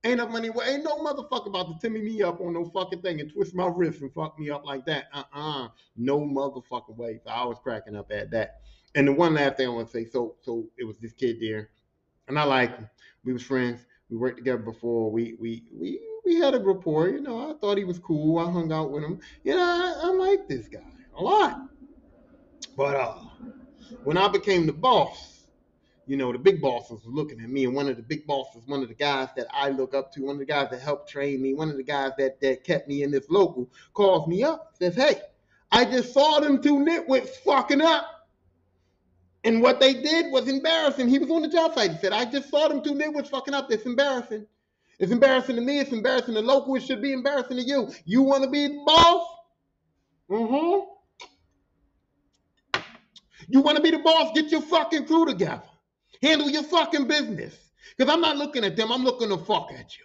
Ain't 0.04 0.20
enough 0.20 0.30
money. 0.30 0.48
Ain't 0.48 0.84
no 0.84 0.98
motherfucker 0.98 1.48
about 1.48 1.66
to 1.68 1.78
timmy 1.80 2.00
me 2.00 2.22
up 2.22 2.40
on 2.40 2.52
no 2.52 2.64
fucking 2.66 3.02
thing 3.02 3.20
and 3.20 3.32
twist 3.32 3.54
my 3.54 3.66
wrist 3.66 4.02
and 4.02 4.12
fuck 4.12 4.38
me 4.38 4.50
up 4.50 4.64
like 4.64 4.86
that. 4.86 5.06
Uh-uh. 5.12 5.68
No 5.96 6.20
motherfucking 6.20 6.96
way. 6.96 7.18
So 7.24 7.30
I 7.30 7.44
was 7.44 7.58
cracking 7.62 7.96
up 7.96 8.12
at 8.12 8.30
that. 8.30 8.60
And 8.94 9.08
the 9.08 9.12
one 9.12 9.34
last 9.34 9.56
thing 9.56 9.66
I 9.66 9.70
want 9.70 9.88
to 9.88 9.92
say, 9.92 10.08
so 10.08 10.36
so 10.40 10.66
it 10.78 10.84
was 10.84 10.98
this 10.98 11.12
kid 11.12 11.38
there, 11.40 11.70
and 12.28 12.38
I 12.38 12.44
like 12.44 12.76
him. 12.76 12.88
We 13.24 13.32
was 13.32 13.42
friends. 13.42 13.84
We 14.10 14.16
worked 14.16 14.38
together 14.38 14.58
before. 14.58 15.10
We 15.10 15.36
we 15.40 15.64
we 15.72 16.00
we 16.24 16.36
had 16.36 16.54
a 16.54 16.60
rapport. 16.60 17.08
You 17.08 17.20
know, 17.20 17.50
I 17.50 17.54
thought 17.58 17.78
he 17.78 17.84
was 17.84 17.98
cool. 17.98 18.38
I 18.38 18.50
hung 18.50 18.72
out 18.72 18.90
with 18.90 19.02
him. 19.02 19.18
You 19.42 19.54
know, 19.54 19.60
I, 19.60 20.08
I 20.08 20.10
like 20.12 20.48
this 20.48 20.68
guy 20.68 20.80
a 21.16 21.22
lot. 21.22 21.60
But 22.76 22.94
uh, 22.94 23.14
when 24.04 24.16
I 24.16 24.28
became 24.28 24.66
the 24.66 24.72
boss, 24.72 25.46
you 26.06 26.16
know, 26.16 26.30
the 26.30 26.38
big 26.38 26.60
bosses 26.60 27.04
were 27.04 27.12
looking 27.12 27.40
at 27.40 27.48
me, 27.48 27.64
and 27.64 27.74
one 27.74 27.88
of 27.88 27.96
the 27.96 28.02
big 28.02 28.26
bosses, 28.26 28.62
one 28.66 28.82
of 28.82 28.88
the 28.88 28.94
guys 28.94 29.28
that 29.36 29.46
I 29.52 29.70
look 29.70 29.94
up 29.94 30.12
to, 30.12 30.24
one 30.24 30.36
of 30.36 30.40
the 30.40 30.44
guys 30.44 30.70
that 30.70 30.80
helped 30.80 31.10
train 31.10 31.42
me, 31.42 31.54
one 31.54 31.70
of 31.70 31.76
the 31.76 31.82
guys 31.82 32.12
that 32.18 32.40
that 32.40 32.64
kept 32.64 32.88
me 32.88 33.02
in 33.02 33.10
this 33.10 33.28
local, 33.28 33.68
calls 33.92 34.28
me 34.28 34.44
up, 34.44 34.74
says, 34.78 34.94
"Hey, 34.94 35.20
I 35.72 35.84
just 35.84 36.12
saw 36.12 36.38
them 36.38 36.62
two 36.62 36.76
nitwits 36.76 37.30
fucking 37.44 37.80
up." 37.80 38.15
And 39.46 39.62
what 39.62 39.78
they 39.78 39.94
did 39.94 40.32
was 40.32 40.48
embarrassing. 40.48 41.08
He 41.08 41.20
was 41.20 41.30
on 41.30 41.42
the 41.42 41.48
job 41.48 41.72
site. 41.74 41.92
He 41.92 41.98
said, 41.98 42.12
I 42.12 42.24
just 42.24 42.50
saw 42.50 42.66
them 42.66 42.82
two 42.82 42.94
niggas 42.94 43.30
fucking 43.30 43.54
up. 43.54 43.70
It's 43.70 43.86
embarrassing. 43.86 44.44
It's 44.98 45.12
embarrassing 45.12 45.54
to 45.54 45.62
me. 45.62 45.78
It's 45.78 45.92
embarrassing 45.92 46.34
to 46.34 46.40
local. 46.40 46.74
It 46.74 46.82
should 46.82 47.00
be 47.00 47.12
embarrassing 47.12 47.56
to 47.56 47.62
you. 47.62 47.88
You 48.04 48.22
want 48.22 48.42
to 48.42 48.50
be 48.50 48.66
the 48.66 48.82
boss? 48.84 49.26
Mm-hmm. 50.28 50.80
You 53.48 53.60
want 53.60 53.76
to 53.76 53.82
be 53.82 53.92
the 53.92 54.00
boss? 54.00 54.32
Get 54.34 54.50
your 54.50 54.62
fucking 54.62 55.06
crew 55.06 55.26
together. 55.26 55.62
Handle 56.20 56.50
your 56.50 56.64
fucking 56.64 57.06
business. 57.06 57.54
Because 57.96 58.12
I'm 58.12 58.20
not 58.20 58.36
looking 58.36 58.64
at 58.64 58.74
them. 58.76 58.90
I'm 58.90 59.04
looking 59.04 59.28
to 59.28 59.38
fuck 59.38 59.70
at 59.72 59.96
you. 59.96 60.04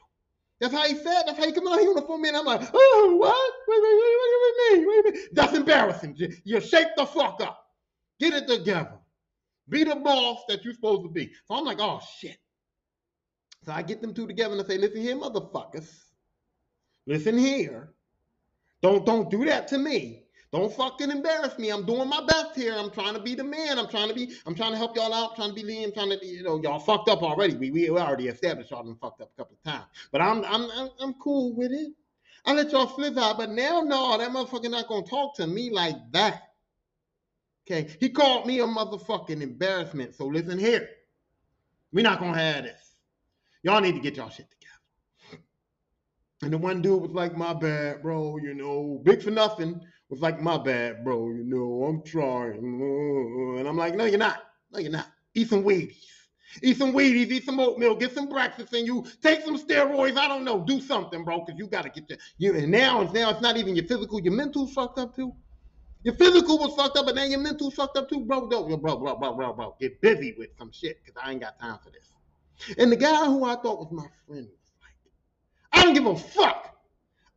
That's 0.59 0.73
how 0.73 0.87
he 0.87 0.93
said. 0.93 1.23
That's 1.25 1.39
how 1.39 1.45
he 1.47 1.51
come 1.51 1.67
out 1.67 1.79
here 1.79 1.95
for 2.05 2.19
me. 2.19 2.29
And 2.29 2.37
I'm 2.37 2.45
like, 2.45 2.61
oh, 2.71 3.15
what? 3.17 3.53
Wait, 3.67 4.83
wait, 4.85 4.85
wait, 4.85 5.13
wait. 5.15 5.29
That's 5.33 5.53
embarrassing. 5.53 6.15
You 6.43 6.61
shake 6.61 6.95
the 6.95 7.07
fuck 7.07 7.41
up. 7.41 7.57
Get 8.19 8.33
it 8.33 8.47
together. 8.47 9.00
Be 9.69 9.83
the 9.83 9.95
boss 9.95 10.43
that 10.47 10.63
you're 10.63 10.73
supposed 10.73 11.03
to 11.03 11.09
be. 11.09 11.31
So 11.45 11.55
I'm 11.55 11.65
like, 11.65 11.79
oh 11.79 12.01
shit. 12.17 12.37
So 13.63 13.71
I 13.71 13.81
get 13.83 14.01
them 14.01 14.13
two 14.13 14.27
together 14.27 14.53
and 14.53 14.61
I 14.61 14.65
say, 14.67 14.77
listen 14.77 15.01
here, 15.01 15.15
motherfuckers. 15.15 15.89
Listen 17.05 17.37
here. 17.37 17.93
Don't 18.81 19.05
don't 19.05 19.29
do 19.29 19.45
that 19.45 19.67
to 19.69 19.77
me. 19.77 20.23
Don't 20.51 20.73
fucking 20.73 21.09
embarrass 21.09 21.57
me. 21.57 21.69
I'm 21.69 21.85
doing 21.85 22.09
my 22.09 22.25
best 22.25 22.55
here. 22.55 22.75
I'm 22.77 22.91
trying 22.91 23.13
to 23.13 23.21
be 23.21 23.35
the 23.35 23.43
man. 23.43 23.79
I'm 23.79 23.87
trying 23.87 24.09
to 24.09 24.13
be, 24.13 24.33
I'm 24.45 24.53
trying 24.53 24.71
to 24.71 24.77
help 24.77 24.97
y'all 24.97 25.13
out. 25.13 25.29
I'm 25.31 25.35
trying 25.37 25.49
to 25.49 25.55
be 25.55 25.63
lean. 25.63 25.85
I'm 25.85 25.93
trying 25.93 26.09
to, 26.09 26.25
you 26.25 26.43
know, 26.43 26.59
y'all 26.61 26.79
fucked 26.79 27.07
up 27.07 27.23
already. 27.23 27.55
We, 27.55 27.71
we 27.71 27.89
already 27.89 28.27
established 28.27 28.71
y'all 28.71 28.83
been 28.83 28.97
fucked 28.97 29.21
up 29.21 29.31
a 29.33 29.37
couple 29.37 29.55
of 29.63 29.71
times. 29.71 29.85
But 30.11 30.21
I'm 30.21 30.43
I'm 30.43 30.69
I'm, 30.71 30.89
I'm 30.99 31.13
cool 31.15 31.55
with 31.55 31.71
it. 31.71 31.93
I 32.45 32.53
let 32.53 32.71
y'all 32.71 32.87
slip 32.87 33.17
out, 33.17 33.37
but 33.37 33.51
now 33.51 33.81
no, 33.81 34.17
that 34.17 34.29
motherfucker 34.31 34.69
not 34.69 34.87
gonna 34.87 35.05
talk 35.05 35.35
to 35.37 35.47
me 35.47 35.69
like 35.71 35.95
that. 36.11 36.50
Okay, 37.67 37.95
he 37.99 38.09
called 38.09 38.47
me 38.47 38.59
a 38.59 38.65
motherfucking 38.65 39.41
embarrassment. 39.41 40.15
So 40.15 40.25
listen 40.25 40.57
here, 40.57 40.89
we're 41.93 42.03
not 42.03 42.19
gonna 42.19 42.37
have 42.37 42.63
this. 42.63 42.95
Y'all 43.63 43.81
need 43.81 43.93
to 43.93 44.01
get 44.01 44.15
y'all 44.15 44.29
shit 44.29 44.47
together. 44.49 45.43
And 46.41 46.51
the 46.51 46.57
one 46.57 46.81
dude 46.81 47.01
was 47.01 47.11
like, 47.11 47.37
"My 47.37 47.53
bad, 47.53 48.01
bro. 48.01 48.37
You 48.37 48.55
know, 48.55 48.99
big 49.03 49.21
for 49.21 49.29
nothing." 49.29 49.79
Was 50.09 50.21
like, 50.21 50.41
"My 50.41 50.57
bad, 50.57 51.03
bro. 51.03 51.29
You 51.29 51.43
know, 51.43 51.83
I'm 51.83 52.01
trying." 52.03 52.57
And 53.59 53.67
I'm 53.67 53.77
like, 53.77 53.95
"No, 53.95 54.05
you're 54.05 54.17
not. 54.17 54.43
No, 54.71 54.79
you're 54.79 54.91
not. 54.91 55.07
Eat 55.35 55.49
some 55.49 55.63
Wheaties. 55.63 56.03
Eat 56.63 56.77
some 56.77 56.93
Wheaties. 56.93 57.31
Eat 57.31 57.45
some 57.45 57.59
oatmeal. 57.59 57.95
Get 57.95 58.13
some 58.13 58.27
breakfast, 58.27 58.73
and 58.73 58.87
you 58.87 59.05
take 59.21 59.43
some 59.43 59.57
steroids. 59.57 60.17
I 60.17 60.27
don't 60.27 60.43
know. 60.43 60.65
Do 60.65 60.81
something, 60.81 61.23
bro, 61.23 61.45
because 61.45 61.59
you 61.59 61.67
got 61.67 61.83
to 61.83 61.89
get 61.89 62.09
your 62.09 62.17
you. 62.39 62.55
And 62.57 62.71
now, 62.71 63.03
now 63.03 63.29
it's 63.29 63.41
not 63.41 63.55
even 63.57 63.75
your 63.75 63.85
physical. 63.85 64.19
Your 64.19 64.33
mental 64.33 64.65
fucked 64.65 64.97
up 64.97 65.15
too." 65.15 65.35
Your 66.03 66.15
physical 66.15 66.57
was 66.57 66.75
fucked 66.75 66.97
up, 66.97 67.05
but 67.05 67.15
now 67.15 67.23
your 67.23 67.39
mental 67.39 67.69
fucked 67.69 67.97
up 67.97 68.09
too, 68.09 68.21
bro. 68.21 68.47
Bro, 68.47 68.63
bro, 68.63 68.77
bro, 68.77 68.97
bro, 68.97 69.33
bro, 69.33 69.53
bro. 69.53 69.75
Get 69.79 70.01
busy 70.01 70.35
with 70.37 70.49
some 70.57 70.71
shit, 70.71 71.03
because 71.03 71.21
I 71.23 71.31
ain't 71.31 71.41
got 71.41 71.59
time 71.59 71.77
for 71.83 71.91
this. 71.91 72.11
And 72.77 72.91
the 72.91 72.95
guy 72.95 73.25
who 73.25 73.43
I 73.43 73.55
thought 73.55 73.79
was 73.79 73.91
my 73.91 74.07
friend 74.27 74.47
was 74.47 74.71
like, 74.81 74.95
I 75.73 75.83
don't 75.83 75.93
give 75.93 76.05
a 76.05 76.15
fuck 76.15 76.75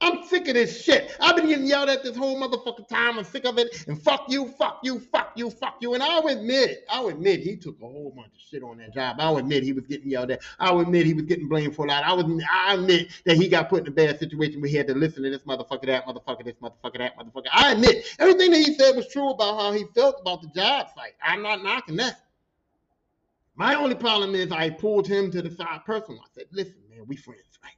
I'm 0.05 0.23
sick 0.25 0.49
of 0.49 0.55
this 0.55 0.83
shit. 0.83 1.17
I've 1.19 1.35
been 1.35 1.49
getting 1.49 1.64
yelled 1.67 1.88
at 1.88 2.03
this 2.03 2.14
whole 2.14 2.38
motherfucking 2.38 2.88
time. 2.88 3.19
I'm 3.19 3.25
sick 3.25 3.47
of 3.47 3.59
it. 3.59 3.87
And 3.88 4.01
fuck 4.01 4.27
you, 4.29 4.49
fuck 4.59 4.81
you, 4.83 5.01
fuck 5.01 5.33
you, 5.35 5.49
fuck 5.49 5.77
you. 5.81 5.95
And 5.95 6.03
I'll 6.03 6.27
admit, 6.27 6.85
I'll 6.90 7.09
admit 7.09 7.40
he 7.40 7.57
took 7.57 7.81
a 7.81 7.87
whole 7.87 8.12
bunch 8.14 8.35
of 8.35 8.40
shit 8.51 8.62
on 8.62 8.77
that 8.79 8.93
job. 8.93 9.17
I'll 9.19 9.38
admit 9.38 9.62
he 9.62 9.73
was 9.73 9.87
getting 9.87 10.11
yelled 10.11 10.31
at. 10.31 10.43
I'll 10.61 10.81
admit 10.81 11.07
he 11.07 11.14
was 11.14 11.25
getting 11.25 11.49
blamed 11.49 11.75
for 11.75 11.87
a 11.87 11.88
lot. 11.88 12.05
I 12.05 12.12
was 12.12 12.27
I 12.53 12.75
admit 12.75 13.09
that 13.25 13.38
he 13.38 13.49
got 13.49 13.71
put 13.71 13.81
in 13.83 13.88
a 13.88 13.90
bad 13.93 14.19
situation 14.19 14.61
where 14.61 14.69
he 14.69 14.77
had 14.77 14.88
to 14.88 14.95
listen 14.95 15.23
to 15.23 15.31
this 15.31 15.43
motherfucker, 15.43 15.87
that 15.87 16.07
motherfucker, 16.07 16.45
this 16.45 16.57
motherfucker, 16.62 16.99
that 16.99 17.19
motherfucker. 17.19 17.49
I 17.51 17.73
admit 17.73 18.05
everything 18.19 18.51
that 18.51 18.59
he 18.59 18.75
said 18.75 18.95
was 18.97 19.09
true 19.09 19.31
about 19.31 19.59
how 19.59 19.73
he 19.73 19.85
felt 19.95 20.21
about 20.21 20.43
the 20.43 20.49
job 20.49 20.88
site. 20.95 21.14
I'm 21.23 21.40
not 21.40 21.62
knocking 21.62 21.97
that. 21.97 22.21
My 23.57 23.75
only 23.75 23.95
problem 23.95 24.35
is 24.35 24.53
I 24.53 24.69
pulled 24.69 25.07
him 25.07 25.31
to 25.31 25.40
the 25.40 25.51
side 25.51 25.81
personally. 25.87 26.21
I 26.23 26.29
said, 26.35 26.47
listen, 26.51 26.75
man, 26.90 27.07
we 27.07 27.17
friends, 27.17 27.59
right? 27.62 27.73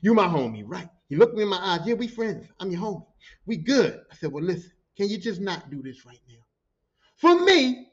You 0.00 0.14
my 0.14 0.26
homie, 0.26 0.64
right? 0.66 0.88
He 1.08 1.16
looked 1.16 1.36
me 1.36 1.42
in 1.42 1.48
my 1.48 1.58
eyes. 1.58 1.80
Yeah, 1.84 1.94
we 1.94 2.08
friends. 2.08 2.46
I'm 2.58 2.70
your 2.70 2.80
homie. 2.80 3.06
We 3.46 3.56
good. 3.56 4.00
I 4.10 4.14
said, 4.16 4.32
well, 4.32 4.42
listen, 4.42 4.72
can 4.96 5.08
you 5.08 5.18
just 5.18 5.40
not 5.40 5.70
do 5.70 5.82
this 5.82 6.06
right 6.06 6.20
now? 6.28 6.36
For 7.16 7.44
me, 7.44 7.88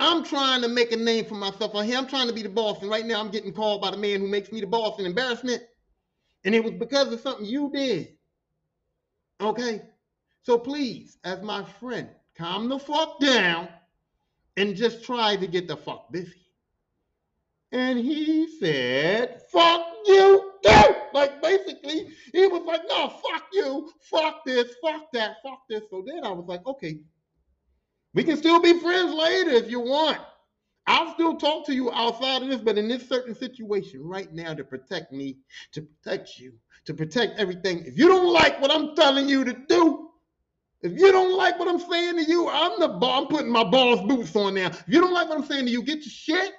I'm 0.00 0.24
trying 0.24 0.62
to 0.62 0.68
make 0.68 0.92
a 0.92 0.96
name 0.96 1.24
for 1.24 1.34
myself 1.34 1.74
out 1.74 1.84
here. 1.84 1.98
I'm 1.98 2.06
trying 2.06 2.28
to 2.28 2.34
be 2.34 2.42
the 2.42 2.48
boss. 2.48 2.82
And 2.82 2.90
right 2.90 3.06
now 3.06 3.20
I'm 3.20 3.30
getting 3.30 3.52
called 3.52 3.80
by 3.80 3.90
the 3.90 3.96
man 3.96 4.20
who 4.20 4.28
makes 4.28 4.52
me 4.52 4.60
the 4.60 4.66
boss 4.66 4.98
in 4.98 5.06
embarrassment. 5.06 5.62
And 6.44 6.54
it 6.54 6.62
was 6.62 6.74
because 6.74 7.12
of 7.12 7.20
something 7.20 7.46
you 7.46 7.70
did. 7.72 8.16
Okay? 9.40 9.82
So 10.42 10.58
please, 10.58 11.18
as 11.24 11.42
my 11.42 11.64
friend, 11.64 12.08
calm 12.36 12.68
the 12.68 12.78
fuck 12.78 13.18
down 13.20 13.68
and 14.56 14.76
just 14.76 15.04
try 15.04 15.36
to 15.36 15.46
get 15.46 15.66
the 15.66 15.76
fuck 15.76 16.12
busy. 16.12 16.46
And 17.72 17.98
he 17.98 18.48
said, 18.58 19.42
fuck 19.50 19.84
you 20.06 20.47
too. 20.62 20.94
Like 21.14 21.42
basically, 21.42 22.08
he 22.32 22.46
was 22.46 22.62
like, 22.64 22.82
no, 22.88 23.08
fuck 23.08 23.44
you, 23.52 23.90
fuck 24.10 24.44
this, 24.44 24.74
fuck 24.82 25.10
that, 25.12 25.36
fuck 25.42 25.60
this. 25.68 25.82
So 25.90 26.04
then 26.06 26.24
I 26.24 26.30
was 26.30 26.46
like, 26.46 26.66
okay, 26.66 27.00
we 28.14 28.24
can 28.24 28.36
still 28.36 28.60
be 28.60 28.78
friends 28.80 29.14
later 29.14 29.50
if 29.50 29.70
you 29.70 29.80
want. 29.80 30.18
I'll 30.86 31.12
still 31.12 31.36
talk 31.36 31.66
to 31.66 31.74
you 31.74 31.92
outside 31.92 32.42
of 32.42 32.48
this, 32.48 32.60
but 32.60 32.78
in 32.78 32.88
this 32.88 33.06
certain 33.06 33.34
situation 33.34 34.02
right 34.02 34.32
now 34.32 34.54
to 34.54 34.64
protect 34.64 35.12
me, 35.12 35.36
to 35.72 35.82
protect 35.82 36.38
you, 36.38 36.54
to 36.86 36.94
protect 36.94 37.38
everything. 37.38 37.84
If 37.84 37.98
you 37.98 38.08
don't 38.08 38.32
like 38.32 38.60
what 38.60 38.70
I'm 38.70 38.96
telling 38.96 39.28
you 39.28 39.44
to 39.44 39.52
do, 39.68 40.08
if 40.80 40.92
you 40.92 41.12
don't 41.12 41.36
like 41.36 41.58
what 41.58 41.68
I'm 41.68 41.80
saying 41.80 42.16
to 42.16 42.30
you, 42.30 42.48
I'm 42.48 42.80
the 42.80 42.88
ball. 42.88 43.22
I'm 43.22 43.28
putting 43.28 43.50
my 43.50 43.64
boss 43.64 44.00
boots 44.06 44.34
on 44.36 44.54
now. 44.54 44.68
If 44.68 44.84
you 44.86 45.00
don't 45.00 45.12
like 45.12 45.28
what 45.28 45.38
I'm 45.38 45.44
saying 45.44 45.66
to 45.66 45.70
you, 45.70 45.82
get 45.82 45.96
your 45.96 46.04
shit 46.04 46.52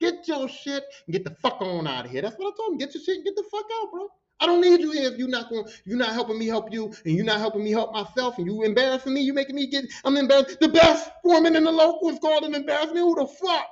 Get 0.00 0.26
your 0.26 0.48
shit 0.48 0.84
and 1.06 1.12
get 1.12 1.24
the 1.24 1.30
fuck 1.30 1.60
on 1.60 1.86
out 1.86 2.06
of 2.06 2.10
here. 2.10 2.22
That's 2.22 2.36
what 2.36 2.54
I 2.54 2.56
told 2.56 2.72
him. 2.72 2.78
Get 2.78 2.94
your 2.94 3.02
shit 3.02 3.16
and 3.16 3.24
get 3.24 3.36
the 3.36 3.44
fuck 3.50 3.66
out, 3.80 3.92
bro. 3.92 4.08
I 4.40 4.46
don't 4.46 4.62
need 4.62 4.80
you 4.80 4.90
here 4.92 5.12
if 5.12 5.18
you're 5.18 5.28
not 5.28 5.50
going, 5.50 5.66
you're 5.84 5.98
not 5.98 6.14
helping 6.14 6.38
me 6.38 6.46
help 6.46 6.72
you, 6.72 6.86
and 7.04 7.14
you're 7.14 7.26
not 7.26 7.40
helping 7.40 7.62
me 7.62 7.70
help 7.70 7.92
myself, 7.92 8.38
and 8.38 8.46
you 8.46 8.62
embarrassing 8.62 9.12
me. 9.12 9.20
You 9.20 9.34
making 9.34 9.54
me 9.54 9.66
get, 9.66 9.84
I'm 10.02 10.16
embarrassed. 10.16 10.58
The 10.60 10.68
best 10.68 11.10
foreman 11.22 11.56
in 11.56 11.64
the 11.64 11.70
local 11.70 12.08
is 12.08 12.18
called 12.18 12.44
an 12.44 12.54
embarrassment. 12.54 13.00
Who 13.00 13.14
the 13.16 13.26
fuck 13.26 13.66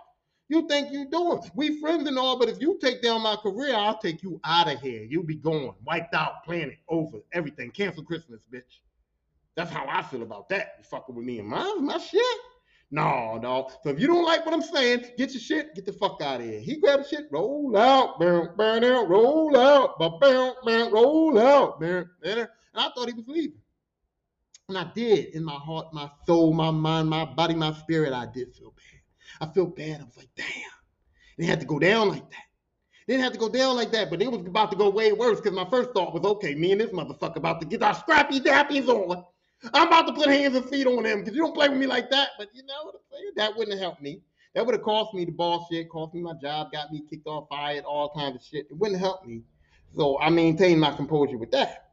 you 0.50 0.68
think 0.68 0.92
you're 0.92 1.06
doing? 1.06 1.40
We 1.54 1.80
friends 1.80 2.06
and 2.06 2.18
all, 2.18 2.38
but 2.38 2.50
if 2.50 2.60
you 2.60 2.78
take 2.82 3.00
down 3.00 3.22
my 3.22 3.36
career, 3.36 3.74
I'll 3.74 3.96
take 3.96 4.22
you 4.22 4.38
out 4.44 4.70
of 4.70 4.78
here. 4.80 5.04
You'll 5.04 5.22
be 5.22 5.36
gone, 5.36 5.74
wiped 5.86 6.14
out, 6.14 6.44
planet 6.44 6.76
over, 6.90 7.18
everything. 7.32 7.70
Cancel 7.70 8.04
Christmas, 8.04 8.40
bitch. 8.52 8.80
That's 9.54 9.70
how 9.70 9.86
I 9.88 10.02
feel 10.02 10.22
about 10.22 10.50
that. 10.50 10.74
You 10.78 10.84
fucking 10.84 11.14
with 11.14 11.24
me 11.24 11.38
and 11.38 11.48
my 11.48 11.74
my 11.80 11.96
shit. 11.96 12.22
No, 12.90 13.36
no. 13.36 13.70
So 13.82 13.90
if 13.90 14.00
you 14.00 14.06
don't 14.06 14.24
like 14.24 14.46
what 14.46 14.54
I'm 14.54 14.62
saying, 14.62 15.04
get 15.18 15.32
your 15.32 15.40
shit, 15.40 15.74
get 15.74 15.84
the 15.84 15.92
fuck 15.92 16.22
out 16.22 16.40
of 16.40 16.46
here. 16.46 16.60
He 16.60 16.76
grabbed 16.76 17.06
shit, 17.06 17.28
roll 17.30 17.76
out, 17.76 18.18
burn, 18.18 18.50
burn 18.56 18.82
out, 18.82 19.08
roll 19.08 19.56
out, 19.56 19.98
burn, 19.98 20.54
burn, 20.64 20.92
roll 20.92 21.38
out, 21.38 21.78
burn, 21.78 22.08
and 22.24 22.48
I 22.74 22.90
thought 22.94 23.08
he 23.08 23.14
was 23.14 23.28
leaving. 23.28 23.60
And 24.68 24.78
I 24.78 24.90
did 24.94 25.34
in 25.34 25.44
my 25.44 25.54
heart, 25.54 25.92
my 25.92 26.10
soul, 26.26 26.52
my 26.52 26.70
mind, 26.70 27.08
my 27.08 27.24
body, 27.24 27.54
my 27.54 27.72
spirit, 27.72 28.12
I 28.12 28.26
did 28.26 28.54
feel 28.54 28.72
bad. 28.72 29.48
I 29.48 29.52
feel 29.52 29.66
bad. 29.66 30.00
I 30.00 30.04
was 30.04 30.16
like, 30.16 30.30
damn. 30.36 30.46
It 31.38 31.46
had 31.46 31.60
to 31.60 31.66
go 31.66 31.78
down 31.78 32.08
like 32.08 32.28
that. 32.30 32.44
It 33.06 33.12
didn't 33.12 33.24
have 33.24 33.32
to 33.32 33.38
go 33.38 33.48
down 33.48 33.76
like 33.76 33.90
that, 33.92 34.10
but 34.10 34.20
it 34.20 34.30
was 34.30 34.46
about 34.46 34.70
to 34.72 34.76
go 34.76 34.90
way 34.90 35.12
worse 35.12 35.40
because 35.40 35.56
my 35.56 35.68
first 35.70 35.92
thought 35.92 36.12
was, 36.12 36.24
okay, 36.24 36.54
me 36.54 36.72
and 36.72 36.80
this 36.80 36.90
motherfucker 36.90 37.36
about 37.36 37.60
to 37.60 37.66
get 37.66 37.82
our 37.82 37.94
scrappy 37.94 38.40
dappies 38.40 38.88
on. 38.88 39.24
I'm 39.74 39.88
about 39.88 40.06
to 40.06 40.12
put 40.12 40.28
hands 40.28 40.54
and 40.54 40.68
feet 40.68 40.86
on 40.86 41.04
him 41.04 41.20
because 41.20 41.34
you 41.34 41.42
don't 41.42 41.54
play 41.54 41.68
with 41.68 41.78
me 41.78 41.86
like 41.86 42.10
that. 42.10 42.30
But 42.38 42.48
you 42.54 42.62
know? 42.64 42.92
That 43.36 43.56
wouldn't 43.56 43.78
helped 43.78 44.02
me. 44.02 44.20
That 44.54 44.64
would 44.64 44.74
have 44.74 44.82
cost 44.82 45.14
me 45.14 45.24
the 45.24 45.32
ball 45.32 45.66
shit, 45.70 45.88
cost 45.88 46.14
me 46.14 46.20
my 46.20 46.34
job, 46.34 46.72
got 46.72 46.92
me 46.92 47.04
kicked 47.08 47.26
off, 47.26 47.48
fired, 47.48 47.84
all 47.84 48.10
kinds 48.10 48.36
of 48.36 48.42
shit. 48.42 48.66
It 48.70 48.76
wouldn't 48.76 49.00
help 49.00 49.26
me. 49.26 49.42
So 49.94 50.18
I 50.18 50.30
maintained 50.30 50.80
my 50.80 50.92
composure 50.92 51.38
with 51.38 51.50
that. 51.52 51.90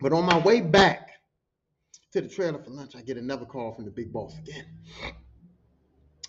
But 0.00 0.12
on 0.12 0.24
my 0.24 0.38
way 0.38 0.60
back 0.60 1.10
to 2.12 2.20
the 2.20 2.28
trailer 2.28 2.62
for 2.62 2.70
lunch, 2.70 2.94
I 2.94 3.02
get 3.02 3.16
another 3.16 3.46
call 3.46 3.72
from 3.72 3.84
the 3.84 3.90
big 3.90 4.12
boss 4.12 4.38
again. 4.38 4.66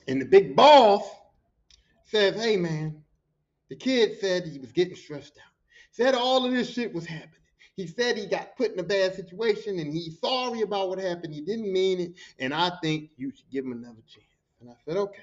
And 0.08 0.22
the 0.22 0.26
big 0.26 0.56
boss 0.56 1.04
says, 2.06 2.36
Hey 2.36 2.58
man, 2.58 3.04
the 3.70 3.76
kid 3.76 4.20
said 4.20 4.46
he 4.46 4.60
was 4.60 4.72
getting 4.72 4.96
stressed 4.96 5.38
out. 5.38 5.52
Said 5.92 6.16
all 6.16 6.46
of 6.46 6.52
this 6.52 6.70
shit 6.70 6.94
was 6.94 7.06
happening. 7.06 7.37
He 7.78 7.86
said 7.86 8.18
he 8.18 8.26
got 8.26 8.58
put 8.58 8.74
in 8.74 8.80
a 8.80 8.84
bad 8.84 9.14
situation 9.14 9.78
and 9.78 9.94
he's 9.94 10.20
sorry 10.20 10.62
about 10.62 10.90
what 10.90 10.98
happened. 10.98 11.32
He 11.34 11.42
didn't 11.42 11.72
mean 11.72 12.00
it. 12.00 12.14
And 12.40 12.52
I 12.52 12.72
think 12.82 13.12
you 13.18 13.32
should 13.32 13.50
give 13.52 13.66
him 13.66 13.72
another 13.72 14.02
chance. 14.08 14.26
And 14.60 14.72
I 14.72 14.74
said, 14.84 14.98
okay. 14.98 15.22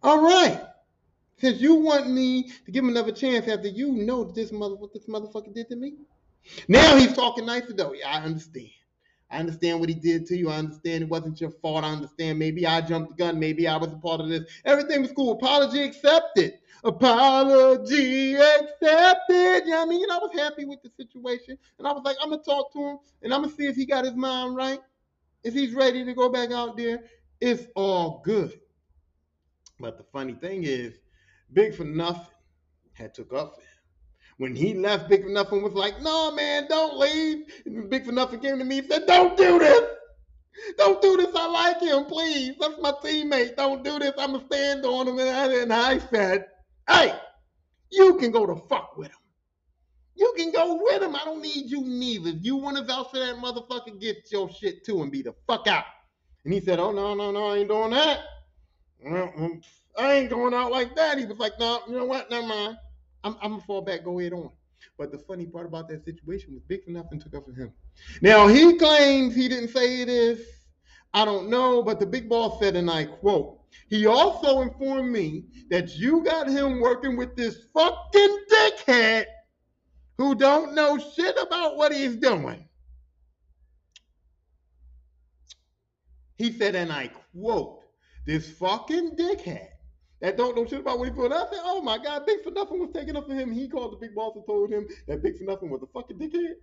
All 0.00 0.22
right. 0.22 0.62
Since 1.38 1.60
you 1.60 1.74
want 1.74 2.08
me 2.08 2.50
to 2.64 2.70
give 2.70 2.84
him 2.84 2.90
another 2.90 3.10
chance 3.10 3.48
after 3.48 3.66
you 3.66 3.90
know 3.90 4.22
this 4.22 4.52
mother 4.52 4.76
what 4.76 4.92
this 4.92 5.06
motherfucker 5.06 5.52
did 5.52 5.68
to 5.70 5.76
me. 5.76 5.94
Now 6.68 6.96
he's 6.96 7.12
talking 7.12 7.46
nicer 7.46 7.72
though. 7.72 7.92
Yeah, 7.92 8.10
I 8.10 8.22
understand. 8.22 8.70
I 9.30 9.38
understand 9.38 9.80
what 9.80 9.88
he 9.88 9.94
did 9.94 10.26
to 10.26 10.36
you. 10.36 10.50
I 10.50 10.56
understand 10.56 11.02
it 11.02 11.08
wasn't 11.08 11.40
your 11.40 11.50
fault. 11.50 11.84
I 11.84 11.90
understand 11.90 12.38
maybe 12.38 12.66
I 12.66 12.80
jumped 12.80 13.16
the 13.16 13.24
gun. 13.24 13.38
Maybe 13.40 13.66
I 13.66 13.76
was 13.76 13.92
a 13.92 13.96
part 13.96 14.20
of 14.20 14.28
this. 14.28 14.44
Everything 14.64 15.02
was 15.02 15.12
cool. 15.12 15.32
Apology 15.32 15.82
accepted. 15.82 16.54
Apology 16.84 18.36
accepted. 18.36 19.62
You 19.64 19.70
know 19.70 19.82
I 19.82 19.86
mean? 19.86 20.10
I 20.10 20.18
was 20.18 20.30
happy 20.32 20.64
with 20.64 20.80
the 20.82 20.90
situation. 20.96 21.58
And 21.78 21.88
I 21.88 21.92
was 21.92 22.02
like, 22.04 22.16
I'm 22.22 22.30
going 22.30 22.40
to 22.40 22.44
talk 22.44 22.72
to 22.74 22.78
him 22.78 22.98
and 23.22 23.34
I'm 23.34 23.40
going 23.42 23.50
to 23.50 23.56
see 23.56 23.66
if 23.66 23.74
he 23.74 23.84
got 23.84 24.04
his 24.04 24.14
mind 24.14 24.54
right. 24.54 24.78
If 25.42 25.54
he's 25.54 25.74
ready 25.74 26.04
to 26.04 26.14
go 26.14 26.28
back 26.28 26.52
out 26.52 26.76
there, 26.76 27.04
it's 27.40 27.66
all 27.74 28.22
good. 28.24 28.60
But 29.80 29.98
the 29.98 30.04
funny 30.04 30.34
thing 30.34 30.62
is, 30.64 30.94
Big 31.52 31.74
for 31.74 31.84
Nothing 31.84 32.26
had 32.94 33.14
took 33.14 33.32
up 33.32 33.56
for. 33.56 33.65
When 34.38 34.54
he 34.54 34.74
left, 34.74 35.08
Big 35.08 35.22
for 35.22 35.30
Nothing 35.30 35.62
was 35.62 35.72
like, 35.72 36.00
no, 36.02 36.30
man, 36.30 36.66
don't 36.68 36.98
leave. 36.98 37.46
And 37.64 37.88
Big 37.88 38.04
for 38.04 38.12
Nothing 38.12 38.40
came 38.40 38.58
to 38.58 38.64
me 38.64 38.78
and 38.80 38.88
said, 38.88 39.06
don't 39.06 39.36
do 39.36 39.58
this. 39.58 39.82
Don't 40.76 41.00
do 41.00 41.16
this. 41.16 41.34
I 41.34 41.46
like 41.46 41.80
him, 41.80 42.04
please. 42.04 42.54
That's 42.60 42.78
my 42.80 42.92
teammate. 42.92 43.56
Don't 43.56 43.82
do 43.82 43.98
this. 43.98 44.12
I'm 44.18 44.38
to 44.38 44.44
stand 44.46 44.84
on 44.84 45.08
him. 45.08 45.18
And 45.18 45.72
I 45.72 45.98
said, 45.98 46.46
hey, 46.88 47.14
you 47.90 48.16
can 48.16 48.30
go 48.30 48.46
to 48.46 48.56
fuck 48.68 48.96
with 48.96 49.08
him. 49.08 49.16
You 50.14 50.32
can 50.36 50.50
go 50.50 50.82
with 50.82 51.02
him. 51.02 51.14
I 51.14 51.24
don't 51.24 51.42
need 51.42 51.70
you 51.70 51.82
neither. 51.82 52.30
If 52.30 52.42
you 52.42 52.56
want 52.56 52.76
to 52.78 52.84
vouch 52.84 53.10
for 53.10 53.18
that 53.18 53.36
motherfucker, 53.36 54.00
get 54.00 54.30
your 54.32 54.50
shit 54.50 54.84
too 54.84 55.02
and 55.02 55.12
be 55.12 55.22
the 55.22 55.34
fuck 55.46 55.66
out. 55.66 55.84
And 56.44 56.52
he 56.52 56.60
said, 56.60 56.78
oh, 56.78 56.92
no, 56.92 57.14
no, 57.14 57.30
no, 57.32 57.48
I 57.48 57.58
ain't 57.58 57.68
doing 57.68 57.90
that. 57.90 58.20
I 59.98 60.12
ain't 60.14 60.30
going 60.30 60.54
out 60.54 60.72
like 60.72 60.94
that. 60.96 61.18
He 61.18 61.26
was 61.26 61.38
like, 61.38 61.58
no, 61.58 61.80
you 61.86 61.96
know 61.96 62.04
what? 62.04 62.30
Never 62.30 62.46
mind. 62.46 62.76
I'm, 63.26 63.36
I'm 63.42 63.50
gonna 63.50 63.62
fall 63.62 63.80
back, 63.82 64.04
go 64.04 64.20
ahead 64.20 64.32
on. 64.32 64.50
But 64.96 65.10
the 65.10 65.18
funny 65.18 65.46
part 65.46 65.66
about 65.66 65.88
that 65.88 66.04
situation 66.04 66.54
was 66.54 66.62
Big 66.62 66.84
for 66.84 66.90
Nothing 66.90 67.18
took 67.20 67.34
up 67.34 67.44
for 67.44 67.52
him. 67.52 67.72
Now 68.22 68.46
he 68.46 68.76
claims 68.76 69.34
he 69.34 69.48
didn't 69.48 69.70
say 69.70 70.04
this. 70.04 70.40
I 71.12 71.24
don't 71.24 71.48
know, 71.48 71.82
but 71.82 71.98
the 71.98 72.06
big 72.06 72.28
boss 72.28 72.60
said, 72.60 72.76
and 72.76 72.90
I 72.90 73.06
quote, 73.06 73.58
he 73.88 74.06
also 74.06 74.60
informed 74.60 75.10
me 75.10 75.46
that 75.70 75.96
you 75.96 76.22
got 76.22 76.48
him 76.48 76.80
working 76.80 77.16
with 77.16 77.34
this 77.34 77.64
fucking 77.74 78.38
dickhead 78.50 79.24
who 80.18 80.34
don't 80.34 80.74
know 80.74 80.98
shit 80.98 81.36
about 81.40 81.76
what 81.76 81.92
he's 81.92 82.16
doing. 82.16 82.68
He 86.36 86.52
said, 86.52 86.74
and 86.74 86.92
I 86.92 87.10
quote, 87.34 87.82
this 88.26 88.50
fucking 88.50 89.16
dickhead 89.16 89.68
that 90.20 90.36
don't 90.36 90.56
know 90.56 90.66
shit 90.66 90.80
about 90.80 90.98
put. 91.14 91.32
I 91.32 91.44
said, 91.50 91.60
oh 91.62 91.82
my 91.82 91.98
God, 91.98 92.24
Big 92.26 92.42
for 92.42 92.50
Nothing 92.50 92.80
was 92.80 92.90
taking 92.92 93.16
up 93.16 93.26
for 93.26 93.34
him. 93.34 93.52
He 93.52 93.68
called 93.68 93.92
the 93.92 93.96
big 93.96 94.14
boss 94.14 94.34
and 94.34 94.46
told 94.46 94.70
him 94.70 94.86
that 95.08 95.22
Big 95.22 95.36
for 95.38 95.44
Nothing 95.44 95.70
was 95.70 95.82
a 95.82 95.86
fucking 95.86 96.18
dickhead. 96.18 96.54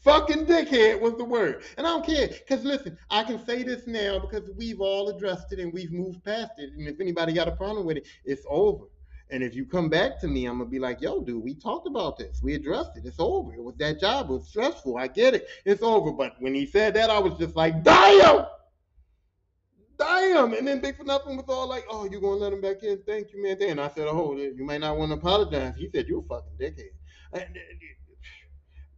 Fucking 0.00 0.46
dickhead 0.46 1.00
was 1.00 1.14
the 1.14 1.24
word. 1.24 1.62
And 1.78 1.86
I 1.86 1.90
don't 1.90 2.04
care. 2.04 2.28
Because 2.28 2.64
listen, 2.64 2.98
I 3.10 3.24
can 3.24 3.44
say 3.44 3.62
this 3.62 3.86
now 3.86 4.18
because 4.18 4.50
we've 4.56 4.80
all 4.80 5.08
addressed 5.08 5.52
it 5.52 5.58
and 5.58 5.72
we've 5.72 5.92
moved 5.92 6.22
past 6.24 6.52
it. 6.58 6.70
And 6.76 6.86
if 6.86 7.00
anybody 7.00 7.32
got 7.32 7.48
a 7.48 7.52
problem 7.52 7.86
with 7.86 7.98
it, 7.98 8.06
it's 8.24 8.44
over. 8.48 8.84
And 9.30 9.42
if 9.42 9.56
you 9.56 9.66
come 9.66 9.88
back 9.88 10.20
to 10.20 10.28
me, 10.28 10.46
I'm 10.46 10.58
gonna 10.58 10.70
be 10.70 10.78
like, 10.78 11.00
yo, 11.00 11.20
dude, 11.20 11.42
we 11.42 11.54
talked 11.54 11.88
about 11.88 12.16
this. 12.16 12.40
We 12.42 12.54
addressed 12.54 12.96
it. 12.96 13.04
It's 13.04 13.18
over. 13.18 13.54
It 13.54 13.62
was 13.62 13.74
that 13.78 13.98
job. 13.98 14.30
It 14.30 14.34
was 14.34 14.48
stressful. 14.48 14.96
I 14.98 15.08
get 15.08 15.34
it. 15.34 15.48
It's 15.64 15.82
over. 15.82 16.12
But 16.12 16.34
when 16.38 16.54
he 16.54 16.66
said 16.66 16.94
that, 16.94 17.10
I 17.10 17.18
was 17.18 17.36
just 17.38 17.56
like, 17.56 17.82
damn! 17.82 18.46
Damn. 19.98 20.52
And 20.52 20.66
then 20.66 20.80
Big 20.80 20.96
for 20.96 21.04
Nothing 21.04 21.36
was 21.36 21.46
all 21.48 21.68
like, 21.68 21.84
oh, 21.90 22.04
you 22.04 22.20
gonna 22.20 22.36
let 22.36 22.52
him 22.52 22.60
back 22.60 22.82
in? 22.82 23.00
Thank 23.06 23.32
you, 23.32 23.42
man. 23.42 23.56
And 23.62 23.80
I 23.80 23.88
said, 23.88 24.06
oh, 24.08 24.36
you 24.36 24.64
might 24.64 24.80
not 24.80 24.96
want 24.96 25.10
to 25.10 25.16
apologize. 25.16 25.74
He 25.76 25.88
said, 25.94 26.06
you 26.08 26.18
a 26.18 26.22
fucking 26.22 26.58
dickhead. 26.60 26.90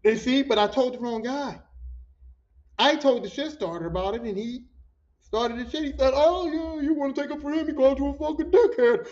And, 0.05 0.19
see, 0.19 0.43
but 0.43 0.59
I 0.59 0.67
told 0.67 0.95
the 0.95 0.99
wrong 0.99 1.23
guy. 1.23 1.61
I 2.79 2.97
told 2.97 3.25
the 3.25 3.31
shit 3.31 3.53
starter 3.53 3.87
about 3.87 4.15
it, 4.15 4.23
and 4.23 4.37
he 4.37 4.65
started 5.21 5.59
the 5.59 5.71
shit. 5.71 5.85
He 5.85 5.91
said, 5.99 6.13
oh, 6.15 6.47
yeah, 6.47 6.83
you 6.83 6.95
want 6.95 7.15
to 7.17 7.23
take 7.23 7.31
up 7.31 7.41
for 7.41 7.51
him? 7.51 7.67
He 7.67 7.73
called 7.73 7.99
you 7.99 8.09
a 8.09 8.15
fucking 8.15 8.51
dickhead. 8.51 9.07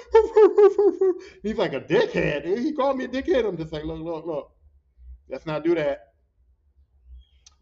He's 1.43 1.57
like, 1.57 1.73
a 1.73 1.81
dickhead? 1.81 2.59
He 2.59 2.73
called 2.73 2.97
me 2.97 3.05
a 3.05 3.09
dickhead. 3.09 3.47
I'm 3.47 3.57
just 3.57 3.73
like, 3.73 3.85
look, 3.85 4.01
look, 4.01 4.25
look. 4.25 4.53
Let's 5.29 5.47
not 5.47 5.65
do 5.65 5.75
that. 5.75 6.13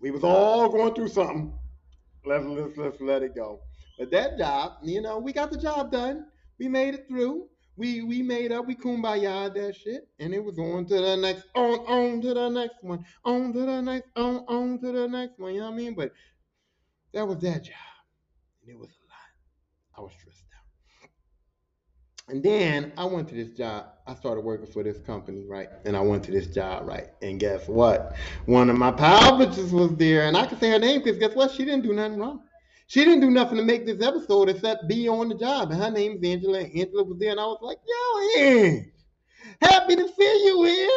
We 0.01 0.11
was 0.11 0.23
all 0.23 0.69
going 0.69 0.95
through 0.95 1.09
something. 1.09 1.59
Let's, 2.27 2.45
let's, 2.45 2.77
let's 2.77 3.01
let 3.01 3.23
it 3.23 3.35
go. 3.35 3.61
But 3.99 4.11
that 4.11 4.39
job, 4.39 4.73
you 4.83 5.01
know, 5.01 5.19
we 5.19 5.33
got 5.33 5.51
the 5.51 5.59
job 5.59 5.93
done. 5.93 6.27
We 6.59 6.69
made 6.69 6.95
it 6.95 7.07
through. 7.09 7.49
We 7.77 8.03
we 8.03 8.23
made 8.23 8.53
up. 8.53 8.67
We 8.67 8.77
kumbaya 8.77 9.53
that 9.53 9.77
shit, 9.77 10.09
and 10.21 10.33
it 10.33 10.43
was 10.43 10.59
on 10.59 10.87
to 10.87 10.95
the 10.95 11.17
next, 11.17 11.47
on 11.57 11.81
on 11.87 12.21
to 12.23 12.35
the 12.35 12.49
next 12.49 12.83
one, 12.83 13.05
on 13.25 13.53
to 13.53 13.61
the 13.61 13.81
next, 13.81 14.09
on 14.15 14.45
on 14.47 14.79
to 14.79 14.93
the 14.93 15.09
next 15.09 15.39
one. 15.41 15.55
You 15.55 15.61
know 15.61 15.67
what 15.67 15.75
I 15.75 15.77
mean? 15.77 15.95
But 15.95 16.13
that 17.13 17.27
was 17.27 17.39
that 17.39 17.65
job, 17.65 17.75
and 18.63 18.71
it 18.71 18.79
was 18.79 18.91
a 18.91 19.03
lot. 19.09 19.99
I 19.99 20.01
was 20.03 20.13
stressed 20.13 20.45
out. 20.57 21.11
And 22.29 22.43
then 22.43 22.93
I 22.97 23.05
went 23.07 23.29
to 23.31 23.35
this 23.35 23.51
job. 23.51 23.87
I 24.07 24.15
started 24.15 24.45
working 24.45 24.67
for 24.67 24.85
this 24.85 24.99
company, 24.99 25.45
right? 25.45 25.69
And 25.85 25.97
I 25.97 26.01
went 26.01 26.23
to 26.25 26.31
this 26.31 26.47
job, 26.47 26.87
right? 26.87 27.09
And 27.23 27.41
guess 27.41 27.67
what? 27.67 28.15
One 28.47 28.71
of 28.71 28.79
my 28.79 28.93
pal 28.93 29.33
bitches 29.33 29.73
was 29.73 29.97
there, 29.97 30.29
and 30.29 30.37
I 30.37 30.47
can 30.47 30.61
say 30.61 30.71
her 30.71 30.79
name 30.79 31.03
because 31.03 31.19
guess 31.19 31.35
what? 31.35 31.51
She 31.51 31.65
didn't 31.65 31.83
do 31.83 31.93
nothing 31.93 32.19
wrong. 32.19 32.43
She 32.87 33.05
didn't 33.05 33.21
do 33.21 33.31
nothing 33.31 33.57
to 33.57 33.65
make 33.65 33.87
this 33.87 34.03
episode 34.03 34.49
except 34.49 34.89
be 34.89 35.09
on 35.09 35.29
the 35.29 35.35
job. 35.35 35.71
And 35.71 35.83
her 35.83 35.91
name's 35.91 36.25
Angela. 36.25 36.61
And 36.61 36.73
Angela 36.79 37.05
was 37.05 37.19
there, 37.19 37.31
and 37.31 37.41
I 37.41 37.47
was 37.47 37.59
like, 37.63 37.79
yo, 37.87 38.43
Ange, 38.43 38.87
happy 39.63 39.97
to 39.97 40.09
see 40.09 40.45
you 40.45 40.65
here. 40.65 40.91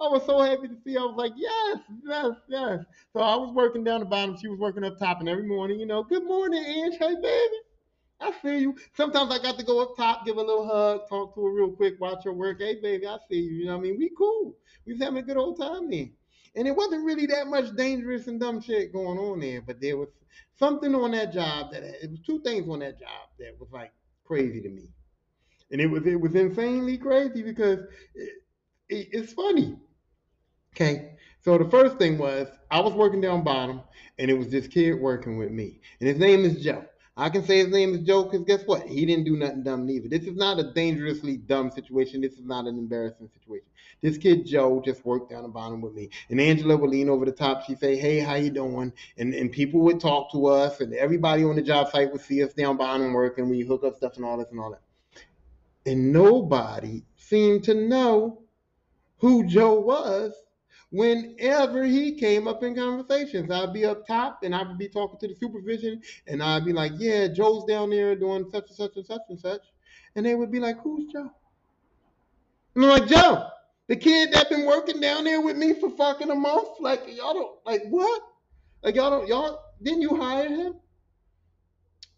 I 0.00 0.06
was 0.08 0.24
so 0.26 0.40
happy 0.40 0.68
to 0.68 0.76
see. 0.84 0.96
I 0.96 1.02
was 1.02 1.16
like, 1.16 1.32
yes, 1.36 1.78
yes, 2.04 2.32
yes. 2.48 2.84
So 3.12 3.20
I 3.20 3.36
was 3.36 3.52
working 3.54 3.82
down 3.82 4.00
the 4.00 4.06
bottom. 4.06 4.36
She 4.40 4.48
was 4.48 4.58
working 4.58 4.84
up 4.84 4.98
top, 4.98 5.20
and 5.20 5.28
every 5.28 5.46
morning, 5.46 5.80
you 5.80 5.86
know, 5.86 6.02
good 6.02 6.24
morning, 6.24 6.62
Ange. 6.64 6.96
Hey, 6.98 7.14
baby. 7.14 7.56
I 8.20 8.32
see 8.42 8.58
you. 8.58 8.76
Sometimes 8.96 9.30
I 9.30 9.38
got 9.38 9.58
to 9.58 9.64
go 9.64 9.80
up 9.80 9.96
top, 9.96 10.26
give 10.26 10.36
a 10.36 10.42
little 10.42 10.66
hug, 10.66 11.08
talk 11.08 11.34
to 11.34 11.44
her 11.44 11.52
real 11.52 11.70
quick, 11.70 12.00
watch 12.00 12.24
her 12.24 12.32
work. 12.32 12.60
Hey, 12.60 12.80
baby, 12.80 13.06
I 13.06 13.16
see 13.30 13.36
you. 13.36 13.52
You 13.52 13.66
know 13.66 13.76
what 13.76 13.86
I 13.86 13.90
mean? 13.90 13.98
We 13.98 14.10
cool. 14.18 14.56
We 14.86 14.94
was 14.94 15.02
having 15.02 15.18
a 15.18 15.22
good 15.22 15.36
old 15.36 15.60
time 15.60 15.88
then. 15.88 16.12
And 16.58 16.66
it 16.66 16.74
wasn't 16.74 17.04
really 17.04 17.26
that 17.26 17.46
much 17.46 17.76
dangerous 17.76 18.26
and 18.26 18.40
dumb 18.40 18.60
shit 18.60 18.92
going 18.92 19.16
on 19.16 19.38
there, 19.38 19.62
but 19.62 19.80
there 19.80 19.96
was 19.96 20.08
something 20.58 20.92
on 20.92 21.12
that 21.12 21.32
job 21.32 21.70
that 21.70 21.84
it 21.84 22.10
was 22.10 22.18
two 22.26 22.40
things 22.42 22.68
on 22.68 22.80
that 22.80 22.98
job 22.98 23.28
that 23.38 23.54
was 23.60 23.68
like 23.70 23.92
crazy 24.24 24.60
to 24.62 24.68
me, 24.68 24.88
and 25.70 25.80
it 25.80 25.86
was 25.86 26.04
it 26.04 26.20
was 26.20 26.34
insanely 26.34 26.98
crazy 26.98 27.42
because 27.42 27.78
it, 28.16 28.42
it, 28.88 29.08
it's 29.12 29.32
funny. 29.34 29.78
Okay, 30.74 31.12
so 31.44 31.58
the 31.58 31.70
first 31.70 31.96
thing 31.96 32.18
was 32.18 32.48
I 32.72 32.80
was 32.80 32.92
working 32.92 33.20
down 33.20 33.44
bottom, 33.44 33.80
and 34.18 34.28
it 34.28 34.34
was 34.34 34.48
this 34.50 34.66
kid 34.66 34.94
working 34.94 35.38
with 35.38 35.52
me, 35.52 35.80
and 36.00 36.08
his 36.08 36.18
name 36.18 36.44
is 36.44 36.60
Joe. 36.60 36.84
I 37.20 37.30
can 37.30 37.44
say 37.44 37.58
his 37.58 37.68
name 37.68 37.94
is 37.94 38.02
Joe 38.02 38.22
because 38.22 38.44
guess 38.44 38.62
what? 38.64 38.86
He 38.86 39.04
didn't 39.04 39.24
do 39.24 39.36
nothing 39.36 39.64
dumb 39.64 39.84
neither. 39.84 40.08
This 40.08 40.22
is 40.22 40.36
not 40.36 40.60
a 40.60 40.72
dangerously 40.72 41.36
dumb 41.36 41.72
situation. 41.72 42.20
This 42.20 42.34
is 42.34 42.44
not 42.44 42.66
an 42.66 42.78
embarrassing 42.78 43.28
situation. 43.34 43.66
This 44.00 44.16
kid 44.16 44.46
Joe 44.46 44.80
just 44.84 45.04
worked 45.04 45.30
down 45.30 45.42
the 45.42 45.48
bottom 45.48 45.80
with 45.80 45.94
me. 45.94 46.10
And 46.30 46.40
Angela 46.40 46.76
would 46.76 46.90
lean 46.90 47.08
over 47.08 47.24
the 47.24 47.32
top. 47.32 47.64
She'd 47.64 47.80
say, 47.80 47.96
Hey, 47.96 48.20
how 48.20 48.36
you 48.36 48.50
doing? 48.50 48.92
And 49.16 49.34
and 49.34 49.50
people 49.50 49.80
would 49.80 50.00
talk 50.00 50.30
to 50.30 50.46
us 50.46 50.80
and 50.80 50.94
everybody 50.94 51.42
on 51.42 51.56
the 51.56 51.62
job 51.62 51.90
site 51.90 52.12
would 52.12 52.20
see 52.20 52.44
us 52.44 52.54
down 52.54 52.76
bottom 52.76 53.12
working. 53.12 53.42
And 53.42 53.50
we 53.50 53.62
hook 53.62 53.82
up 53.82 53.96
stuff 53.96 54.14
and 54.14 54.24
all 54.24 54.38
this 54.38 54.52
and 54.52 54.60
all 54.60 54.70
that. 54.70 54.82
And 55.90 56.12
nobody 56.12 57.02
seemed 57.16 57.64
to 57.64 57.74
know 57.74 58.42
who 59.16 59.44
Joe 59.44 59.80
was 59.80 60.34
whenever 60.90 61.84
he 61.84 62.12
came 62.12 62.48
up 62.48 62.62
in 62.62 62.74
conversations. 62.74 63.50
I'd 63.50 63.72
be 63.72 63.84
up 63.84 64.06
top 64.06 64.40
and 64.42 64.54
I 64.54 64.62
would 64.62 64.78
be 64.78 64.88
talking 64.88 65.18
to 65.20 65.28
the 65.28 65.34
supervision 65.34 66.00
and 66.26 66.42
I'd 66.42 66.64
be 66.64 66.72
like, 66.72 66.92
yeah, 66.96 67.28
Joe's 67.28 67.64
down 67.64 67.90
there 67.90 68.14
doing 68.14 68.48
such 68.50 68.68
and 68.68 68.76
such 68.76 68.96
and 68.96 69.06
such 69.06 69.22
and 69.28 69.38
such. 69.38 69.62
And 70.16 70.24
they 70.24 70.34
would 70.34 70.50
be 70.50 70.60
like, 70.60 70.80
Who's 70.82 71.12
Joe? 71.12 71.30
And 72.74 72.84
I'm 72.84 72.90
like, 72.90 73.06
Joe, 73.06 73.48
the 73.88 73.96
kid 73.96 74.32
that 74.32 74.48
been 74.48 74.66
working 74.66 75.00
down 75.00 75.24
there 75.24 75.40
with 75.40 75.56
me 75.56 75.74
for 75.74 75.90
fucking 75.90 76.30
a 76.30 76.34
month. 76.34 76.68
Like, 76.80 77.02
y'all 77.08 77.34
don't, 77.34 77.58
like, 77.64 77.82
what? 77.88 78.22
Like, 78.82 78.94
y'all 78.94 79.10
don't, 79.10 79.28
y'all, 79.28 79.60
didn't 79.82 80.02
you 80.02 80.16
hire 80.16 80.48
him? 80.48 80.74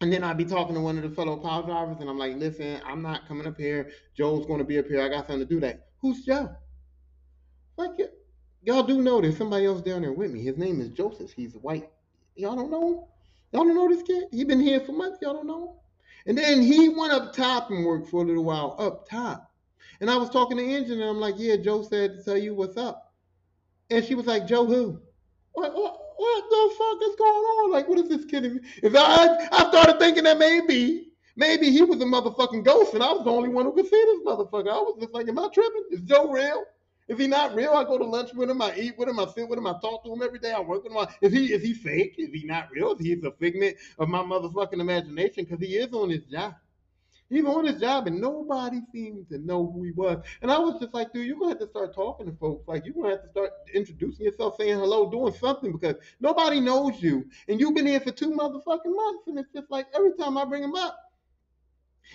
And 0.00 0.12
then 0.12 0.24
I'd 0.24 0.38
be 0.38 0.44
talking 0.44 0.74
to 0.74 0.80
one 0.80 0.96
of 0.96 1.02
the 1.02 1.14
fellow 1.14 1.36
pile 1.36 1.62
drivers, 1.62 1.98
and 2.00 2.08
I'm 2.08 2.18
like, 2.18 2.36
listen, 2.36 2.80
I'm 2.86 3.02
not 3.02 3.28
coming 3.28 3.46
up 3.46 3.56
here. 3.58 3.90
Joe's 4.16 4.46
going 4.46 4.58
to 4.58 4.64
be 4.64 4.78
up 4.78 4.86
here. 4.86 5.02
I 5.02 5.08
got 5.08 5.26
something 5.26 5.46
to 5.46 5.54
do 5.54 5.60
that. 5.60 5.88
Who's 6.00 6.24
Joe? 6.24 6.50
Like, 7.76 7.92
y'all 8.62 8.82
do 8.82 9.00
know 9.00 9.20
there's 9.20 9.36
somebody 9.36 9.66
else 9.66 9.82
down 9.82 10.02
there 10.02 10.12
with 10.12 10.30
me. 10.30 10.42
His 10.42 10.56
name 10.56 10.80
is 10.80 10.88
Joseph. 10.90 11.32
He's 11.32 11.54
white. 11.54 11.90
Y'all 12.36 12.56
don't 12.56 12.70
know 12.70 12.88
him? 12.88 13.04
Y'all 13.52 13.64
don't 13.64 13.74
know 13.74 13.88
this 13.88 14.02
kid? 14.02 14.24
He 14.30 14.44
been 14.44 14.61
here 14.61 14.80
for 14.80 14.92
months. 14.92 15.18
Y'all 15.20 15.34
don't 15.34 15.46
know 15.46 15.62
him? 15.62 15.74
And 16.26 16.38
then 16.38 16.62
he 16.62 16.88
went 16.88 17.12
up 17.12 17.32
top 17.32 17.70
and 17.70 17.84
worked 17.84 18.08
for 18.08 18.22
a 18.22 18.26
little 18.26 18.44
while 18.44 18.76
up 18.78 19.08
top. 19.08 19.50
And 20.00 20.11
I 20.11 20.16
was 20.16 20.30
talking 20.30 20.56
to 20.56 20.64
Angela, 20.64 21.00
and 21.00 21.11
I'm 21.11 21.20
like, 21.20 21.34
yeah, 21.36 21.56
Joe 21.56 21.82
said 21.82 22.16
to 22.16 22.24
tell 22.24 22.36
you 22.36 22.54
what's 22.54 22.76
up. 22.76 23.12
And 23.90 24.04
she 24.04 24.14
was 24.14 24.26
like, 24.26 24.46
Joe 24.46 24.66
who? 24.66 25.00
What, 25.52 25.74
what, 25.74 25.98
what 26.16 26.50
the 26.50 26.74
fuck 26.78 27.11
is 27.11 27.16
going 27.16 27.30
on? 27.30 27.70
Like, 27.72 27.88
what 27.88 27.98
is 27.98 28.08
this 28.08 28.24
kidding? 28.24 28.61
If 28.82 28.94
I, 28.94 29.48
I 29.50 29.68
started 29.68 29.98
thinking 29.98 30.24
that 30.24 30.38
maybe, 30.38 31.08
maybe 31.36 31.70
he 31.70 31.82
was 31.82 32.00
a 32.00 32.04
motherfucking 32.04 32.64
ghost, 32.64 32.94
and 32.94 33.02
I 33.02 33.12
was 33.12 33.24
the 33.24 33.30
only 33.30 33.48
one 33.48 33.64
who 33.64 33.72
could 33.72 33.88
see 33.88 34.04
this 34.06 34.20
motherfucker. 34.24 34.68
I 34.68 34.78
was 34.78 34.96
just 35.00 35.12
like, 35.12 35.28
am 35.28 35.38
I 35.38 35.48
tripping? 35.52 35.84
Is 35.90 36.00
Joe 36.02 36.30
real? 36.30 36.64
If 37.11 37.18
he 37.18 37.26
not 37.26 37.56
real, 37.56 37.72
I 37.72 37.82
go 37.82 37.98
to 37.98 38.04
lunch 38.04 38.32
with 38.34 38.48
him, 38.48 38.62
I 38.62 38.72
eat 38.76 38.96
with 38.96 39.08
him, 39.08 39.18
I 39.18 39.26
sit 39.26 39.48
with 39.48 39.58
him, 39.58 39.66
I 39.66 39.72
talk 39.80 40.04
to 40.04 40.12
him 40.12 40.22
every 40.22 40.38
day, 40.38 40.52
I 40.52 40.61
work 40.61 40.84
with 40.84 40.92
him. 40.92 41.06
Is 41.20 41.32
he 41.32 41.52
is 41.52 41.61
he 41.61 41.74
fake? 41.74 42.14
Is 42.18 42.30
he 42.32 42.44
not 42.44 42.70
real? 42.70 42.92
Is 42.92 43.00
he 43.00 43.20
a 43.20 43.30
figment 43.32 43.78
of 43.98 44.08
my 44.08 44.20
motherfucking 44.20 44.80
imagination? 44.80 45.42
Because 45.42 45.58
he 45.58 45.74
is 45.74 45.92
on 45.92 46.11
his 46.11 46.22
job. 46.26 46.54
He's 47.28 47.44
on 47.44 47.66
his 47.66 47.80
job 47.80 48.06
and 48.06 48.20
nobody 48.20 48.78
seems 48.92 49.28
to 49.30 49.38
know 49.38 49.72
who 49.72 49.82
he 49.82 49.90
was. 49.90 50.24
And 50.40 50.52
I 50.52 50.58
was 50.61 50.80
just 50.80 50.94
like, 50.94 51.12
dude, 51.12 51.26
you're 51.26 51.36
gonna 51.36 51.48
have 51.48 51.58
to 51.58 51.66
start 51.66 51.96
talking 51.96 52.26
to 52.26 52.32
folks. 52.36 52.68
Like 52.68 52.84
you're 52.84 52.94
gonna 52.94 53.11
have 53.11 53.24
to 53.24 53.30
start 53.30 53.50
introducing 53.74 54.26
yourself, 54.26 54.54
saying 54.56 54.78
hello, 54.78 55.11
doing 55.11 55.34
something 55.34 55.72
because 55.72 55.96
nobody 56.20 56.61
knows 56.61 57.02
you. 57.02 57.26
And 57.48 57.58
you've 57.58 57.74
been 57.74 57.88
here 57.88 57.98
for 57.98 58.12
two 58.12 58.30
motherfucking 58.30 58.94
months. 58.94 59.26
And 59.26 59.36
it's 59.36 59.52
just 59.52 59.68
like 59.68 59.86
every 59.96 60.12
time 60.12 60.38
I 60.38 60.44
bring 60.44 60.62
him 60.62 60.76
up, 60.76 60.96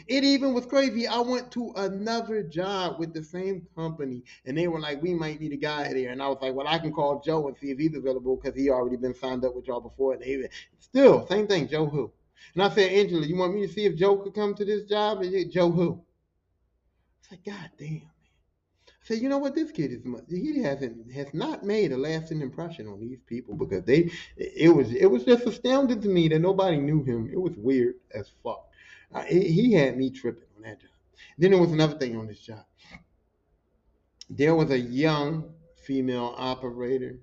it 0.07 0.23
even 0.23 0.53
was 0.53 0.65
crazy. 0.65 1.07
I 1.07 1.19
went 1.19 1.51
to 1.51 1.71
another 1.75 2.43
job 2.43 2.99
with 2.99 3.13
the 3.13 3.23
same 3.23 3.67
company, 3.75 4.23
and 4.45 4.57
they 4.57 4.67
were 4.67 4.79
like, 4.79 5.01
"We 5.01 5.13
might 5.13 5.39
need 5.39 5.53
a 5.53 5.57
guy 5.57 5.91
there." 5.93 6.11
And 6.11 6.21
I 6.21 6.27
was 6.27 6.39
like, 6.41 6.53
"Well, 6.53 6.67
I 6.67 6.79
can 6.79 6.93
call 6.93 7.21
Joe 7.21 7.47
and 7.47 7.57
see 7.57 7.71
if 7.71 7.77
he's 7.77 7.95
available 7.95 8.35
because 8.35 8.57
he 8.57 8.69
already 8.69 8.97
been 8.97 9.15
signed 9.15 9.45
up 9.45 9.55
with 9.55 9.67
y'all 9.67 9.81
before." 9.81 10.13
And 10.13 10.21
they 10.21 10.49
still 10.79 11.27
same 11.27 11.47
thing, 11.47 11.67
Joe 11.67 11.87
who. 11.87 12.11
And 12.53 12.63
I 12.63 12.69
said, 12.69 12.91
Angela, 12.91 13.25
you 13.25 13.35
want 13.35 13.53
me 13.53 13.67
to 13.67 13.71
see 13.73 13.85
if 13.85 13.95
Joe 13.95 14.17
could 14.17 14.33
come 14.33 14.55
to 14.55 14.65
this 14.65 14.83
job? 14.83 15.21
And 15.21 15.31
said, 15.31 15.51
Joe 15.51 15.71
who? 15.71 16.01
I 17.25 17.29
said, 17.29 17.39
God 17.45 17.69
damn. 17.77 18.01
I 18.87 19.07
said, 19.07 19.19
you 19.19 19.29
know 19.29 19.37
what? 19.37 19.53
This 19.53 19.71
kid 19.71 19.91
is 19.91 20.01
he 20.29 20.63
hasn't 20.63 21.11
has 21.11 21.33
not 21.33 21.63
made 21.63 21.91
a 21.91 21.97
lasting 21.97 22.41
impression 22.41 22.87
on 22.87 22.99
these 22.99 23.19
people 23.27 23.53
because 23.53 23.83
they 23.83 24.09
it 24.35 24.73
was 24.73 24.91
it 24.91 25.05
was 25.05 25.23
just 25.23 25.45
astounding 25.45 26.01
to 26.01 26.07
me 26.07 26.27
that 26.29 26.39
nobody 26.39 26.77
knew 26.77 27.03
him. 27.03 27.29
It 27.31 27.39
was 27.39 27.53
weird 27.55 27.95
as 28.15 28.31
fuck. 28.43 28.67
Uh, 29.13 29.23
he 29.23 29.73
had 29.73 29.97
me 29.97 30.09
tripping 30.09 30.43
on 30.55 30.63
that 30.63 30.81
job. 30.81 30.91
Then 31.37 31.51
there 31.51 31.61
was 31.61 31.71
another 31.71 31.97
thing 31.97 32.17
on 32.17 32.27
this 32.27 32.39
job. 32.39 32.65
There 34.29 34.55
was 34.55 34.71
a 34.71 34.79
young 34.79 35.53
female 35.85 36.33
operator 36.37 37.19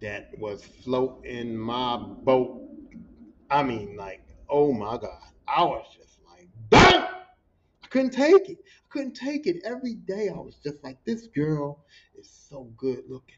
that 0.00 0.30
was 0.38 0.64
floating 0.64 1.56
my 1.56 1.96
boat. 1.96 2.68
I 3.50 3.62
mean, 3.62 3.96
like, 3.96 4.22
oh 4.48 4.72
my 4.72 4.96
God. 4.96 5.20
I 5.46 5.64
was 5.64 5.86
just 5.96 6.18
like, 6.28 6.48
Bam! 6.70 7.06
I 7.82 7.86
couldn't 7.88 8.10
take 8.10 8.48
it. 8.48 8.58
I 8.60 8.88
couldn't 8.88 9.14
take 9.14 9.46
it. 9.46 9.62
Every 9.64 9.94
day 9.94 10.28
I 10.28 10.38
was 10.38 10.56
just 10.64 10.82
like, 10.82 10.98
this 11.04 11.26
girl 11.28 11.84
is 12.18 12.30
so 12.48 12.72
good 12.76 13.04
looking. 13.08 13.36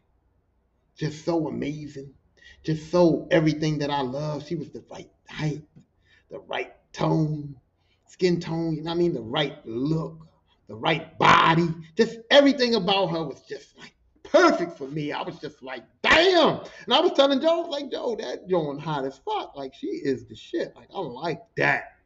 Just 0.97 1.25
so 1.25 1.49
amazing. 1.49 2.15
Just 2.63 2.91
so 2.91 3.27
everything 3.31 3.79
that 3.79 3.91
I 3.91 4.01
love. 4.01 4.47
She 4.47 4.55
was 4.55 4.71
the 4.71 4.85
right 4.91 5.11
height, 5.29 5.63
the 6.31 6.39
right 6.41 6.73
tone, 6.93 7.57
skin 8.15 8.39
tone, 8.39 8.77
you 8.77 8.83
know 8.83 8.91
what 8.91 8.97
I 8.97 8.99
mean? 8.99 9.13
The 9.13 9.21
right 9.21 9.59
look, 9.67 10.25
the 10.69 10.77
right 10.77 11.19
body, 11.19 11.69
just 11.97 12.19
everything 12.31 12.77
about 12.77 13.09
her 13.09 13.25
was 13.25 13.43
just 13.43 13.77
like 13.77 13.93
perfect 14.23 14.79
for 14.79 14.87
me. 14.87 15.11
I 15.11 15.21
was 15.23 15.37
just 15.41 15.65
like, 15.65 15.83
damn. 16.01 16.61
And 16.85 16.95
I 16.95 17.01
was 17.01 17.11
telling 17.13 17.41
Joe, 17.41 17.67
like, 17.69 17.91
Joe, 17.91 18.17
that 18.21 18.49
Joan 18.49 18.79
hot 18.79 19.05
as 19.05 19.19
fuck. 19.25 19.57
Like, 19.57 19.75
she 19.75 19.89
is 19.89 20.27
the 20.27 20.37
shit. 20.37 20.75
Like, 20.77 20.87
I 20.95 21.01
like 21.01 21.43
that. 21.57 21.97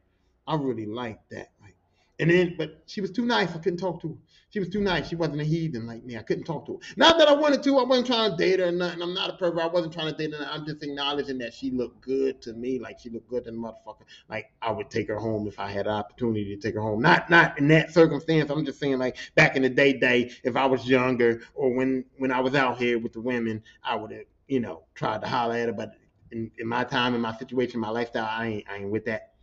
I 0.47 0.55
really 0.55 0.87
like 0.87 1.19
that. 1.29 1.49
Like, 1.61 1.75
and 2.19 2.31
then, 2.31 2.55
but 2.57 2.81
she 2.87 3.01
was 3.01 3.11
too 3.11 3.25
nice. 3.25 3.51
I 3.51 3.59
couldn't 3.59 3.77
talk 3.77 4.01
to 4.01 4.09
her. 4.09 4.15
She 4.51 4.59
was 4.59 4.69
too 4.69 4.81
nice. 4.81 5.07
She 5.07 5.15
wasn't 5.15 5.41
a 5.41 5.43
heathen 5.43 5.85
like 5.85 6.03
me. 6.03 6.17
I 6.17 6.23
couldn't 6.23 6.45
talk 6.45 6.65
to 6.65 6.73
her. 6.73 6.79
Not 6.97 7.19
that 7.19 7.27
I 7.27 7.33
wanted 7.33 7.61
to. 7.63 7.77
I 7.77 7.83
wasn't 7.83 8.07
trying 8.07 8.31
to 8.31 8.37
date 8.37 8.59
her 8.59 8.67
or 8.67 8.71
nothing. 8.71 9.01
I'm 9.03 9.13
not 9.13 9.29
a 9.29 9.33
pervert. 9.33 9.61
I 9.61 9.67
wasn't 9.67 9.93
trying 9.93 10.11
to 10.11 10.17
date 10.17 10.33
her. 10.35 10.47
I'm 10.49 10.65
just 10.65 10.81
acknowledging 10.81 11.37
that 11.37 11.53
she 11.53 11.69
looked 11.69 12.01
good 12.01 12.41
to 12.43 12.53
me. 12.53 12.79
Like 12.79 12.99
she 12.99 13.11
looked 13.11 13.29
good 13.29 13.43
to 13.45 13.51
the 13.51 13.57
motherfucker. 13.57 14.05
Like 14.27 14.51
I 14.61 14.71
would 14.71 14.89
take 14.89 15.07
her 15.07 15.19
home 15.19 15.47
if 15.47 15.59
I 15.59 15.69
had 15.69 15.85
an 15.85 15.93
opportunity 15.93 16.55
to 16.55 16.61
take 16.61 16.73
her 16.73 16.81
home. 16.81 16.99
Not 16.99 17.29
not 17.29 17.59
in 17.59 17.67
that 17.67 17.93
circumstance. 17.93 18.49
I'm 18.49 18.65
just 18.65 18.79
saying 18.79 18.97
like 18.97 19.17
back 19.35 19.55
in 19.55 19.61
the 19.61 19.69
day 19.69 19.93
day, 19.93 20.31
if 20.43 20.55
I 20.55 20.65
was 20.65 20.87
younger 20.89 21.43
or 21.53 21.71
when 21.75 22.05
when 22.17 22.31
I 22.31 22.39
was 22.39 22.55
out 22.55 22.79
here 22.79 22.97
with 22.97 23.13
the 23.13 23.21
women, 23.21 23.61
I 23.83 23.95
would 23.97 24.11
have, 24.11 24.25
you 24.47 24.61
know, 24.61 24.83
tried 24.95 25.21
to 25.21 25.27
holler 25.27 25.55
at 25.55 25.67
her. 25.67 25.73
But 25.73 25.93
in, 26.31 26.49
in 26.57 26.67
my 26.67 26.85
time, 26.85 27.13
in 27.13 27.21
my 27.21 27.37
situation, 27.37 27.79
my 27.79 27.89
lifestyle, 27.89 28.27
I 28.27 28.47
ain't 28.47 28.69
I 28.69 28.77
ain't 28.77 28.89
with 28.89 29.05
that. 29.05 29.33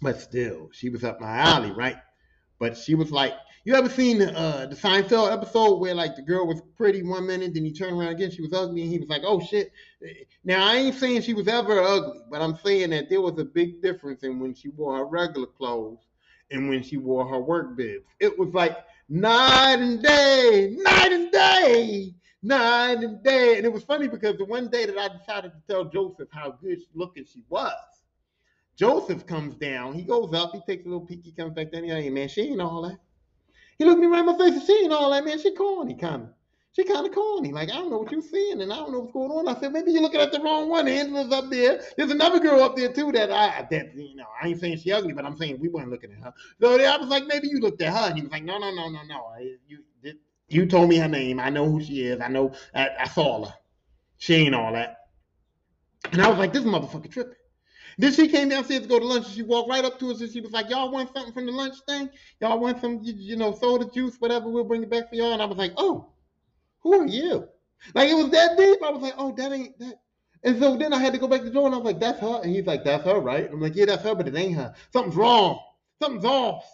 But 0.00 0.20
still, 0.20 0.70
she 0.72 0.88
was 0.88 1.04
up 1.04 1.20
my 1.20 1.36
alley, 1.36 1.70
right? 1.70 1.96
But 2.58 2.76
she 2.76 2.94
was 2.94 3.10
like, 3.10 3.34
you 3.66 3.74
ever 3.74 3.88
seen 3.88 4.18
the 4.18 4.32
uh, 4.38 4.66
the 4.66 4.76
Seinfeld 4.76 5.32
episode 5.32 5.80
where 5.80 5.92
like 5.92 6.14
the 6.14 6.22
girl 6.22 6.46
was 6.46 6.62
pretty 6.76 7.02
one 7.02 7.26
minute, 7.26 7.52
then 7.52 7.64
he 7.64 7.72
turned 7.72 7.98
around 7.98 8.10
again, 8.10 8.30
she 8.30 8.40
was 8.40 8.52
ugly, 8.52 8.82
and 8.82 8.92
he 8.92 8.98
was 8.98 9.08
like, 9.08 9.22
oh 9.24 9.40
shit. 9.40 9.72
Now 10.44 10.64
I 10.64 10.76
ain't 10.76 10.94
saying 10.94 11.22
she 11.22 11.34
was 11.34 11.48
ever 11.48 11.80
ugly, 11.80 12.20
but 12.30 12.40
I'm 12.40 12.56
saying 12.64 12.90
that 12.90 13.10
there 13.10 13.20
was 13.20 13.40
a 13.40 13.44
big 13.44 13.82
difference 13.82 14.22
in 14.22 14.38
when 14.38 14.54
she 14.54 14.68
wore 14.68 14.98
her 14.98 15.04
regular 15.04 15.48
clothes 15.48 15.98
and 16.52 16.68
when 16.68 16.84
she 16.84 16.96
wore 16.96 17.26
her 17.26 17.40
work 17.40 17.76
bibs. 17.76 18.04
It 18.20 18.38
was 18.38 18.54
like 18.54 18.76
night 19.08 19.80
and 19.80 20.00
day, 20.00 20.76
night 20.78 21.10
and 21.10 21.32
day, 21.32 22.14
night 22.44 22.98
and 23.02 23.20
day. 23.24 23.56
And 23.56 23.66
it 23.66 23.72
was 23.72 23.82
funny 23.82 24.06
because 24.06 24.36
the 24.36 24.44
one 24.44 24.68
day 24.68 24.86
that 24.86 24.96
I 24.96 25.08
decided 25.08 25.50
to 25.50 25.60
tell 25.68 25.84
Joseph 25.86 26.28
how 26.30 26.52
good 26.52 26.78
looking 26.94 27.24
she 27.24 27.42
was, 27.48 27.72
Joseph 28.76 29.26
comes 29.26 29.56
down. 29.56 29.94
He 29.94 30.02
goes 30.02 30.32
up. 30.34 30.52
He 30.52 30.60
takes 30.60 30.86
a 30.86 30.88
little 30.88 31.04
peek. 31.04 31.24
He 31.24 31.32
comes 31.32 31.52
back 31.52 31.72
down. 31.72 31.82
Hey, 31.82 32.10
man, 32.10 32.28
she 32.28 32.42
ain't 32.42 32.60
all 32.60 32.82
that. 32.82 32.98
He 33.78 33.84
looked 33.84 34.00
me 34.00 34.06
right 34.06 34.20
in 34.20 34.26
my 34.26 34.36
face 34.36 34.54
and 34.54 34.62
she 34.62 34.72
ain't 34.84 34.92
all 34.92 35.10
that, 35.10 35.24
man. 35.24 35.38
She 35.38 35.54
corny, 35.54 35.94
kind 35.94 36.22
of. 36.22 36.28
She 36.72 36.84
kind 36.84 37.06
of 37.06 37.14
corny. 37.14 37.52
Like, 37.52 37.70
I 37.70 37.76
don't 37.76 37.90
know 37.90 37.98
what 37.98 38.12
you're 38.12 38.20
seeing 38.20 38.60
and 38.60 38.70
I 38.70 38.76
don't 38.76 38.92
know 38.92 39.00
what's 39.00 39.12
going 39.12 39.30
on. 39.30 39.48
I 39.48 39.58
said, 39.58 39.72
maybe 39.72 39.92
you're 39.92 40.02
looking 40.02 40.20
at 40.20 40.30
the 40.30 40.40
wrong 40.40 40.68
one. 40.68 40.86
Angela's 40.86 41.32
up 41.32 41.50
there. 41.50 41.80
There's 41.96 42.10
another 42.10 42.38
girl 42.38 42.62
up 42.62 42.76
there, 42.76 42.92
too, 42.92 43.12
that 43.12 43.30
I, 43.30 43.66
that, 43.70 43.94
you 43.94 44.14
know, 44.14 44.26
I 44.42 44.48
ain't 44.48 44.60
saying 44.60 44.78
she 44.78 44.92
ugly, 44.92 45.14
but 45.14 45.24
I'm 45.24 45.36
saying 45.38 45.58
we 45.58 45.68
weren't 45.68 45.88
looking 45.88 46.12
at 46.12 46.18
her. 46.18 46.34
So 46.60 46.78
I 46.78 46.96
was 46.98 47.08
like, 47.08 47.24
maybe 47.26 47.48
you 47.48 47.60
looked 47.60 47.80
at 47.80 47.94
her. 47.94 48.08
And 48.08 48.16
he 48.16 48.22
was 48.22 48.30
like, 48.30 48.44
no, 48.44 48.58
no, 48.58 48.70
no, 48.70 48.90
no, 48.90 49.02
no. 49.04 49.24
You, 49.66 49.78
you 50.48 50.66
told 50.66 50.90
me 50.90 50.96
her 50.96 51.08
name. 51.08 51.40
I 51.40 51.48
know 51.48 51.64
who 51.64 51.82
she 51.82 52.02
is. 52.02 52.20
I 52.20 52.28
know, 52.28 52.52
I, 52.74 52.90
I 53.00 53.08
saw 53.08 53.46
her. 53.46 53.54
She 54.18 54.34
ain't 54.34 54.54
all 54.54 54.72
that. 54.74 54.98
And 56.12 56.20
I 56.20 56.28
was 56.28 56.38
like, 56.38 56.52
this 56.52 56.62
motherfucker 56.62 57.10
tripping. 57.10 57.35
Then 57.98 58.12
she 58.12 58.28
came 58.28 58.50
downstairs 58.50 58.82
to 58.82 58.88
go 58.88 58.98
to 58.98 59.06
lunch. 59.06 59.26
And 59.26 59.34
she 59.34 59.42
walked 59.42 59.70
right 59.70 59.84
up 59.84 59.98
to 60.00 60.10
us 60.10 60.20
and 60.20 60.30
she 60.30 60.40
was 60.40 60.52
like, 60.52 60.68
"Y'all 60.68 60.90
want 60.90 61.12
something 61.14 61.32
from 61.32 61.46
the 61.46 61.52
lunch 61.52 61.76
thing? 61.88 62.10
Y'all 62.40 62.58
want 62.58 62.80
some, 62.80 63.00
you, 63.02 63.14
you 63.16 63.36
know, 63.36 63.54
soda 63.54 63.86
juice, 63.86 64.16
whatever? 64.18 64.48
We'll 64.50 64.64
bring 64.64 64.82
it 64.82 64.90
back 64.90 65.08
for 65.08 65.14
y'all." 65.14 65.32
And 65.32 65.42
I 65.42 65.46
was 65.46 65.56
like, 65.56 65.72
"Oh, 65.76 66.12
who 66.80 66.94
are 67.00 67.06
you?" 67.06 67.48
Like 67.94 68.10
it 68.10 68.14
was 68.14 68.30
that 68.30 68.58
deep. 68.58 68.82
I 68.82 68.90
was 68.90 69.02
like, 69.02 69.14
"Oh, 69.16 69.32
that 69.36 69.52
ain't 69.52 69.78
that." 69.78 70.00
And 70.44 70.58
so 70.58 70.76
then 70.76 70.92
I 70.92 70.98
had 70.98 71.12
to 71.14 71.18
go 71.18 71.26
back 71.26 71.42
to 71.42 71.50
Joe 71.50 71.66
and 71.66 71.74
I 71.74 71.78
was 71.78 71.86
like, 71.86 72.00
"That's 72.00 72.20
her." 72.20 72.40
And 72.42 72.54
he's 72.54 72.66
like, 72.66 72.84
"That's 72.84 73.04
her, 73.04 73.18
right?" 73.18 73.48
I'm 73.50 73.60
like, 73.60 73.74
"Yeah, 73.74 73.86
that's 73.86 74.02
her, 74.02 74.14
but 74.14 74.28
it 74.28 74.36
ain't 74.36 74.56
her. 74.56 74.74
Something's 74.92 75.16
wrong. 75.16 75.58
Something's 76.00 76.24
off. 76.24 76.64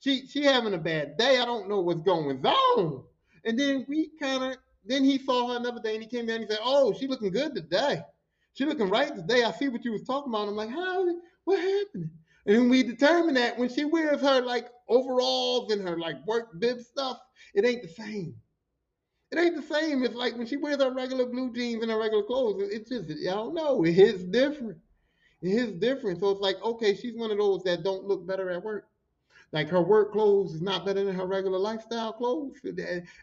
She 0.00 0.26
she 0.26 0.42
having 0.42 0.74
a 0.74 0.78
bad 0.78 1.16
day. 1.16 1.38
I 1.38 1.44
don't 1.44 1.68
know 1.68 1.80
what's 1.80 2.02
going 2.02 2.44
on." 2.44 3.04
And 3.44 3.58
then 3.58 3.84
we 3.88 4.10
kind 4.20 4.42
of 4.42 4.56
then 4.84 5.04
he 5.04 5.18
saw 5.18 5.48
her 5.48 5.56
another 5.56 5.80
day 5.80 5.94
and 5.94 6.02
he 6.02 6.08
came 6.08 6.26
down 6.26 6.36
and 6.40 6.44
he 6.44 6.50
said, 6.50 6.60
"Oh, 6.62 6.92
she 6.92 7.06
looking 7.06 7.30
good 7.30 7.54
today." 7.54 8.02
She 8.54 8.64
looking 8.64 8.88
right 8.88 9.14
today. 9.14 9.42
I 9.42 9.50
see 9.52 9.68
what 9.68 9.84
you 9.84 9.92
was 9.92 10.04
talking 10.04 10.32
about. 10.32 10.48
I'm 10.48 10.56
like, 10.56 10.70
how? 10.70 11.06
What 11.44 11.58
happened? 11.58 12.10
And 12.46 12.70
we 12.70 12.82
determined 12.82 13.36
that 13.36 13.58
when 13.58 13.68
she 13.68 13.84
wears 13.84 14.20
her 14.20 14.40
like 14.40 14.68
overalls 14.88 15.72
and 15.72 15.86
her 15.86 15.98
like 15.98 16.24
work 16.26 16.58
bib 16.58 16.80
stuff, 16.80 17.18
it 17.54 17.64
ain't 17.64 17.82
the 17.82 17.88
same. 17.88 18.36
It 19.30 19.38
ain't 19.38 19.56
the 19.56 19.62
same. 19.62 20.04
It's 20.04 20.14
like 20.14 20.36
when 20.36 20.46
she 20.46 20.56
wears 20.56 20.82
her 20.82 20.92
regular 20.92 21.26
blue 21.26 21.52
jeans 21.52 21.82
and 21.82 21.90
her 21.90 21.98
regular 21.98 22.22
clothes. 22.22 22.62
It's 22.70 22.88
just 22.88 23.10
I 23.10 23.32
don't 23.32 23.54
know. 23.54 23.84
It 23.84 23.92
hits 23.92 24.22
different. 24.24 24.78
It 25.42 25.50
hits 25.50 25.72
different. 25.72 26.20
So 26.20 26.30
it's 26.30 26.40
like 26.40 26.56
okay, 26.62 26.94
she's 26.94 27.16
one 27.16 27.30
of 27.30 27.38
those 27.38 27.62
that 27.64 27.82
don't 27.82 28.04
look 28.04 28.26
better 28.26 28.50
at 28.50 28.62
work 28.62 28.86
like 29.54 29.68
her 29.68 29.80
work 29.80 30.10
clothes 30.10 30.52
is 30.52 30.60
not 30.60 30.84
better 30.84 31.04
than 31.04 31.14
her 31.14 31.26
regular 31.26 31.58
lifestyle 31.58 32.12
clothes 32.12 32.56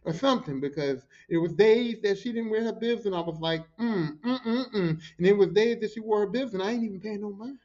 or 0.06 0.14
something 0.14 0.62
because 0.62 1.06
it 1.28 1.38
was 1.38 1.52
days 1.52 1.98
that 2.04 2.18
she 2.18 2.32
didn't 2.32 2.50
wear 2.50 2.64
her 2.64 2.72
bibs 2.72 3.06
and 3.06 3.14
I 3.14 3.20
was 3.20 3.38
like, 3.42 3.66
mm, 3.78 4.18
mm, 4.18 4.42
mm, 4.42 4.74
mm. 4.74 5.02
And 5.18 5.28
it 5.28 5.38
was 5.38 5.50
days 5.50 5.82
that 5.82 5.92
she 5.92 6.00
wore 6.00 6.22
her 6.22 6.28
bibs 6.28 6.54
and 6.54 6.64
I 6.64 6.72
ain't 6.72 6.86
even 6.86 7.02
paying 7.02 7.20
no 7.20 7.34
mind. 7.34 7.58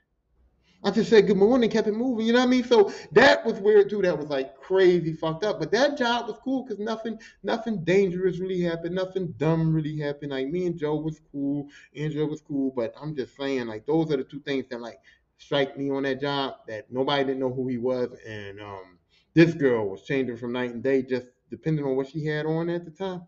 I 0.83 0.91
just 0.91 1.11
said 1.11 1.29
good 1.29 1.37
morning, 1.37 1.71
kept 1.71 1.87
it 1.87 1.95
moving. 1.95 2.27
You 2.27 2.33
know 2.33 2.41
what 2.41 2.47
I 2.47 2.51
mean? 2.51 2.65
So 2.65 2.93
that 3.13 3.47
was 3.47 3.61
weird 3.61 3.89
too. 3.89 4.03
That 4.03 4.19
was 4.19 4.31
like 4.31 4.57
crazy 4.57 5.13
fucked 5.13 5.45
up. 5.45 5.61
But 5.61 5.71
that 5.71 5.97
job 5.97 6.27
was 6.27 6.39
cool 6.43 6.65
because 6.65 6.81
nothing, 6.81 7.21
nothing 7.45 7.85
dangerous 7.85 8.41
really 8.41 8.61
happened. 8.63 8.97
Nothing 8.97 9.33
dumb 9.39 9.73
really 9.73 9.97
happened. 9.97 10.33
Like 10.33 10.49
me 10.49 10.67
and 10.67 10.77
Joe 10.77 10.97
was 10.97 11.21
cool. 11.31 11.69
Angela 11.95 12.27
was 12.27 12.41
cool. 12.41 12.73
But 12.75 12.95
I'm 13.01 13.15
just 13.15 13.37
saying, 13.37 13.69
like 13.69 13.87
those 13.87 14.11
are 14.13 14.17
the 14.17 14.25
two 14.25 14.41
things 14.41 14.67
that 14.71 14.81
like 14.81 14.99
strike 15.39 15.77
me 15.77 15.91
on 15.91 16.05
that 16.05 16.21
job. 16.21 16.55
That 16.69 16.91
nobody 16.91 17.25
didn't 17.25 17.41
know 17.41 17.53
who 17.53 17.69
he 17.69 17.79
was, 17.79 18.11
and 18.27 18.61
um, 18.61 18.99
this 19.35 19.55
girl 19.55 19.89
was 19.89 20.03
changing 20.03 20.37
from 20.37 20.53
night 20.53 20.73
and 20.73 20.83
day, 20.83 21.03
just 21.03 21.27
depending 21.51 21.85
on 21.85 21.97
what 21.97 22.09
she 22.09 22.25
had 22.25 22.47
on 22.47 22.69
at 22.71 22.85
the 22.85 22.91
time. 22.91 23.23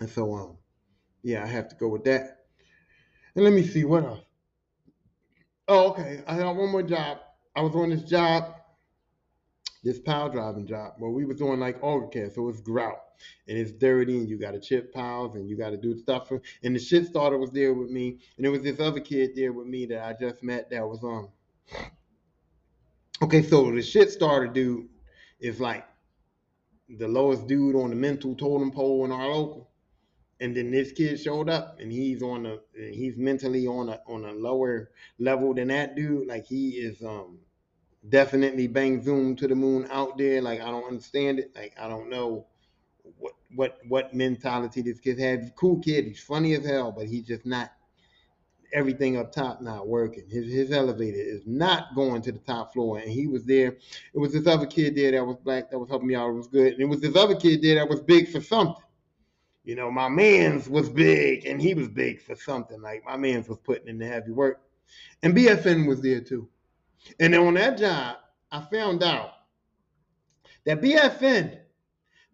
And 0.00 0.08
so 0.08 0.34
um, 0.34 0.58
yeah, 1.22 1.42
I 1.42 1.46
have 1.46 1.68
to 1.68 1.76
go 1.76 1.88
with 1.88 2.04
that. 2.04 2.46
And 3.34 3.44
let 3.44 3.52
me 3.52 3.62
see 3.62 3.84
what 3.84 4.04
else. 4.04 4.20
Oh, 5.66 5.90
okay. 5.90 6.22
I 6.26 6.34
had 6.34 6.44
one 6.44 6.70
more 6.70 6.82
job. 6.82 7.18
I 7.54 7.60
was 7.60 7.74
on 7.74 7.90
this 7.90 8.02
job, 8.02 8.54
this 9.82 9.98
pile 9.98 10.30
driving 10.30 10.66
job, 10.66 10.94
where 10.98 11.10
we 11.10 11.24
was 11.24 11.38
doing 11.38 11.60
like 11.60 11.82
auger 11.82 12.06
cast, 12.06 12.36
so 12.36 12.48
it's 12.48 12.60
grout 12.60 13.00
and 13.46 13.58
it's 13.58 13.72
dirty, 13.72 14.18
and 14.18 14.28
you 14.28 14.38
got 14.38 14.52
to 14.52 14.60
chip 14.60 14.92
piles 14.92 15.34
and 15.36 15.48
you 15.48 15.56
got 15.56 15.70
to 15.70 15.76
do 15.76 15.96
stuff. 15.96 16.30
And 16.62 16.74
the 16.74 16.78
shit 16.78 17.06
starter 17.06 17.38
was 17.38 17.50
there 17.50 17.74
with 17.74 17.90
me, 17.90 18.18
and 18.36 18.44
there 18.44 18.52
was 18.52 18.62
this 18.62 18.80
other 18.80 19.00
kid 19.00 19.32
there 19.34 19.52
with 19.52 19.66
me 19.66 19.86
that 19.86 20.04
I 20.04 20.14
just 20.18 20.42
met 20.42 20.70
that 20.70 20.86
was 20.86 21.02
um. 21.02 21.28
Okay, 23.20 23.42
so 23.42 23.70
the 23.70 23.82
shit 23.82 24.10
starter 24.10 24.46
dude 24.46 24.88
is 25.40 25.60
like 25.60 25.86
the 26.88 27.08
lowest 27.08 27.46
dude 27.46 27.76
on 27.76 27.90
the 27.90 27.96
mental 27.96 28.34
totem 28.34 28.70
pole 28.70 29.04
in 29.04 29.12
our 29.12 29.28
local 29.28 29.68
and 30.40 30.56
then 30.56 30.70
this 30.70 30.92
kid 30.92 31.18
showed 31.18 31.48
up 31.48 31.78
and 31.80 31.90
he's 31.90 32.22
on 32.22 32.46
a 32.46 32.58
he's 32.92 33.16
mentally 33.16 33.66
on 33.66 33.88
a 33.88 34.00
on 34.06 34.24
a 34.24 34.32
lower 34.32 34.90
level 35.18 35.52
than 35.52 35.68
that 35.68 35.96
dude 35.96 36.26
like 36.26 36.46
he 36.46 36.70
is 36.70 37.02
um 37.02 37.38
definitely 38.08 38.66
bang 38.66 39.02
zoom 39.02 39.34
to 39.34 39.48
the 39.48 39.54
moon 39.54 39.86
out 39.90 40.16
there 40.16 40.40
like 40.40 40.60
i 40.60 40.70
don't 40.70 40.86
understand 40.86 41.38
it 41.38 41.50
like 41.54 41.74
i 41.80 41.88
don't 41.88 42.08
know 42.08 42.46
what 43.54 43.78
what 43.88 44.14
mentality 44.14 44.82
this 44.82 45.00
kid 45.00 45.18
has 45.18 45.50
cool 45.56 45.78
kid 45.80 46.04
he's 46.04 46.20
funny 46.20 46.54
as 46.54 46.66
hell 46.66 46.92
but 46.92 47.06
he's 47.06 47.26
just 47.26 47.46
not 47.46 47.72
everything 48.74 49.16
up 49.16 49.32
top 49.32 49.62
not 49.62 49.88
working 49.88 50.24
his 50.28 50.52
his 50.52 50.70
elevator 50.70 51.16
is 51.18 51.46
not 51.46 51.94
going 51.94 52.20
to 52.20 52.30
the 52.30 52.38
top 52.40 52.72
floor 52.72 52.98
and 52.98 53.10
he 53.10 53.26
was 53.26 53.44
there 53.44 53.68
it 54.12 54.18
was 54.18 54.32
this 54.32 54.46
other 54.46 54.66
kid 54.66 54.94
there 54.94 55.12
that 55.12 55.24
was 55.24 55.38
black 55.38 55.70
that 55.70 55.78
was 55.78 55.88
helping 55.88 56.08
me 56.08 56.14
out 56.14 56.28
it 56.28 56.34
was 56.34 56.48
good 56.48 56.74
and 56.74 56.82
it 56.82 56.86
was 56.88 57.00
this 57.00 57.16
other 57.16 57.34
kid 57.34 57.62
there 57.62 57.76
that 57.76 57.88
was 57.88 58.00
big 58.02 58.28
for 58.28 58.42
something 58.42 58.82
you 59.68 59.74
know, 59.74 59.90
my 59.90 60.08
man's 60.08 60.66
was 60.66 60.88
big 60.88 61.44
and 61.44 61.60
he 61.60 61.74
was 61.74 61.88
big 61.88 62.22
for 62.22 62.34
something. 62.34 62.80
Like 62.80 63.04
my 63.04 63.18
man's 63.18 63.50
was 63.50 63.58
putting 63.58 63.86
in 63.86 63.98
the 63.98 64.06
heavy 64.06 64.30
work. 64.30 64.62
And 65.22 65.36
BFN 65.36 65.86
was 65.86 66.00
there 66.00 66.22
too. 66.22 66.48
And 67.20 67.34
then 67.34 67.46
on 67.46 67.52
that 67.52 67.76
job, 67.76 68.16
I 68.50 68.62
found 68.72 69.02
out 69.02 69.32
that 70.64 70.80
BFN 70.80 71.58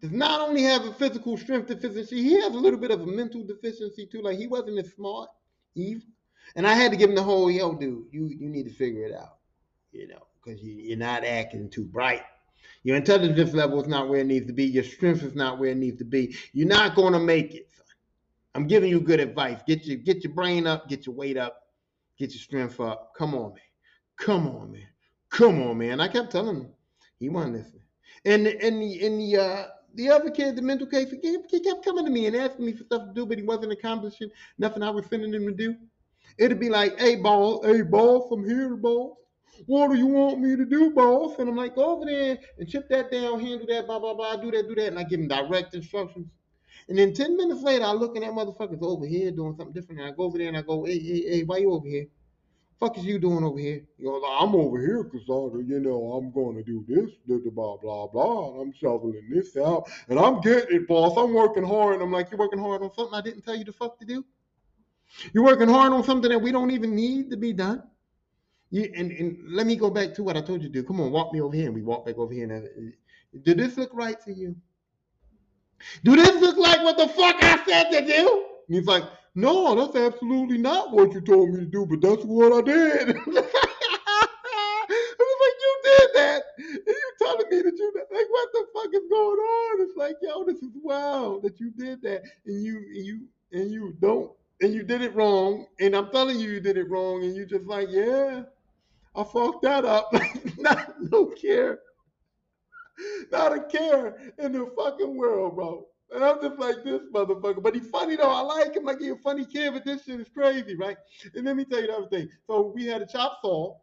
does 0.05 0.17
not 0.17 0.41
only 0.41 0.63
have 0.63 0.85
a 0.85 0.93
physical 0.93 1.37
strength 1.37 1.67
deficiency, 1.67 2.21
he 2.21 2.39
has 2.41 2.53
a 2.53 2.57
little 2.57 2.79
bit 2.79 2.91
of 2.91 3.01
a 3.01 3.05
mental 3.05 3.43
deficiency 3.43 4.05
too. 4.05 4.21
Like 4.21 4.37
he 4.37 4.47
wasn't 4.47 4.79
as 4.79 4.91
smart, 4.93 5.29
Eve. 5.75 6.03
And 6.55 6.67
I 6.67 6.73
had 6.73 6.91
to 6.91 6.97
give 6.97 7.09
him 7.09 7.15
the 7.15 7.23
whole, 7.23 7.49
yo, 7.49 7.73
dude, 7.73 8.05
you 8.11 8.27
you 8.27 8.49
need 8.49 8.67
to 8.67 8.73
figure 8.73 9.03
it 9.05 9.13
out, 9.13 9.37
you 9.91 10.07
know, 10.07 10.27
because 10.43 10.61
you, 10.61 10.73
you're 10.73 10.97
not 10.97 11.25
acting 11.25 11.69
too 11.69 11.85
bright. 11.85 12.21
Your 12.83 12.97
intelligence 12.97 13.53
level 13.53 13.81
is 13.81 13.87
not 13.87 14.09
where 14.09 14.19
it 14.19 14.27
needs 14.27 14.45
to 14.45 14.53
be. 14.53 14.65
Your 14.65 14.83
strength 14.83 15.23
is 15.23 15.33
not 15.33 15.57
where 15.57 15.71
it 15.71 15.77
needs 15.77 15.97
to 15.97 16.05
be. 16.05 16.35
You're 16.53 16.67
not 16.67 16.95
going 16.95 17.13
to 17.13 17.19
make 17.19 17.55
it. 17.55 17.67
I'm 18.53 18.67
giving 18.67 18.89
you 18.89 18.99
good 18.99 19.19
advice. 19.19 19.59
Get 19.67 19.85
your 19.85 19.97
get 19.97 20.23
your 20.23 20.33
brain 20.33 20.67
up, 20.67 20.87
get 20.87 21.07
your 21.07 21.15
weight 21.15 21.37
up, 21.37 21.63
get 22.17 22.31
your 22.31 22.39
strength 22.39 22.79
up. 22.79 23.13
Come 23.17 23.33
on, 23.33 23.49
man. 23.49 23.59
Come 24.17 24.47
on, 24.47 24.71
man. 24.71 24.87
Come 25.29 25.61
on, 25.63 25.77
man. 25.79 25.99
I 25.99 26.07
kept 26.07 26.31
telling 26.31 26.57
him. 26.57 26.69
He 27.19 27.27
wasn't 27.27 27.55
listening. 27.55 27.81
And 28.23 28.47
and 28.47 28.81
the 28.81 29.05
and 29.05 29.19
the 29.19 29.37
uh 29.37 29.65
the 29.95 30.09
other 30.09 30.29
kid, 30.29 30.55
the 30.55 30.61
mental 30.61 30.87
case, 30.87 31.13
he 31.21 31.59
kept 31.59 31.83
coming 31.83 32.05
to 32.05 32.11
me 32.11 32.27
and 32.27 32.35
asking 32.35 32.65
me 32.65 32.73
for 32.73 32.83
stuff 32.83 33.07
to 33.07 33.13
do, 33.13 33.25
but 33.25 33.37
he 33.37 33.43
wasn't 33.43 33.71
accomplishing 33.71 34.29
nothing 34.57 34.83
I 34.83 34.89
was 34.89 35.05
sending 35.07 35.33
him 35.33 35.45
to 35.45 35.53
do. 35.53 35.75
It'd 36.37 36.59
be 36.59 36.69
like, 36.69 36.99
hey, 36.99 37.15
ball, 37.15 37.63
hey, 37.63 37.81
ball, 37.81 38.27
from 38.27 38.47
here, 38.47 38.75
boss. 38.75 39.17
What 39.67 39.91
do 39.91 39.97
you 39.97 40.07
want 40.07 40.41
me 40.41 40.55
to 40.57 40.65
do, 40.65 40.91
boss? 40.91 41.39
And 41.39 41.47
I'm 41.47 41.55
like, 41.55 41.75
go 41.75 41.95
over 41.95 42.05
there 42.05 42.37
and 42.59 42.67
chip 42.67 42.89
that 42.89 43.09
down, 43.09 43.39
handle 43.39 43.65
that, 43.67 43.87
blah, 43.87 43.99
blah, 43.99 44.13
blah, 44.13 44.35
do 44.35 44.51
that, 44.51 44.67
do 44.67 44.75
that. 44.75 44.87
And 44.87 44.99
I 44.99 45.03
give 45.03 45.19
him 45.19 45.29
direct 45.29 45.73
instructions. 45.73 46.27
And 46.89 46.97
then 46.97 47.13
10 47.13 47.37
minutes 47.37 47.63
later, 47.63 47.85
I 47.85 47.93
look 47.93 48.15
and 48.15 48.25
that 48.25 48.31
motherfucker's 48.31 48.83
over 48.83 49.05
here 49.05 49.31
doing 49.31 49.55
something 49.57 49.73
different. 49.73 50.01
And 50.01 50.09
I 50.09 50.15
go 50.15 50.23
over 50.23 50.37
there 50.37 50.49
and 50.49 50.57
I 50.57 50.61
go, 50.61 50.83
hey, 50.83 50.99
hey, 50.99 51.21
hey, 51.21 51.43
why 51.43 51.57
you 51.57 51.71
over 51.71 51.87
here? 51.87 52.07
Fuck 52.79 52.97
is 52.97 53.05
you 53.05 53.19
doing 53.19 53.43
over 53.43 53.57
here? 53.57 53.85
You 53.97 54.05
know, 54.05 54.23
I'm 54.25 54.53
over 54.53 54.79
here 54.79 55.03
because, 55.03 55.23
you 55.65 55.79
know, 55.79 56.11
I'm 56.13 56.31
going 56.31 56.57
to 56.57 56.63
do 56.63 56.83
this, 56.87 57.09
blah, 57.53 57.77
blah, 57.77 58.07
blah. 58.07 58.51
And 58.51 58.61
I'm 58.61 58.73
shoveling 58.73 59.29
this 59.31 59.55
out. 59.55 59.89
And 60.09 60.19
I'm 60.19 60.41
getting 60.41 60.75
it, 60.75 60.87
boss. 60.87 61.17
I'm 61.17 61.33
working 61.33 61.63
hard. 61.63 61.95
And 61.95 62.03
I'm 62.03 62.11
like, 62.11 62.29
you're 62.29 62.39
working 62.39 62.59
hard 62.59 62.81
on 62.81 62.93
something 62.93 63.13
I 63.17 63.21
didn't 63.21 63.43
tell 63.43 63.55
you 63.55 63.63
the 63.63 63.71
fuck 63.71 63.97
to 63.99 64.05
do? 64.05 64.25
You're 65.33 65.45
working 65.45 65.69
hard 65.69 65.93
on 65.93 66.03
something 66.03 66.29
that 66.29 66.39
we 66.39 66.51
don't 66.51 66.71
even 66.71 66.93
need 66.93 67.29
to 67.31 67.37
be 67.37 67.53
done? 67.53 67.81
You, 68.71 68.91
and, 68.93 69.09
and 69.11 69.37
let 69.47 69.67
me 69.67 69.77
go 69.77 69.89
back 69.89 70.13
to 70.15 70.23
what 70.23 70.35
I 70.35 70.41
told 70.41 70.61
you 70.61 70.67
to 70.67 70.73
do. 70.73 70.83
Come 70.83 70.99
on, 70.99 71.11
walk 71.11 71.31
me 71.31 71.39
over 71.39 71.55
here. 71.55 71.67
And 71.67 71.75
we 71.75 71.81
walk 71.81 72.05
back 72.05 72.17
over 72.17 72.33
here. 72.33 72.43
And 72.51 72.65
uh, 72.65 73.39
did 73.43 73.57
this 73.57 73.77
look 73.77 73.91
right 73.93 74.19
to 74.25 74.33
you? 74.33 74.53
Do 76.03 76.17
this 76.17 76.41
look 76.41 76.57
like 76.57 76.83
what 76.83 76.97
the 76.97 77.07
fuck 77.07 77.41
I 77.41 77.63
said 77.65 77.89
to 77.91 78.05
do? 78.05 78.45
And 78.67 78.75
he's 78.77 78.85
like, 78.85 79.03
no, 79.35 79.75
that's 79.75 79.95
absolutely 79.95 80.57
not 80.57 80.91
what 80.91 81.13
you 81.13 81.21
told 81.21 81.49
me 81.49 81.59
to 81.59 81.65
do, 81.65 81.85
but 81.85 82.01
that's 82.01 82.23
what 82.23 82.53
I 82.53 82.61
did. 82.61 83.09
I 84.87 85.15
was 85.19 85.37
like, 85.43 85.57
you 85.61 85.79
did 85.83 86.09
that. 86.15 86.43
And 86.57 86.81
you're 86.85 87.17
telling 87.19 87.49
me 87.49 87.61
that 87.61 87.77
you 87.77 87.93
like 88.11 88.27
what 88.29 88.49
the 88.53 88.65
fuck 88.73 88.93
is 88.93 89.09
going 89.09 89.37
on? 89.37 89.81
It's 89.81 89.97
like, 89.97 90.15
yo, 90.21 90.43
this 90.45 90.61
is 90.61 90.71
wild 90.81 91.43
that 91.43 91.59
you 91.59 91.71
did 91.71 92.01
that. 92.03 92.23
And 92.45 92.63
you 92.63 92.77
and 92.77 93.05
you 93.05 93.27
and 93.51 93.71
you 93.71 93.95
don't 93.99 94.31
and 94.61 94.73
you 94.73 94.83
did 94.83 95.01
it 95.01 95.13
wrong. 95.15 95.65
And 95.79 95.95
I'm 95.95 96.11
telling 96.11 96.39
you 96.39 96.49
you 96.49 96.59
did 96.61 96.77
it 96.77 96.89
wrong. 96.89 97.23
And 97.23 97.35
you 97.35 97.45
just 97.45 97.65
like, 97.65 97.87
yeah. 97.89 98.43
I 99.17 99.23
fucked 99.23 99.63
that 99.63 99.85
up. 99.85 100.13
not 100.57 100.95
no 100.99 101.27
care. 101.27 101.79
Not 103.31 103.53
a 103.53 103.61
care 103.63 104.33
in 104.37 104.53
the 104.53 104.71
fucking 104.77 105.15
world, 105.15 105.55
bro. 105.55 105.87
And 106.13 106.23
I'm 106.23 106.41
just 106.41 106.59
like 106.59 106.83
this 106.83 107.01
motherfucker. 107.13 107.61
But 107.61 107.75
he's 107.75 107.87
funny 107.87 108.15
though. 108.15 108.31
I 108.31 108.41
like 108.41 108.75
him. 108.75 108.83
Like 108.83 108.99
he's 108.99 109.11
a 109.11 109.17
funny 109.17 109.45
kid, 109.45 109.73
but 109.73 109.85
this 109.85 110.03
shit 110.03 110.19
is 110.19 110.29
crazy, 110.29 110.75
right? 110.75 110.97
And 111.33 111.45
let 111.45 111.55
me 111.55 111.65
tell 111.65 111.81
you 111.81 111.87
the 111.87 111.93
other 111.93 112.07
thing. 112.07 112.29
So 112.47 112.71
we 112.73 112.85
had 112.85 113.01
a 113.01 113.07
chop 113.07 113.39
saw, 113.41 113.75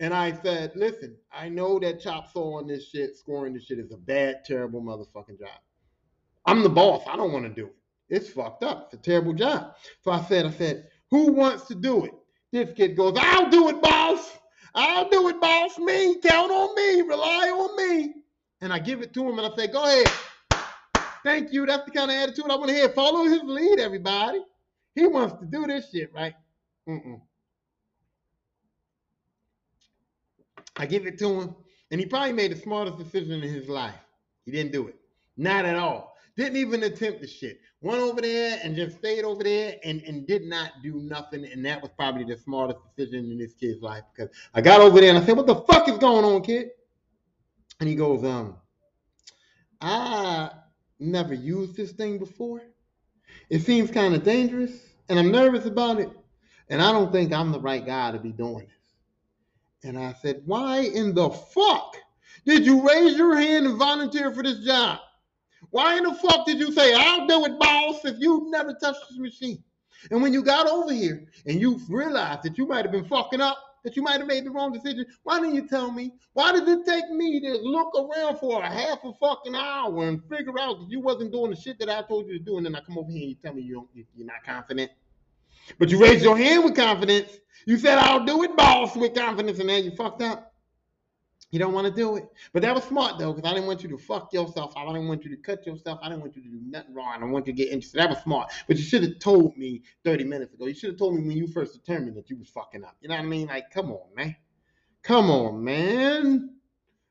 and 0.00 0.12
I 0.12 0.32
said, 0.42 0.72
listen, 0.74 1.16
I 1.32 1.48
know 1.48 1.78
that 1.78 2.00
chop 2.00 2.32
saw 2.32 2.58
on 2.58 2.66
this 2.66 2.88
shit, 2.88 3.16
scoring 3.16 3.54
this 3.54 3.64
shit 3.64 3.78
is 3.78 3.92
a 3.92 3.96
bad, 3.96 4.44
terrible 4.44 4.82
motherfucking 4.82 5.38
job. 5.38 5.60
I'm 6.46 6.62
the 6.62 6.68
boss. 6.68 7.02
I 7.06 7.16
don't 7.16 7.32
want 7.32 7.44
to 7.44 7.50
do 7.50 7.66
it. 7.66 7.76
It's 8.08 8.28
fucked 8.28 8.64
up. 8.64 8.90
It's 8.92 9.00
a 9.00 9.02
terrible 9.04 9.32
job. 9.32 9.76
So 10.02 10.10
I 10.10 10.22
said, 10.22 10.46
I 10.46 10.50
said, 10.50 10.88
who 11.10 11.32
wants 11.32 11.66
to 11.68 11.74
do 11.74 12.04
it? 12.04 12.12
This 12.50 12.72
kid 12.74 12.96
goes, 12.96 13.16
I'll 13.16 13.48
do 13.48 13.68
it, 13.68 13.80
boss. 13.80 14.38
I'll 14.74 15.08
do 15.08 15.28
it, 15.28 15.40
boss. 15.40 15.78
Me, 15.78 16.16
count 16.20 16.50
on 16.50 16.74
me, 16.74 17.02
rely 17.02 17.48
on 17.48 17.76
me. 17.76 18.14
And 18.60 18.72
I 18.72 18.80
give 18.80 19.02
it 19.02 19.14
to 19.14 19.28
him 19.28 19.38
and 19.38 19.52
I 19.52 19.56
say, 19.56 19.68
go 19.68 19.84
ahead. 19.84 20.10
Thank 21.24 21.52
you. 21.52 21.66
That's 21.66 21.84
the 21.84 21.90
kind 21.90 22.10
of 22.10 22.16
attitude 22.16 22.46
I 22.50 22.56
want 22.56 22.68
to 22.68 22.74
hear. 22.74 22.88
Follow 22.88 23.24
his 23.24 23.42
lead, 23.44 23.78
everybody. 23.78 24.40
He 24.94 25.06
wants 25.06 25.38
to 25.40 25.46
do 25.46 25.66
this 25.66 25.90
shit, 25.90 26.12
right? 26.14 26.34
Mm-mm. 26.88 27.20
I 30.76 30.86
give 30.86 31.06
it 31.06 31.18
to 31.18 31.40
him, 31.40 31.54
and 31.90 32.00
he 32.00 32.06
probably 32.06 32.32
made 32.32 32.52
the 32.52 32.56
smartest 32.56 32.98
decision 32.98 33.42
in 33.42 33.52
his 33.52 33.68
life. 33.68 33.94
He 34.44 34.50
didn't 34.50 34.72
do 34.72 34.88
it. 34.88 34.96
Not 35.36 35.64
at 35.64 35.76
all. 35.76 36.16
Didn't 36.36 36.56
even 36.56 36.82
attempt 36.84 37.20
the 37.20 37.26
shit. 37.26 37.60
Went 37.82 38.00
over 38.00 38.20
there 38.20 38.58
and 38.62 38.76
just 38.76 38.98
stayed 38.98 39.24
over 39.24 39.42
there 39.42 39.76
and, 39.84 40.02
and 40.02 40.26
did 40.26 40.44
not 40.44 40.72
do 40.82 40.94
nothing. 40.94 41.44
And 41.44 41.64
that 41.66 41.82
was 41.82 41.90
probably 41.96 42.24
the 42.24 42.36
smartest 42.36 42.78
decision 42.96 43.30
in 43.30 43.38
this 43.38 43.54
kid's 43.54 43.82
life 43.82 44.04
because 44.14 44.34
I 44.54 44.60
got 44.60 44.80
over 44.80 45.00
there 45.00 45.10
and 45.10 45.18
I 45.18 45.26
said, 45.26 45.36
What 45.36 45.46
the 45.46 45.56
fuck 45.56 45.88
is 45.88 45.98
going 45.98 46.24
on, 46.24 46.42
kid? 46.42 46.70
And 47.80 47.88
he 47.88 47.94
goes, 47.94 48.24
Um, 48.24 48.56
I 49.80 50.50
never 51.00 51.34
used 51.34 51.76
this 51.76 51.92
thing 51.92 52.18
before. 52.18 52.62
It 53.48 53.62
seems 53.62 53.90
kind 53.90 54.14
of 54.14 54.22
dangerous 54.22 54.72
and 55.08 55.18
I'm 55.18 55.32
nervous 55.32 55.66
about 55.66 56.00
it. 56.00 56.10
And 56.68 56.80
I 56.80 56.92
don't 56.92 57.10
think 57.10 57.32
I'm 57.32 57.50
the 57.50 57.60
right 57.60 57.84
guy 57.84 58.12
to 58.12 58.18
be 58.18 58.30
doing 58.30 58.66
this. 58.66 59.88
And 59.88 59.98
I 59.98 60.14
said, 60.22 60.42
Why 60.44 60.80
in 60.80 61.14
the 61.14 61.30
fuck 61.30 61.96
did 62.46 62.64
you 62.64 62.86
raise 62.86 63.16
your 63.16 63.36
hand 63.36 63.66
and 63.66 63.76
volunteer 63.76 64.32
for 64.32 64.42
this 64.42 64.64
job? 64.64 65.00
Why 65.70 65.96
in 65.96 66.04
the 66.04 66.14
fuck 66.14 66.46
did 66.46 66.58
you 66.58 66.72
say, 66.72 66.94
I'll 66.94 67.26
do 67.26 67.44
it, 67.44 67.58
boss, 67.58 68.04
if 68.04 68.16
you've 68.18 68.50
never 68.50 68.72
touched 68.74 69.00
this 69.08 69.18
machine? 69.18 69.62
And 70.10 70.22
when 70.22 70.32
you 70.32 70.42
got 70.42 70.66
over 70.66 70.92
here 70.92 71.26
and 71.46 71.60
you 71.60 71.80
realized 71.88 72.44
that 72.44 72.56
you 72.56 72.66
might 72.66 72.84
have 72.84 72.92
been 72.92 73.04
fucking 73.04 73.40
up, 73.40 73.58
that 73.84 73.96
you 73.96 74.02
might 74.02 74.18
have 74.18 74.26
made 74.26 74.44
the 74.44 74.50
wrong 74.50 74.72
decision, 74.72 75.06
why 75.22 75.40
didn't 75.40 75.54
you 75.54 75.66
tell 75.66 75.90
me? 75.90 76.12
Why 76.32 76.52
did 76.52 76.68
it 76.68 76.86
take 76.86 77.10
me 77.10 77.40
to 77.40 77.58
look 77.58 77.94
around 77.94 78.38
for 78.38 78.62
a 78.62 78.68
half 78.68 79.02
a 79.04 79.12
fucking 79.14 79.54
hour 79.54 80.08
and 80.08 80.22
figure 80.28 80.58
out 80.58 80.80
that 80.80 80.90
you 80.90 81.00
wasn't 81.00 81.32
doing 81.32 81.50
the 81.50 81.56
shit 81.56 81.78
that 81.78 81.88
I 81.88 82.02
told 82.02 82.26
you 82.26 82.38
to 82.38 82.44
do? 82.44 82.56
And 82.56 82.66
then 82.66 82.74
I 82.74 82.80
come 82.80 82.98
over 82.98 83.10
here 83.10 83.22
and 83.22 83.30
you 83.30 83.36
tell 83.42 83.54
me 83.54 83.62
you 83.62 83.88
you're 84.14 84.26
not 84.26 84.44
confident? 84.44 84.90
But 85.78 85.90
you 85.90 86.00
raised 86.00 86.24
your 86.24 86.36
hand 86.36 86.64
with 86.64 86.76
confidence. 86.76 87.38
You 87.66 87.78
said, 87.78 87.98
I'll 87.98 88.24
do 88.24 88.42
it, 88.42 88.56
boss, 88.56 88.96
with 88.96 89.14
confidence, 89.14 89.58
and 89.58 89.68
then 89.68 89.84
you 89.84 89.90
fucked 89.92 90.22
up. 90.22 90.49
You 91.50 91.58
don't 91.58 91.72
want 91.72 91.88
to 91.88 91.92
do 91.92 92.16
it. 92.16 92.28
But 92.52 92.62
that 92.62 92.74
was 92.74 92.84
smart 92.84 93.18
though, 93.18 93.32
because 93.32 93.50
I 93.50 93.54
didn't 93.54 93.66
want 93.66 93.82
you 93.82 93.88
to 93.90 93.98
fuck 93.98 94.32
yourself. 94.32 94.72
I 94.76 94.86
didn't 94.86 95.08
want 95.08 95.24
you 95.24 95.30
to 95.30 95.36
cut 95.36 95.66
yourself. 95.66 95.98
I 96.02 96.08
didn't 96.08 96.20
want 96.20 96.36
you 96.36 96.42
to 96.42 96.48
do 96.48 96.60
nothing 96.64 96.94
wrong. 96.94 97.08
I 97.08 97.14
didn't 97.14 97.32
want 97.32 97.46
you 97.48 97.52
to 97.52 97.56
get 97.56 97.72
interested. 97.72 98.00
That 98.00 98.10
was 98.10 98.18
smart. 98.18 98.52
But 98.68 98.76
you 98.76 98.84
should 98.84 99.02
have 99.02 99.18
told 99.18 99.56
me 99.56 99.82
30 100.04 100.24
minutes 100.24 100.54
ago. 100.54 100.66
You 100.66 100.74
should 100.74 100.90
have 100.90 100.98
told 100.98 101.16
me 101.16 101.26
when 101.26 101.36
you 101.36 101.48
first 101.48 101.72
determined 101.72 102.16
that 102.16 102.30
you 102.30 102.38
was 102.38 102.48
fucking 102.50 102.84
up. 102.84 102.96
You 103.00 103.08
know 103.08 103.16
what 103.16 103.24
I 103.24 103.26
mean? 103.26 103.48
Like, 103.48 103.70
come 103.72 103.90
on, 103.90 104.14
man. 104.14 104.36
Come 105.02 105.30
on, 105.30 105.64
man. 105.64 106.54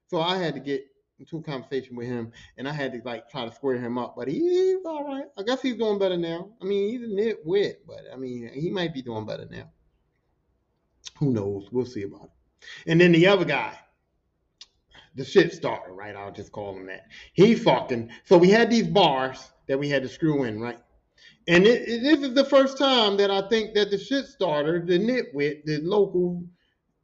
So 0.08 0.22
I 0.22 0.38
had 0.38 0.54
to 0.54 0.62
get 0.62 0.86
into 1.20 1.38
a 1.38 1.44
conversation 1.44 1.98
with 1.98 2.08
him 2.08 2.32
and 2.58 2.68
I 2.68 2.72
had 2.72 2.94
to 2.94 3.02
like 3.04 3.30
try 3.30 3.46
to 3.46 3.54
square 3.54 3.78
him 3.78 3.98
up. 3.98 4.16
But 4.16 4.30
he's 4.30 4.86
all 4.86 5.06
right. 5.06 5.26
I 5.38 5.44
guess 5.44 5.62
he's 5.62 5.76
doing 5.76 6.00
better 6.00 6.16
now. 6.16 6.50
I 6.62 6.66
mean, 6.66 6.90
he's 6.90 7.02
a 7.02 7.12
nitwit, 7.12 7.78
but 7.86 8.04
I 8.14 8.16
mean, 8.16 8.50
he 8.54 8.70
might 8.70 8.94
be 8.94 9.02
doing 9.02 9.26
better 9.26 9.48
now. 9.52 9.70
Who 11.18 11.32
knows? 11.32 11.68
We'll 11.74 11.86
see 11.86 12.04
about 12.04 12.24
it. 12.24 12.32
And 12.88 13.02
then 13.02 13.12
the 13.12 13.28
other 13.28 13.46
guy 13.46 13.78
the 15.16 15.26
shit 15.26 15.54
starter, 15.54 15.94
right? 15.94 16.16
I'll 16.16 16.32
just 16.32 16.52
call 16.52 16.76
him 16.76 16.86
that. 16.88 17.08
He 17.34 17.56
fucking. 17.56 18.12
So 18.26 18.38
we 18.38 18.50
had 18.50 18.70
these 18.70 18.88
bars 18.88 19.52
that 19.68 19.78
we 19.78 19.90
had 19.90 20.04
to 20.04 20.10
screw 20.10 20.44
in, 20.44 20.60
right? 20.60 20.80
And 21.48 21.66
it, 21.66 21.88
it, 21.88 22.04
this 22.04 22.22
is 22.22 22.34
the 22.34 22.46
first 22.46 22.78
time 22.78 23.18
that 23.18 23.32
I 23.32 23.48
think 23.50 23.74
that 23.74 23.90
the 23.90 23.98
shit 23.98 24.26
starter, 24.26 24.84
the 24.86 25.00
nitwit, 25.00 25.66
the 25.66 25.80
local, 25.82 26.44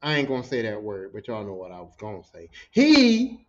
I 0.01 0.15
ain't 0.15 0.27
gonna 0.27 0.43
say 0.43 0.61
that 0.61 0.81
word, 0.81 1.11
but 1.13 1.27
y'all 1.27 1.45
know 1.45 1.53
what 1.53 1.71
I 1.71 1.81
was 1.81 1.95
gonna 1.99 2.23
say. 2.33 2.49
He 2.71 3.47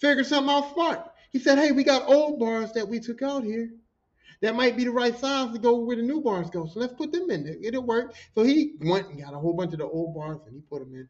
figured 0.00 0.26
something 0.26 0.52
out 0.52 0.72
smart. 0.74 1.10
He 1.30 1.38
said, 1.38 1.58
"Hey, 1.58 1.72
we 1.72 1.84
got 1.84 2.08
old 2.08 2.40
bars 2.40 2.72
that 2.72 2.88
we 2.88 3.00
took 3.00 3.22
out 3.22 3.44
here." 3.44 3.70
That 4.40 4.54
might 4.54 4.76
be 4.76 4.84
the 4.84 4.90
right 4.90 5.16
size 5.18 5.52
to 5.52 5.58
go 5.58 5.78
where 5.78 5.96
the 5.96 6.02
new 6.02 6.20
bars 6.20 6.48
go. 6.50 6.66
So 6.66 6.78
let's 6.78 6.94
put 6.94 7.10
them 7.10 7.30
in 7.30 7.44
there. 7.44 7.56
It'll 7.60 7.82
work. 7.82 8.14
So 8.34 8.44
he 8.44 8.76
went 8.80 9.08
and 9.08 9.20
got 9.20 9.34
a 9.34 9.38
whole 9.38 9.52
bunch 9.52 9.72
of 9.72 9.80
the 9.80 9.86
old 9.88 10.14
bars 10.14 10.38
and 10.46 10.54
he 10.54 10.60
put 10.60 10.80
them 10.80 10.94
in. 10.94 11.08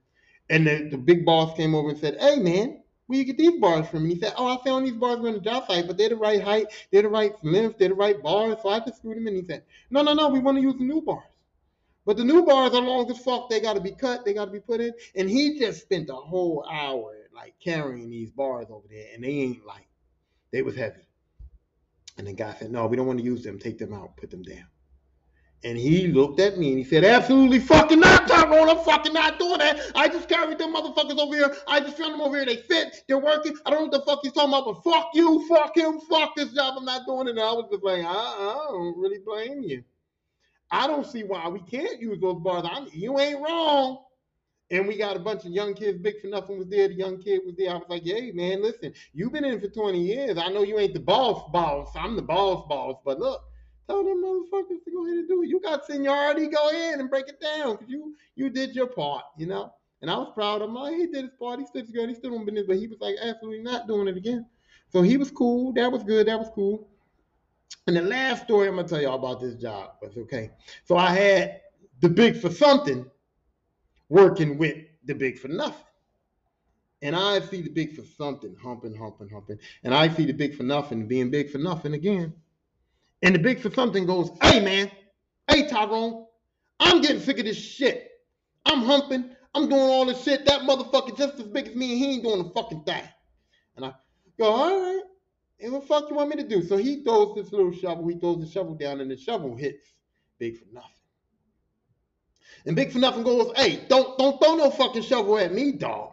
And 0.51 0.67
the, 0.67 0.89
the 0.91 0.99
big 0.99 1.25
boss 1.25 1.57
came 1.57 1.75
over 1.75 1.91
and 1.91 1.99
said, 1.99 2.17
Hey, 2.21 2.39
man, 2.39 2.83
where 3.07 3.19
you 3.19 3.25
get 3.25 3.39
these 3.39 3.61
bars 3.61 3.87
from? 3.89 4.05
And 4.05 4.13
he 4.13 4.19
said, 4.19 4.35
Oh, 4.37 4.59
I 4.59 4.65
found 4.65 4.87
these 4.87 4.95
bars 4.95 5.19
on 5.19 5.33
the 5.33 5.41
job 5.41 5.67
site, 5.67 5.87
but 5.87 5.97
they're 5.97 6.09
the 6.09 6.17
right 6.17 6.43
height, 6.43 6.67
they're 6.91 7.03
the 7.03 7.09
right 7.09 7.33
length, 7.43 7.79
they're 7.79 7.89
the 7.89 7.95
right 7.95 8.23
bars. 8.23 8.59
So 8.63 8.69
I 8.69 8.81
just 8.81 8.99
screwed 8.99 9.17
them 9.17 9.29
in. 9.29 9.37
He 9.37 9.45
said, 9.45 9.65
No, 9.91 10.03
no, 10.03 10.15
no, 10.15 10.29
we 10.29 10.41
want 10.41 10.57
to 10.57 10.63
use 10.63 10.77
the 10.77 10.85
new 10.85 11.03
bars. 11.03 11.25
But 12.07 12.17
the 12.17 12.25
new 12.25 12.45
bars 12.45 12.73
are 12.73 12.81
long 12.81 13.11
as 13.11 13.19
fuck. 13.19 13.51
They 13.51 13.61
got 13.61 13.75
to 13.75 13.83
be 13.83 13.93
cut, 13.93 14.25
they 14.25 14.33
got 14.33 14.47
to 14.47 14.51
be 14.51 14.61
put 14.61 14.81
in. 14.81 14.93
And 15.15 15.29
he 15.29 15.59
just 15.59 15.83
spent 15.83 16.09
a 16.09 16.15
whole 16.15 16.67
hour 16.71 17.15
like 17.35 17.55
carrying 17.63 18.09
these 18.11 18.31
bars 18.31 18.67
over 18.71 18.87
there, 18.89 19.09
and 19.15 19.23
they 19.23 19.29
ain't 19.29 19.67
light. 19.67 19.87
They 20.51 20.63
was 20.63 20.75
heavy. 20.75 21.03
And 22.17 22.27
the 22.27 22.33
guy 22.33 22.55
said, 22.59 22.71
No, 22.71 22.87
we 22.87 22.97
don't 22.97 23.07
want 23.07 23.19
to 23.19 23.25
use 23.25 23.45
them. 23.45 23.59
Take 23.59 23.79
them 23.79 23.93
out, 23.93 24.17
put 24.17 24.31
them 24.31 24.43
down. 24.43 24.67
And 25.65 25.77
he 25.77 26.07
looked 26.07 26.39
at 26.39 26.57
me 26.57 26.69
and 26.69 26.79
he 26.79 26.85
said, 26.85 27.05
Absolutely 27.05 27.59
fucking 27.59 27.99
not, 27.99 28.29
Tyrone. 28.29 28.69
I'm 28.69 28.79
fucking 28.85 29.13
not 29.13 29.41
doing 29.41 29.59
that. 29.59 29.91
I 29.97 30.07
just 30.07 30.29
carried 30.29 30.59
them 30.59 30.73
motherfuckers 30.73 31.19
over 31.19 31.35
here. 31.35 31.57
I 31.67 31.81
just 31.81 31.99
found 31.99 32.15
them 32.15 32.21
over 32.21 32.37
here. 32.37 32.47
They 32.47 32.57
fit. 32.57 33.03
They're 33.09 33.19
working. 33.19 33.57
I 33.67 33.71
don't 33.71 33.81
know 33.81 33.87
what 33.87 33.93
the 33.93 34.11
fuck 34.11 34.21
he's 34.23 34.33
talking 34.33 34.51
about, 34.51 34.67
but 34.67 34.85
fuck 34.85 35.11
you, 35.15 35.47
fuck 35.49 35.77
him, 35.77 35.99
fuck 36.09 36.37
this 36.37 36.53
job. 36.53 36.75
I'm 36.79 36.85
not 36.85 37.07
doing 37.07 37.27
it. 37.27 37.31
And 37.31 37.41
I 37.41 37.53
was 37.53 37.67
just 37.73 37.83
like, 37.83 38.05
I, 38.05 38.09
I 38.09 38.67
don't 38.71 38.99
really 38.99 39.19
blame 39.19 39.63
you. 39.63 39.83
I 40.71 40.87
don't 40.87 41.07
see 41.07 41.25
why 41.25 41.49
we 41.49 41.61
can't 41.61 42.01
use 42.01 42.21
those 42.21 42.41
bars. 42.41 42.65
I, 42.65 42.87
you 42.93 43.19
ain't 43.19 43.41
wrong. 43.41 44.05
And 44.71 44.87
we 44.87 44.99
got 44.99 45.17
a 45.17 45.21
bunch 45.21 45.45
of 45.45 45.51
young 45.51 45.75
kids. 45.75 45.99
Big 45.99 46.21
for 46.21 46.27
nothing 46.29 46.59
was 46.59 46.69
there. 46.69 46.89
The 46.89 46.95
young 46.95 47.21
kid 47.21 47.41
was 47.45 47.55
there. 47.57 47.71
I 47.71 47.75
was 47.75 47.87
like, 47.89 48.05
hey, 48.05 48.33
man, 48.33 48.63
listen, 48.63 48.93
you've 49.15 49.33
been 49.33 49.45
in 49.45 49.61
for 49.61 49.69
20 49.69 49.99
years. 49.99 50.37
I 50.37 50.49
know 50.49 50.63
you 50.63 50.79
ain't 50.79 50.93
the 50.93 51.01
boss 51.01 51.51
boss. 51.51 51.89
I'm 51.97 52.15
the 52.17 52.23
boss 52.23 52.67
boss. 52.69 52.97
But 53.03 53.19
look, 53.19 53.43
Tell 53.89 54.05
them 54.05 54.23
motherfuckers 54.23 54.85
to 54.85 54.91
go 54.93 55.07
ahead 55.07 55.19
and 55.19 55.29
do 55.29 55.43
it. 55.43 55.49
You 55.49 55.61
got 55.61 55.87
seniority, 55.87 56.47
go 56.49 56.69
ahead 56.69 57.01
and 57.01 57.09
break 57.09 57.29
it 57.29 57.41
down 57.41 57.77
because 57.77 57.89
you 57.89 58.15
you 58.37 58.51
did 58.51 58.75
your 58.75 58.87
part, 58.87 59.25
you 59.39 59.47
know. 59.47 59.73
And 60.03 60.11
I 60.11 60.17
was 60.19 60.31
proud 60.35 60.63
of 60.63 60.69
him. 60.69 60.99
He 60.99 61.07
did 61.07 61.25
his 61.25 61.35
part. 61.39 61.59
He 61.59 61.67
stood 61.67 61.87
his 61.87 61.91
ground. 61.91 62.11
He 62.11 62.15
stood 62.15 62.33
on 62.33 62.45
business, 62.45 62.67
but 62.69 62.77
he 62.77 62.87
was 62.87 63.01
like 63.01 63.17
absolutely 63.21 63.63
not 63.63 63.89
doing 63.89 64.07
it 64.07 64.17
again. 64.17 64.47
So 64.91 65.03
he 65.03 65.17
was 65.17 65.31
cool. 65.31 65.73
That 65.73 65.91
was 65.91 66.05
good. 66.05 66.29
That 66.29 66.39
was 66.39 66.51
cool. 66.55 66.89
And 67.87 67.97
the 67.97 68.03
last 68.03 68.45
story 68.45 68.69
I'm 68.69 68.77
gonna 68.77 68.87
tell 68.87 69.01
y'all 69.01 69.15
about 69.15 69.41
this 69.41 69.55
job 69.55 69.93
was 70.03 70.17
okay. 70.19 70.51
So 70.85 70.97
I 70.97 71.11
had 71.11 71.61
the 72.01 72.11
big 72.11 72.37
for 72.37 72.51
something 72.51 73.07
working 74.11 74.59
with 74.59 74.77
the 75.05 75.15
big 75.15 75.39
for 75.39 75.49
nothing. 75.49 75.85
And 77.01 77.17
I 77.17 77.41
see 77.41 77.63
the 77.63 77.71
big 77.71 77.95
for 77.95 78.03
something 78.03 78.55
humping, 78.63 78.95
humping, 78.95 79.31
humping. 79.31 79.59
And 79.85 79.95
I 79.95 80.09
see 80.09 80.27
the 80.27 80.33
big 80.33 80.55
for 80.55 80.65
nothing 80.65 81.07
being 81.07 81.31
big 81.31 81.51
for 81.51 81.59
nothing 81.59 81.95
again. 81.95 82.35
And 83.23 83.35
the 83.35 83.39
big 83.39 83.61
for 83.61 83.71
something 83.71 84.07
goes, 84.07 84.31
hey 84.43 84.61
man, 84.61 84.91
hey 85.51 85.67
Tyrone, 85.67 86.27
I'm 86.79 87.01
getting 87.01 87.21
sick 87.21 87.39
of 87.39 87.45
this 87.45 87.57
shit. 87.57 88.11
I'm 88.65 88.83
humping, 88.83 89.31
I'm 89.55 89.69
doing 89.69 89.81
all 89.81 90.07
this 90.07 90.23
shit. 90.23 90.45
That 90.47 90.63
motherfucker 90.63 91.17
just 91.17 91.39
as 91.41 91.47
big 91.47 91.69
as 91.69 91.75
me, 91.75 91.93
and 91.93 91.99
he 91.99 92.15
ain't 92.15 92.23
doing 92.23 92.41
a 92.41 92.51
fucking 92.51 92.85
thing. 92.85 93.03
And 93.77 93.87
I 93.87 93.93
go, 94.39 94.45
all 94.45 94.81
right, 94.81 95.03
and 95.61 95.73
what 95.73 95.83
the 95.83 95.87
fuck 95.89 96.11
you 96.11 96.17
want 96.17 96.31
me 96.31 96.37
to 96.37 96.49
do? 96.49 96.63
So 96.63 96.77
he 96.77 97.03
throws 97.03 97.35
this 97.35 97.53
little 97.53 97.73
shovel, 97.73 98.07
he 98.07 98.19
throws 98.19 98.41
the 98.41 98.51
shovel 98.51 98.75
down, 98.75 99.01
and 99.01 99.11
the 99.11 99.17
shovel 99.17 99.57
hits 99.57 99.95
Big 100.39 100.57
for 100.57 100.67
nothing. 100.73 100.91
And 102.67 102.77
Big 102.77 102.93
for 102.93 102.99
nothing 102.99 103.25
goes, 103.25 103.53
hey, 103.57 103.85
don't 103.89 104.17
don't 104.19 104.41
throw 104.41 104.55
no 104.55 104.71
fucking 104.71 105.03
shovel 105.03 105.39
at 105.39 105.53
me, 105.53 105.73
dog. 105.73 106.13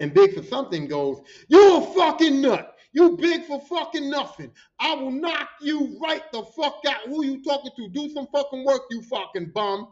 And 0.00 0.12
Big 0.14 0.34
for 0.34 0.42
something 0.42 0.88
goes, 0.88 1.20
you're 1.48 1.78
a 1.78 1.86
fucking 1.86 2.40
nut. 2.40 2.77
You 2.92 3.16
big 3.16 3.44
for 3.44 3.60
fucking 3.60 4.08
nothing. 4.08 4.50
I 4.80 4.94
will 4.94 5.10
knock 5.10 5.48
you 5.60 5.98
right 6.02 6.22
the 6.32 6.42
fuck 6.42 6.80
out. 6.88 7.06
Who 7.06 7.24
you 7.24 7.42
talking 7.42 7.70
to? 7.76 7.88
Do 7.90 8.10
some 8.10 8.26
fucking 8.28 8.64
work, 8.64 8.82
you 8.90 9.02
fucking 9.02 9.50
bum. 9.54 9.88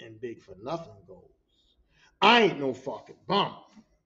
And 0.00 0.20
big 0.20 0.42
for 0.42 0.54
nothing 0.62 0.94
goes. 1.06 1.20
I 2.20 2.42
ain't 2.42 2.60
no 2.60 2.72
fucking 2.72 3.16
bum. 3.26 3.54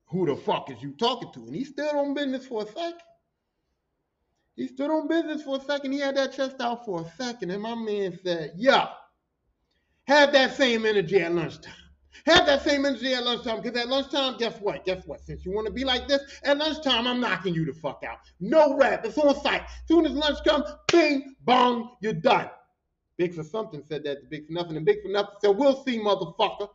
Who 0.06 0.26
the 0.26 0.36
fuck 0.36 0.70
is 0.70 0.82
you 0.82 0.92
talking 0.98 1.30
to? 1.32 1.40
And 1.40 1.54
he 1.54 1.64
stood 1.64 1.94
on 1.94 2.14
business 2.14 2.46
for 2.46 2.62
a 2.62 2.66
second. 2.66 2.98
He 4.56 4.66
stood 4.66 4.90
on 4.90 5.06
business 5.06 5.42
for 5.42 5.58
a 5.58 5.60
second. 5.60 5.92
He 5.92 6.00
had 6.00 6.16
that 6.16 6.32
chest 6.32 6.56
out 6.60 6.84
for 6.84 7.02
a 7.02 7.22
second. 7.22 7.50
And 7.50 7.62
my 7.62 7.76
man 7.76 8.18
said, 8.24 8.54
Yeah, 8.56 8.88
have 10.08 10.32
that 10.32 10.56
same 10.56 10.84
energy 10.84 11.20
at 11.20 11.32
lunchtime. 11.32 11.72
Have 12.26 12.46
that 12.46 12.62
same 12.62 12.84
energy 12.84 13.14
at 13.14 13.24
lunchtime 13.24 13.60
because 13.60 13.80
at 13.80 13.88
lunchtime, 13.88 14.36
guess 14.38 14.58
what? 14.60 14.84
Guess 14.84 15.06
what? 15.06 15.24
Since 15.24 15.44
you 15.44 15.52
want 15.52 15.66
to 15.66 15.72
be 15.72 15.84
like 15.84 16.08
this, 16.08 16.22
at 16.42 16.58
lunchtime, 16.58 17.06
I'm 17.06 17.20
knocking 17.20 17.54
you 17.54 17.64
the 17.64 17.72
fuck 17.72 18.02
out. 18.06 18.18
No 18.40 18.76
rap. 18.76 19.04
It's 19.04 19.18
on 19.18 19.40
site. 19.42 19.62
Soon 19.86 20.06
as 20.06 20.12
lunch 20.12 20.38
comes, 20.44 20.66
bing, 20.90 21.34
bong, 21.44 21.96
you're 22.00 22.12
done. 22.12 22.50
Big 23.16 23.34
for 23.34 23.42
something 23.42 23.82
said 23.88 24.04
that 24.04 24.22
to 24.22 24.26
Big 24.28 24.46
for 24.46 24.52
nothing, 24.52 24.76
and 24.76 24.86
Big 24.86 25.02
for 25.02 25.08
nothing 25.08 25.34
said, 25.40 25.56
We'll 25.56 25.84
see, 25.84 25.98
motherfucker. 25.98 26.68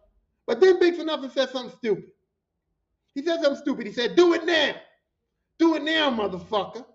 But 0.46 0.60
then 0.60 0.80
Big 0.80 0.96
for 0.96 1.06
nothing 1.06 1.30
said 1.30 1.50
something 1.50 1.76
stupid. 1.78 2.12
He 3.16 3.24
said 3.24 3.42
something 3.42 3.62
stupid. 3.62 3.88
He 3.88 3.94
said, 3.94 4.16
Do 4.16 4.34
it 4.34 4.46
now. 4.46 4.76
Do 5.58 5.76
it 5.76 5.84
now, 5.84 6.12
motherfucker. 6.12 6.86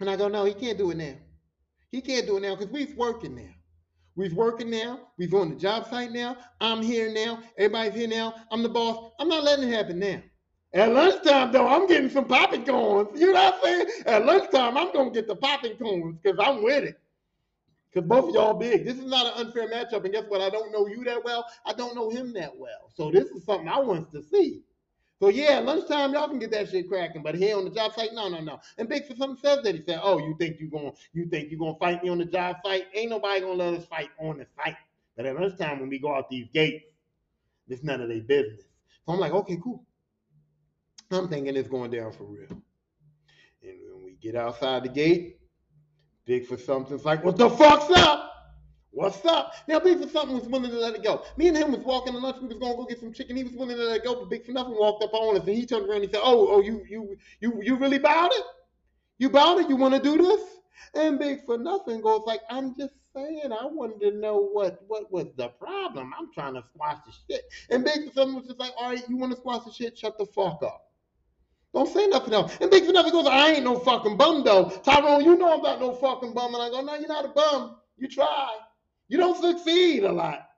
And 0.00 0.08
I 0.08 0.16
go, 0.16 0.28
No, 0.28 0.44
he 0.44 0.54
can't 0.54 0.78
do 0.78 0.90
it 0.90 0.96
now. 0.96 1.14
He 1.90 2.00
can't 2.00 2.26
do 2.26 2.38
it 2.38 2.40
now 2.40 2.56
because 2.56 2.72
we's 2.72 2.94
working 2.96 3.36
now. 3.36 3.54
We've 4.16 4.32
working 4.32 4.70
now. 4.70 5.00
We've 5.18 5.34
on 5.34 5.50
the 5.50 5.56
job 5.56 5.88
site 5.88 6.12
now. 6.12 6.36
I'm 6.60 6.82
here 6.82 7.12
now. 7.12 7.40
Everybody's 7.58 7.94
here 7.94 8.08
now. 8.08 8.34
I'm 8.50 8.62
the 8.62 8.68
boss. 8.68 9.12
I'm 9.18 9.28
not 9.28 9.42
letting 9.42 9.68
it 9.68 9.74
happen 9.74 9.98
now. 9.98 10.22
At 10.72 10.92
lunchtime, 10.92 11.52
though, 11.52 11.68
I'm 11.68 11.86
getting 11.86 12.10
some 12.10 12.26
popping 12.26 12.64
corns. 12.64 13.18
You 13.18 13.32
know 13.32 13.34
what 13.34 13.54
I'm 13.54 13.60
saying? 13.62 13.86
At 14.06 14.26
lunchtime, 14.26 14.76
I'm 14.76 14.92
gonna 14.92 15.10
get 15.10 15.26
the 15.26 15.36
popping 15.36 15.76
corns 15.76 16.18
because 16.22 16.38
I'm 16.40 16.62
with 16.62 16.84
it. 16.84 16.96
Because 17.92 18.08
both 18.08 18.28
of 18.28 18.34
y'all 18.34 18.54
big. 18.54 18.84
This 18.84 18.96
is 18.98 19.04
not 19.04 19.26
an 19.26 19.46
unfair 19.46 19.68
matchup. 19.68 20.04
And 20.04 20.12
guess 20.12 20.24
what? 20.26 20.40
I 20.40 20.50
don't 20.50 20.72
know 20.72 20.86
you 20.88 21.04
that 21.04 21.24
well. 21.24 21.46
I 21.64 21.72
don't 21.72 21.94
know 21.94 22.10
him 22.10 22.32
that 22.32 22.56
well. 22.56 22.90
So 22.92 23.10
this 23.10 23.26
is 23.30 23.44
something 23.44 23.68
I 23.68 23.78
want 23.78 24.10
to 24.12 24.22
see. 24.22 24.62
So 25.20 25.28
yeah, 25.28 25.60
lunchtime 25.60 26.12
y'all 26.12 26.28
can 26.28 26.38
get 26.38 26.50
that 26.50 26.70
shit 26.70 26.88
cracking, 26.88 27.22
but 27.22 27.34
here 27.34 27.56
on 27.56 27.64
the 27.64 27.70
job 27.70 27.94
site, 27.94 28.12
no, 28.12 28.28
no, 28.28 28.40
no. 28.40 28.60
And 28.78 28.88
Big 28.88 29.06
for 29.06 29.14
something 29.14 29.40
says 29.40 29.62
that 29.62 29.74
he 29.74 29.82
said, 29.82 30.00
"Oh, 30.02 30.18
you 30.18 30.36
think 30.38 30.58
you 30.60 30.68
going 30.68 30.92
you 31.12 31.26
think 31.26 31.50
you 31.50 31.58
gonna 31.58 31.78
fight 31.78 32.02
me 32.02 32.10
on 32.10 32.18
the 32.18 32.24
job 32.24 32.56
site? 32.64 32.86
Ain't 32.94 33.10
nobody 33.10 33.40
gonna 33.40 33.54
let 33.54 33.74
us 33.74 33.86
fight 33.86 34.10
on 34.18 34.38
the 34.38 34.46
site. 34.56 34.76
But 35.16 35.26
at 35.26 35.38
lunchtime 35.38 35.80
when 35.80 35.88
we 35.88 35.98
go 35.98 36.14
out 36.14 36.28
these 36.28 36.48
gates, 36.52 36.84
it's 37.68 37.84
none 37.84 38.00
of 38.00 38.08
their 38.08 38.22
business." 38.22 38.62
So 39.06 39.12
I'm 39.12 39.20
like, 39.20 39.32
okay, 39.32 39.58
cool. 39.62 39.84
I'm 41.10 41.28
thinking 41.28 41.56
it's 41.56 41.68
going 41.68 41.90
down 41.90 42.12
for 42.12 42.24
real. 42.24 42.48
And 42.50 43.78
when 43.92 44.04
we 44.04 44.16
get 44.20 44.34
outside 44.34 44.82
the 44.82 44.88
gate, 44.88 45.38
Big 46.24 46.46
for 46.46 46.56
something's 46.56 47.04
like, 47.04 47.22
"What 47.24 47.36
the 47.36 47.50
fuck's 47.50 47.90
up?" 47.96 48.33
What's 48.94 49.24
up? 49.24 49.54
Now, 49.66 49.80
Big 49.80 50.00
for 50.00 50.08
something 50.08 50.38
was 50.38 50.46
willing 50.46 50.70
to 50.70 50.78
let 50.78 50.94
it 50.94 51.02
go. 51.02 51.24
Me 51.36 51.48
and 51.48 51.56
him 51.56 51.72
was 51.72 51.80
walking 51.80 52.12
to 52.12 52.18
lunch. 52.20 52.36
We 52.40 52.46
was 52.46 52.58
gonna 52.58 52.76
go 52.76 52.84
get 52.84 53.00
some 53.00 53.12
chicken. 53.12 53.34
He 53.36 53.42
was 53.42 53.52
willing 53.52 53.76
to 53.76 53.82
let 53.82 53.96
it 53.96 54.04
go, 54.04 54.14
but 54.14 54.30
Big 54.30 54.46
for 54.46 54.52
nothing 54.52 54.76
walked 54.76 55.02
up 55.02 55.12
on 55.12 55.36
us 55.36 55.44
and 55.48 55.56
he 55.56 55.66
turned 55.66 55.86
around 55.88 56.02
and 56.02 56.04
he 56.04 56.12
said, 56.12 56.20
"Oh, 56.22 56.46
oh, 56.48 56.60
you, 56.60 56.84
you, 56.88 57.16
you, 57.40 57.60
you 57.60 57.74
really 57.74 57.96
about 57.96 58.32
it? 58.32 58.44
You 59.18 59.26
about 59.26 59.58
it? 59.58 59.68
You 59.68 59.74
want 59.74 59.94
to 59.94 60.00
do 60.00 60.16
this?" 60.16 60.40
And 60.94 61.18
Big 61.18 61.44
for 61.44 61.58
nothing 61.58 62.02
goes 62.02 62.22
like, 62.24 62.42
"I'm 62.48 62.76
just 62.76 62.94
saying. 63.12 63.50
I 63.50 63.66
wanted 63.66 64.00
to 64.12 64.16
know 64.16 64.36
what 64.52 64.80
what 64.86 65.10
was 65.10 65.26
the 65.36 65.48
problem. 65.48 66.12
I'm 66.16 66.32
trying 66.32 66.54
to 66.54 66.62
squash 66.72 66.98
the 67.04 67.34
shit." 67.34 67.42
And 67.70 67.84
Big 67.84 68.06
for 68.06 68.12
something 68.12 68.36
was 68.36 68.46
just 68.46 68.60
like, 68.60 68.74
"All 68.78 68.90
right, 68.90 69.02
you 69.08 69.16
want 69.16 69.32
to 69.32 69.38
squash 69.38 69.64
the 69.64 69.72
shit? 69.72 69.98
Shut 69.98 70.18
the 70.18 70.26
fuck 70.26 70.62
up." 70.62 70.82
Don't 71.74 71.88
say 71.92 72.06
nothing 72.06 72.32
else. 72.32 72.56
And 72.60 72.70
Big 72.70 72.86
for 72.86 72.92
nothing 72.92 73.10
goes, 73.10 73.26
I 73.26 73.54
ain't 73.54 73.64
no 73.64 73.76
fucking 73.80 74.16
bum 74.16 74.44
though. 74.44 74.70
Tyrone, 74.84 75.24
you 75.24 75.36
know 75.36 75.54
I'm 75.54 75.62
not 75.62 75.80
no 75.80 75.92
fucking 75.94 76.32
bum. 76.32 76.54
And 76.54 76.62
I 76.62 76.70
go, 76.70 76.80
no, 76.82 76.94
you're 76.94 77.08
not 77.08 77.24
a 77.24 77.28
bum. 77.28 77.78
You 77.96 78.06
try. 78.06 78.52
You 79.08 79.18
don't 79.18 79.40
succeed 79.40 80.04
a 80.04 80.12
lot. 80.12 80.48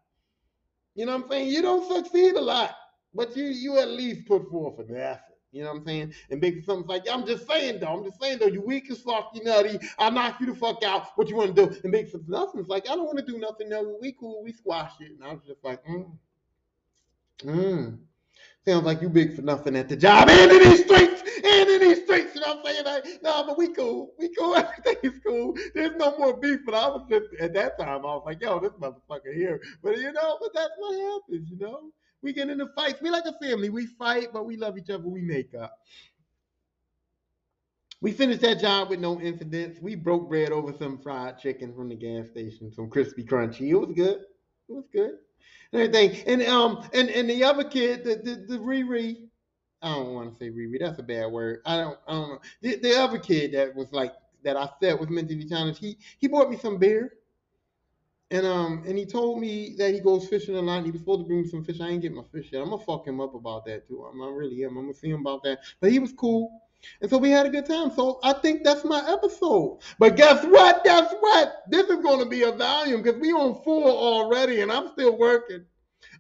You 0.95 1.07
know 1.07 1.17
what 1.17 1.25
I'm 1.25 1.31
saying? 1.31 1.49
You 1.49 1.63
don't 1.63 2.05
succeed 2.05 2.35
a 2.35 2.41
lot, 2.41 2.75
but 3.15 3.37
you 3.37 3.45
you 3.45 3.79
at 3.79 3.89
least 3.89 4.27
put 4.27 4.49
forth 4.51 4.79
an 4.79 4.97
effort. 4.97 5.23
You 5.53 5.63
know 5.63 5.71
what 5.71 5.79
I'm 5.79 5.87
saying? 5.87 6.15
And 6.31 6.41
Big 6.41 6.65
something's 6.65 6.89
like, 6.89 7.05
I'm 7.11 7.27
just 7.27 7.47
saying 7.49 7.81
though, 7.81 7.87
I'm 7.87 8.05
just 8.05 8.21
saying 8.21 8.39
though, 8.39 8.47
you 8.47 8.61
weak 8.61 8.91
as 8.91 9.01
fuck, 9.01 9.31
you 9.35 9.43
nutty. 9.43 9.79
I'll 9.99 10.11
knock 10.11 10.39
you 10.41 10.47
the 10.47 10.55
fuck 10.55 10.83
out. 10.83 11.09
What 11.17 11.29
you 11.29 11.37
want 11.37 11.57
to 11.57 11.67
do? 11.67 11.81
And 11.83 11.93
Big 11.93 12.11
nothing's 12.29 12.69
like, 12.69 12.91
I 12.91 12.95
don't 12.95 13.07
want 13.07 13.19
to 13.19 13.25
do 13.25 13.39
nothing. 13.39 13.71
No, 13.71 13.97
we 14.01 14.13
cool, 14.13 14.43
we 14.45 14.53
squash 14.53 14.93
it. 15.01 15.13
And 15.13 15.25
I 15.25 15.33
was 15.33 15.43
just 15.47 15.65
like, 15.65 15.83
mm. 15.87 16.11
Mm. 17.43 17.99
Sounds 18.67 18.85
like 18.85 19.01
you 19.01 19.09
big 19.09 19.37
for 19.37 19.43
nothing 19.43 19.77
at 19.77 19.89
the 19.89 19.97
job 19.97 20.29
and 20.29 20.51
in 20.51 20.59
these 20.59 20.83
streets, 20.83 21.23
and 21.45 21.71
in 21.71 21.81
these 21.81 22.03
streets. 22.03 22.35
You 22.35 22.41
know 22.41 22.57
what 22.57 22.67
I'm 22.67 22.75
saying? 22.75 22.85
Like, 22.85 23.23
no, 23.23 23.45
but 23.47 23.57
we 23.57 23.73
cool. 23.73 24.13
We 24.19 24.35
cool. 24.35 24.57
Everything 24.57 24.97
is 25.05 25.21
cool. 25.25 25.57
There's 25.73 25.95
no 25.95 26.19
more 26.19 26.37
beef. 26.37 26.61
But 26.67 26.75
I 26.75 26.89
was 26.89 27.07
just, 27.09 27.27
at 27.39 27.55
that 27.55 27.79
time, 27.79 28.01
I 28.01 28.17
was 28.17 28.25
like, 28.27 28.43
yo, 28.43 28.59
this 28.59 28.73
motherfucker 28.73 29.33
here. 29.33 29.61
But 29.85 29.99
you 29.99 30.11
know, 30.13 30.39
but 30.41 30.51
that's 30.53 30.73
what 30.79 30.99
happens, 31.01 31.49
you 31.49 31.59
know? 31.59 31.91
We 32.23 32.33
get 32.33 32.51
into 32.51 32.67
fights. 32.75 33.01
We 33.01 33.11
like 33.11 33.25
a 33.27 33.39
family. 33.47 33.69
We 33.71 33.87
fight, 33.87 34.33
but 34.33 34.47
we 34.47 34.57
love 34.57 34.77
each 34.77 34.91
other. 34.91 35.07
We 35.07 35.23
make 35.23 35.55
up. 35.55 35.79
We 38.01 38.11
finished 38.11 38.41
that 38.41 38.59
job 38.59 38.91
with 38.91 38.99
no 38.99 39.21
incidents. 39.21 39.79
We 39.81 39.95
broke 39.95 40.29
bread 40.29 40.51
over 40.51 40.73
some 40.77 40.99
fried 40.99 41.39
chicken 41.39 41.73
from 41.73 41.89
the 41.89 41.95
gas 41.95 42.27
station, 42.31 42.73
some 42.73 42.91
crispy 42.91 43.23
crunchy. 43.23 43.69
It 43.69 43.77
was 43.77 43.93
good. 43.95 44.23
It 44.69 44.73
was 44.73 44.89
good 44.93 45.19
and 45.73 45.83
everything. 45.83 46.23
And 46.27 46.43
um 46.43 46.89
and 46.93 47.09
and 47.11 47.29
the 47.29 47.45
other 47.45 47.65
kid, 47.65 48.05
the 48.05 48.17
the, 48.17 48.37
the 48.47 48.59
Riri, 48.59 49.29
I 49.83 49.95
don't 49.95 50.15
want 50.15 50.33
to 50.33 50.39
say 50.39 50.51
Riri. 50.51 50.79
That's 50.81 50.99
a 50.99 51.03
bad 51.03 51.31
word. 51.33 51.61
I 51.67 51.77
don't 51.79 51.99
I 52.07 52.13
don't 52.13 52.29
know. 52.31 52.39
The, 52.63 52.77
the 52.77 52.97
other 52.99 53.19
kid 53.19 53.53
that 53.53 53.75
was 53.75 53.93
like 53.93 54.15
that 54.45 54.57
I 54.57 54.69
said 54.81 54.99
was 54.99 55.11
mentally 55.11 55.49
challenged. 55.49 55.81
He 55.81 55.99
he 56.19 56.29
bought 56.29 56.51
me 56.51 56.57
some 56.57 56.79
beer. 56.79 57.13
And 58.31 58.45
um 58.47 58.85
and 58.87 58.99
he 58.99 59.07
told 59.07 59.41
me 59.41 59.75
that 59.79 59.95
he 59.95 60.01
goes 60.01 60.29
fishing 60.29 60.57
a 60.57 60.63
lot. 60.63 60.79
And 60.79 60.87
he 60.87 60.93
was 60.93 61.01
supposed 61.01 61.21
to 61.21 61.27
bring 61.27 61.43
me 61.43 61.49
some 61.49 61.65
fish. 61.65 61.81
I 61.81 61.89
ain't 61.89 62.03
get 62.03 62.13
my 62.13 62.25
fish 62.33 62.49
yet. 62.53 62.63
I'm 62.63 62.71
gonna 62.71 62.83
fuck 62.85 63.07
him 63.07 63.21
up 63.21 63.35
about 63.35 63.65
that 63.67 63.87
too. 63.87 64.05
I'm, 64.05 64.21
I 64.23 64.29
really 64.29 64.65
am. 64.65 64.77
I'm 64.77 64.85
gonna 64.85 64.95
see 64.95 65.11
him 65.11 65.21
about 65.21 65.43
that. 65.45 65.61
But 65.81 65.93
he 65.93 65.99
was 65.99 66.13
cool. 66.13 66.63
And 67.01 67.11
so 67.11 67.19
we 67.19 67.31
had 67.31 67.47
a 67.47 67.51
good 67.51 67.67
time. 67.67 67.91
So 67.91 68.19
I 68.23 68.33
think 68.35 68.65
that's 68.65 68.85
my 68.85 69.03
episode. 69.09 69.81
But 69.99 70.17
guess 70.17 70.45
what? 70.45 70.85
Guess 70.85 71.15
what? 71.21 71.63
This 71.69 71.89
is 71.89 72.03
going 72.03 72.21
to 72.21 72.27
be 72.27 72.43
a 72.43 72.53
volume 72.53 73.03
because 73.03 73.21
we 73.21 73.33
on 73.33 73.63
four 73.63 73.89
already, 73.89 74.61
and 74.61 74.73
I'm 74.73 74.89
still 74.89 75.17
working. 75.19 75.65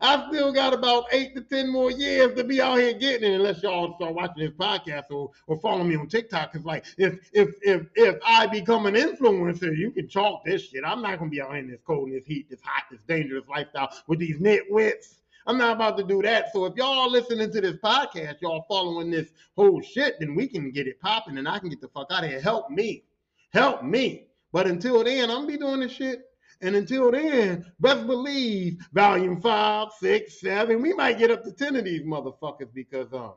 I 0.00 0.28
still 0.28 0.52
got 0.52 0.74
about 0.74 1.06
eight 1.12 1.34
to 1.36 1.42
ten 1.42 1.70
more 1.70 1.90
years 1.90 2.34
to 2.36 2.44
be 2.44 2.60
out 2.60 2.78
here 2.78 2.92
getting 2.92 3.32
it, 3.32 3.36
unless 3.36 3.62
y'all 3.62 3.94
start 3.96 4.14
watching 4.14 4.44
this 4.44 4.52
podcast 4.52 5.04
or, 5.10 5.30
or 5.46 5.58
follow 5.60 5.84
me 5.84 5.96
on 5.96 6.08
TikTok. 6.08 6.52
Cause 6.52 6.64
like 6.64 6.84
if 6.98 7.18
if 7.32 7.50
if 7.62 7.86
if 7.94 8.16
I 8.24 8.46
become 8.46 8.86
an 8.86 8.94
influencer, 8.94 9.76
you 9.76 9.90
can 9.90 10.08
chalk 10.08 10.44
this 10.44 10.68
shit. 10.68 10.84
I'm 10.84 11.02
not 11.02 11.18
gonna 11.18 11.30
be 11.30 11.40
out 11.40 11.50
here 11.52 11.60
in 11.60 11.70
this 11.70 11.80
cold, 11.86 12.10
this 12.10 12.26
heat, 12.26 12.50
this 12.50 12.60
hot, 12.62 12.84
this 12.90 13.00
dangerous 13.08 13.44
lifestyle 13.48 13.90
with 14.06 14.18
these 14.18 14.38
nitwits. 14.38 15.14
I'm 15.46 15.58
not 15.58 15.76
about 15.76 15.96
to 15.98 16.04
do 16.04 16.22
that. 16.22 16.52
So 16.52 16.64
if 16.66 16.74
y'all 16.76 17.10
listening 17.10 17.52
to 17.52 17.60
this 17.60 17.76
podcast, 17.76 18.40
y'all 18.40 18.64
following 18.68 19.10
this 19.10 19.28
whole 19.56 19.80
shit, 19.80 20.16
then 20.18 20.34
we 20.34 20.48
can 20.48 20.70
get 20.70 20.88
it 20.88 21.00
popping 21.00 21.38
and 21.38 21.48
I 21.48 21.58
can 21.58 21.68
get 21.68 21.80
the 21.80 21.88
fuck 21.88 22.08
out 22.10 22.24
of 22.24 22.30
here. 22.30 22.40
Help 22.40 22.70
me. 22.70 23.04
Help 23.52 23.84
me. 23.84 24.26
But 24.52 24.66
until 24.66 25.04
then, 25.04 25.30
I'm 25.30 25.46
be 25.46 25.56
doing 25.56 25.80
this 25.80 25.92
shit. 25.92 26.24
And 26.62 26.74
until 26.74 27.12
then, 27.12 27.70
best 27.80 28.06
believe 28.06 28.78
volume 28.92 29.40
five, 29.40 29.88
six, 29.98 30.40
seven, 30.40 30.82
we 30.82 30.94
might 30.94 31.18
get 31.18 31.30
up 31.30 31.44
to 31.44 31.52
10 31.52 31.76
of 31.76 31.84
these 31.84 32.02
motherfuckers 32.02 32.72
because 32.72 33.12
um 33.12 33.34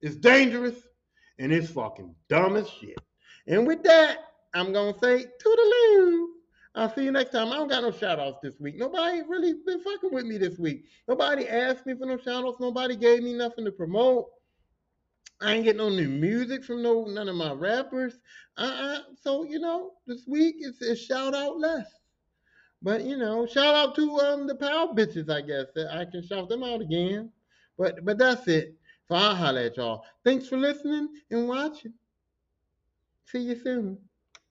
it's 0.00 0.16
dangerous 0.16 0.76
and 1.38 1.52
it's 1.52 1.70
fucking 1.70 2.14
dumb 2.28 2.56
as 2.56 2.68
shit. 2.68 2.98
And 3.46 3.66
with 3.66 3.82
that, 3.84 4.18
I'm 4.54 4.72
gonna 4.72 4.98
say 4.98 5.26
toodaloo. 5.44 6.26
I'll 6.74 6.92
see 6.94 7.04
you 7.04 7.12
next 7.12 7.30
time. 7.30 7.48
I 7.48 7.56
don't 7.56 7.68
got 7.68 7.82
no 7.82 7.90
shout 7.90 8.18
outs 8.18 8.38
this 8.42 8.58
week. 8.58 8.76
Nobody 8.78 9.20
really 9.28 9.54
been 9.66 9.82
fucking 9.82 10.12
with 10.12 10.24
me 10.24 10.38
this 10.38 10.58
week. 10.58 10.84
Nobody 11.06 11.46
asked 11.46 11.84
me 11.84 11.94
for 11.94 12.06
no 12.06 12.16
shout 12.16 12.44
outs. 12.44 12.60
Nobody 12.60 12.96
gave 12.96 13.22
me 13.22 13.34
nothing 13.34 13.64
to 13.66 13.72
promote. 13.72 14.28
I 15.42 15.54
ain't 15.54 15.64
getting 15.64 15.78
no 15.78 15.88
new 15.90 16.08
music 16.08 16.64
from 16.64 16.82
no 16.82 17.04
none 17.04 17.28
of 17.28 17.34
my 17.36 17.52
rappers. 17.52 18.18
Uh-uh. 18.56 19.00
So, 19.20 19.44
you 19.44 19.58
know, 19.58 19.92
this 20.06 20.24
week 20.26 20.56
it's 20.60 20.80
a 20.80 20.96
shout 20.96 21.34
out 21.34 21.58
less. 21.58 21.86
But 22.80 23.04
you 23.04 23.16
know, 23.16 23.46
shout 23.46 23.74
out 23.74 23.94
to 23.96 24.18
um 24.20 24.46
the 24.46 24.54
pal 24.54 24.94
bitches, 24.94 25.30
I 25.30 25.42
guess. 25.42 25.66
I 25.90 26.04
can 26.04 26.26
shout 26.26 26.48
them 26.48 26.64
out 26.64 26.80
again. 26.80 27.30
But 27.76 28.04
but 28.04 28.18
that's 28.18 28.48
it. 28.48 28.76
So 29.08 29.14
I'll 29.14 29.34
holler 29.34 29.60
at 29.60 29.76
y'all. 29.76 30.04
Thanks 30.24 30.48
for 30.48 30.56
listening 30.56 31.08
and 31.30 31.48
watching. 31.48 31.92
See 33.26 33.40
you 33.40 33.56
soon. 33.62 33.98